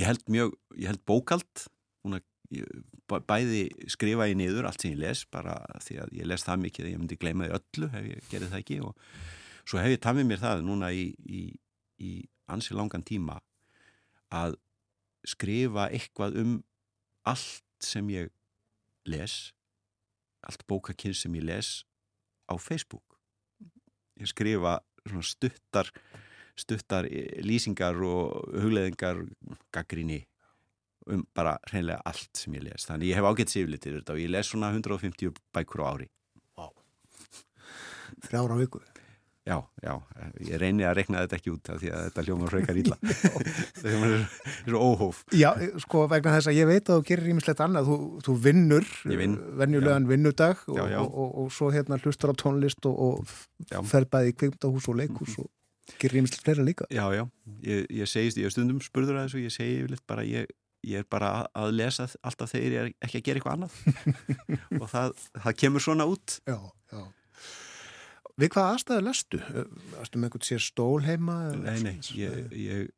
[0.00, 1.66] ég held mjög, ég held bókald
[2.08, 2.22] að
[2.56, 2.64] ég,
[3.06, 3.60] bæ- bæði
[3.92, 6.90] skrifa ég niður allt sem ég les bara því að ég les það mikið að
[6.94, 9.04] ég myndi gleyma því öllu ef ég gerði það ekki og
[9.70, 11.44] svo hef ég tamið mér það núna í, í,
[12.02, 12.10] í
[12.50, 13.38] ansi langan tíma
[14.34, 14.56] að
[15.28, 16.56] skrifa eitthvað um
[17.28, 18.32] allt sem ég
[19.06, 19.52] les
[20.46, 21.70] allt bókakinn sem ég les
[22.50, 23.18] á Facebook.
[24.18, 25.90] Ég skrifa svona stuttar
[26.58, 29.22] stuttar eh, lýsingar og hugleðingar
[29.72, 30.24] gaggrinni
[31.10, 32.88] um bara hreinlega allt sem ég les.
[32.88, 36.10] Þannig ég hef ágætt siflitir þetta og ég les svona 150 bækur á ári.
[38.26, 38.82] Þrjára viku.
[39.50, 39.92] Já, já,
[40.46, 42.98] ég reyni að rekna þetta ekki út af því að þetta hljóma frekar ítla
[43.80, 44.26] það er
[44.64, 45.50] svo óhóf Já,
[45.84, 49.38] sko vegna þess að ég veit að þú gerir ímislegt annað, þú, þú vinnur vinn,
[49.60, 50.98] venjulegan vinnudag og, Já, já.
[51.02, 53.34] Og, og, og svo hérna hlustar á tónlist og, og
[53.70, 53.80] Já.
[53.90, 55.50] fer bæði í kvikmdahús og leikhús og
[56.00, 56.86] gerir ímislegt fleira líka.
[56.94, 57.24] Já, já,
[57.66, 60.46] ég, ég segist, ég hef stundum spurður að þessu, ég segi yfirleitt bara, ég,
[60.86, 63.74] ég er bara að lesa alltaf þegar ég er ekki að gera eitthvað annað
[64.80, 66.36] og það, það kemur svona út.
[66.46, 66.58] Já,
[66.94, 67.02] já.
[68.40, 69.38] Við hvað aðstæðu lestu?
[69.92, 71.34] Varstu með einhvern sér stól heima?
[71.60, 72.92] Nei, nei, ég, ég,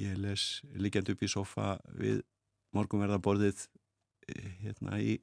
[0.00, 0.44] ég les
[0.80, 2.22] liggjandi upp í sofa við
[2.76, 3.66] morgunverðarborðið
[4.32, 5.18] eh, hérna í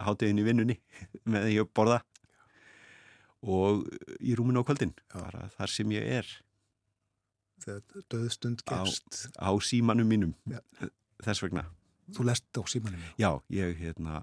[0.00, 0.78] hátegin í vinnunni
[1.32, 1.98] með því að borða
[3.40, 3.84] og
[4.20, 6.32] í rúminu á kvöldin, bara þar sem ég er
[7.60, 9.26] Þegar döðstund á, gefst.
[9.36, 10.60] á símanum mínum, Já.
[11.26, 11.66] þess vegna.
[12.16, 13.02] Þú lest á símanum.
[13.20, 14.22] Já, ég hérna,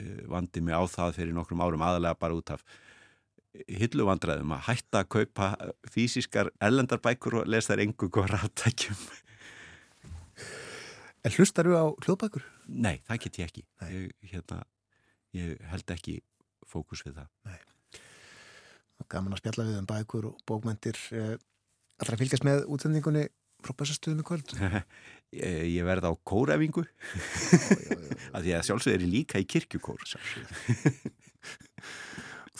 [0.00, 2.64] eh, vandi mig á það fyrir nokkrum árum aðalega bara út af
[3.80, 5.50] hilluvandræðum að hætta að kaupa
[5.90, 9.00] fysiskar ellendarbækur og lesa þær engu góð ráttækjum.
[11.26, 12.46] En hlustar þú á hljóðbækur?
[12.70, 13.64] Nei, það get ég ekki.
[13.82, 13.90] Nei.
[13.92, 14.62] Ég, hérna,
[15.36, 16.20] ég held ekki
[16.70, 17.58] fókus við það.
[19.10, 20.96] Gaman að spjalla við um bækur og bókmentir.
[21.10, 23.26] Allra að fylgjast með útsendingunni
[23.64, 24.54] frá bestastuðum í kvöld.
[25.34, 26.86] ég, ég verð á kóræfingu
[28.32, 30.00] að því að sjálfsög er líka í kirkjukór.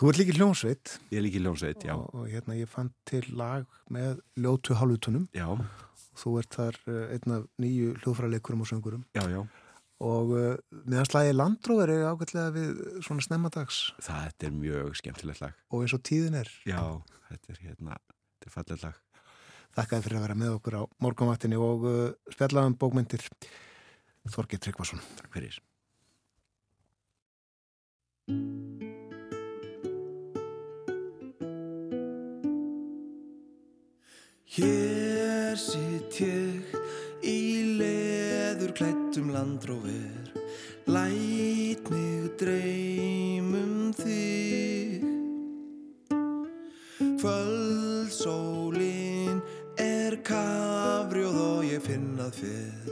[0.01, 1.93] Þú ert líki hljómsveit Ég er líka í ljónsveit, já.
[1.93, 5.27] og, og hérna ég fann til lag með ljótu hálfutunum.
[5.37, 5.45] Já,
[6.17, 9.43] Þú ert þar uh, einn af nýju hljóðfræleikurum og söngurum já, já.
[10.01, 10.57] og uh,
[10.89, 15.61] meðan slagi landróður er ágætlega við svona snemmadags Það er mjög skemmtilegt lag.
[15.69, 16.51] og eins og tíðin er.
[16.65, 16.81] Já,
[17.29, 18.01] þetta er hérna,
[18.41, 19.01] þetta er fallegt lag.
[19.77, 21.99] Þakkaði fyrir að vera með okkur á morgunvaktinni og uh,
[22.33, 23.29] spjallaðum bókmyndir
[24.33, 25.05] Þorgir Tryggvason.
[25.21, 25.61] Takk fyrir.
[34.51, 36.67] Hér sitt ég
[37.23, 40.33] í leður klættum landróver.
[40.91, 45.07] Læt mig dreymum þig.
[47.23, 48.19] Kvöldsólin
[49.79, 52.91] er kafrjóð og ég finn að fer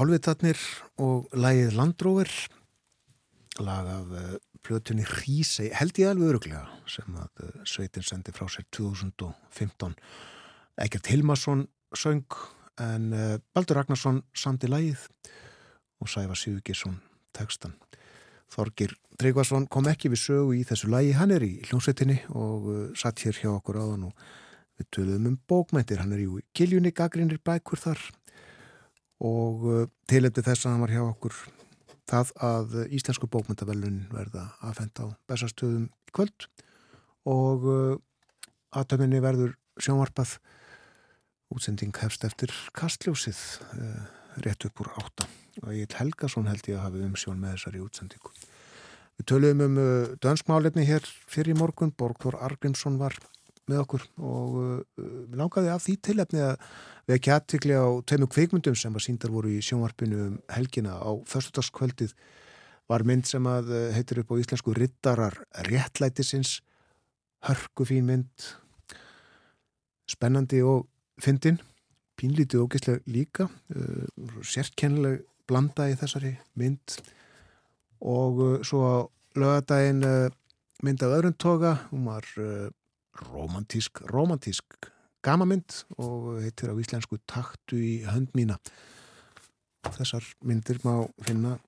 [0.00, 0.58] ljótu hálfitatnir
[0.98, 2.30] og lægið Landróver
[3.60, 8.48] lag af uh, plötunni Hrísei, held ég alveg öruglega sem að uh, sveitin sendi frá
[8.48, 9.92] sér 2015
[10.80, 12.24] Egert Hilmarsson söng
[12.80, 15.04] en uh, Baldur Ragnarsson samti lægið
[16.00, 17.00] og Sæfa Sigurgesson
[17.36, 17.76] tekstan
[18.50, 23.20] Þorgir Tryggvason kom ekki við sögu í þessu lægi, hann er í hljómsveitinni og satt
[23.26, 24.24] hér hjá okkur áðan og
[24.80, 28.00] við töluðum um bókmæntir, hann er í Giljunni Gagrinir bækur þar
[29.20, 31.36] og uh, tilefni þess að hann var hjá okkur
[32.10, 36.46] það að Íslensku bókmyndavelun verða aðfend á bestastöðum í kvöld.
[37.28, 37.98] Og uh,
[38.74, 40.38] aðtöminni verður sjónvarpað.
[41.50, 43.38] Útsending hefst eftir kastljósið
[43.76, 44.08] uh,
[44.42, 45.28] rétt upp úr átta.
[45.64, 48.32] Og Egil Helgason held ég að hafi umsjón með þessari útsendingu.
[49.20, 49.80] Við töluðum um
[50.24, 53.18] dönskmálefni hér fyrir morgun, Borgþór Argrímsson var
[53.68, 56.54] með okkur og uh, við langaði af því tilefni að
[57.06, 60.96] við ekki aðtikli á tveimum kveikmyndum sem að síndar voru í sjónvarpinu um helgina.
[60.96, 62.14] Á förstudagskvöldið
[62.90, 65.36] var mynd sem að uh, heitir upp á íslensku Rittarar
[65.68, 66.60] réttlætisins.
[67.46, 68.50] Hörku fín mynd.
[70.10, 70.88] Spennandi og
[71.22, 71.60] fyndin.
[72.20, 76.98] Pínlítið ógeðslega líka uh, sérkennileg blanda í þessari mynd.
[78.00, 80.28] Og uh, svo lögadaginn uh,
[80.84, 81.76] mynd af öðrun toga.
[81.90, 82.68] Hún var uh,
[83.30, 84.90] romantísk romantísk
[85.24, 88.58] gamamynd og heitir á íslensku taktu í hönd mína
[89.88, 91.58] þessar myndir má finna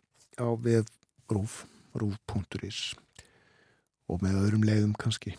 [0.40, 0.89] á við
[1.32, 1.62] rúf
[1.97, 2.93] rúf.is
[4.09, 5.35] og með öðrum leiðum kannski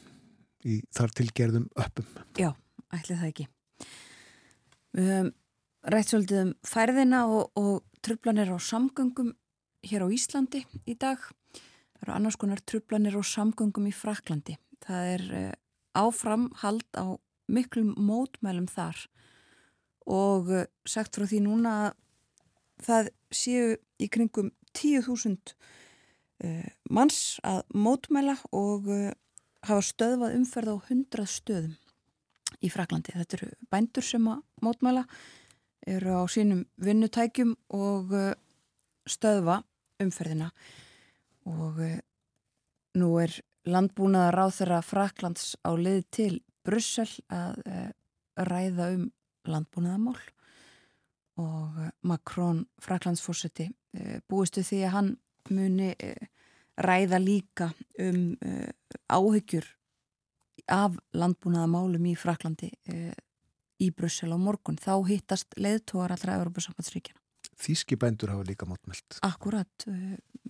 [0.65, 2.07] í þar tilgerðum öppum
[2.39, 2.53] Já,
[2.93, 3.47] ætli það ekki.
[4.93, 5.31] Við höfum
[5.93, 9.33] rætt svolítið um færðina og, og trublanir á samgöngum
[9.83, 11.19] hér á Íslandi í dag.
[11.57, 14.55] Það eru annars konar trublanir á samgöngum í Fraklandi.
[14.83, 15.51] Það er uh,
[15.97, 17.17] áfram hald á
[17.47, 18.97] miklum mótmælum þar
[20.09, 21.91] og uh, sagt frá því núna að
[22.83, 23.67] það séu
[24.01, 25.53] í kringum 10.000
[26.43, 29.11] uh, manns að mótmæla og uh,
[29.63, 31.77] hafa stöðvað umferð á 100 stöðum
[32.63, 33.15] í Fraklandi.
[33.15, 35.05] Þetta eru bændur sem að mótmæla,
[35.87, 38.11] eru á sínum vinnutækjum og
[39.09, 39.57] stöðva
[40.03, 40.51] umferðina
[41.49, 41.81] og
[42.95, 43.35] nú er
[43.69, 46.33] landbúnaða ráð þeirra Fraklands á leið til
[46.63, 47.89] Brussel að uh,
[48.49, 49.05] ræða um
[49.47, 50.19] landbúnaðamál
[51.41, 53.65] og Macron Fraklandsfórseti
[54.29, 55.09] búistu því að hann
[55.49, 55.89] muni
[56.77, 58.37] ræða líka um
[59.09, 59.65] áhyggjur
[60.71, 62.69] af landbúnaðamálum í Fraklandi
[63.83, 64.79] í Brussel á morgun.
[64.79, 67.19] Þá hittast leiðtóar allra Európa-sambandsríkjana.
[67.63, 69.19] Þíski bændur hafa líka mótmælt.
[69.25, 69.87] Akkurat,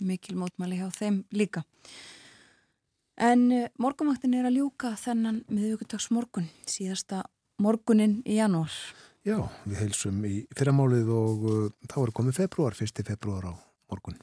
[0.00, 1.64] mikil mótmæli hjá þeim líka.
[3.14, 3.46] En
[3.78, 7.22] morgumaktin er að ljúka þennan miðvíkudags morgun, síðasta
[7.62, 8.74] morgunin í janúar.
[9.24, 13.52] Já, við heilsum í fyrramálið og uh, þá er komið februar, fyrsti februar á
[13.92, 14.18] morgun.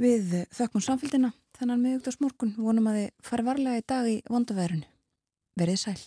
[0.00, 4.88] Við þökkum samfélgina þennan miðvíkudags morgun, vonum að þið fari varlega í dag í vondaverðinu.
[5.60, 6.00] Verið sæl.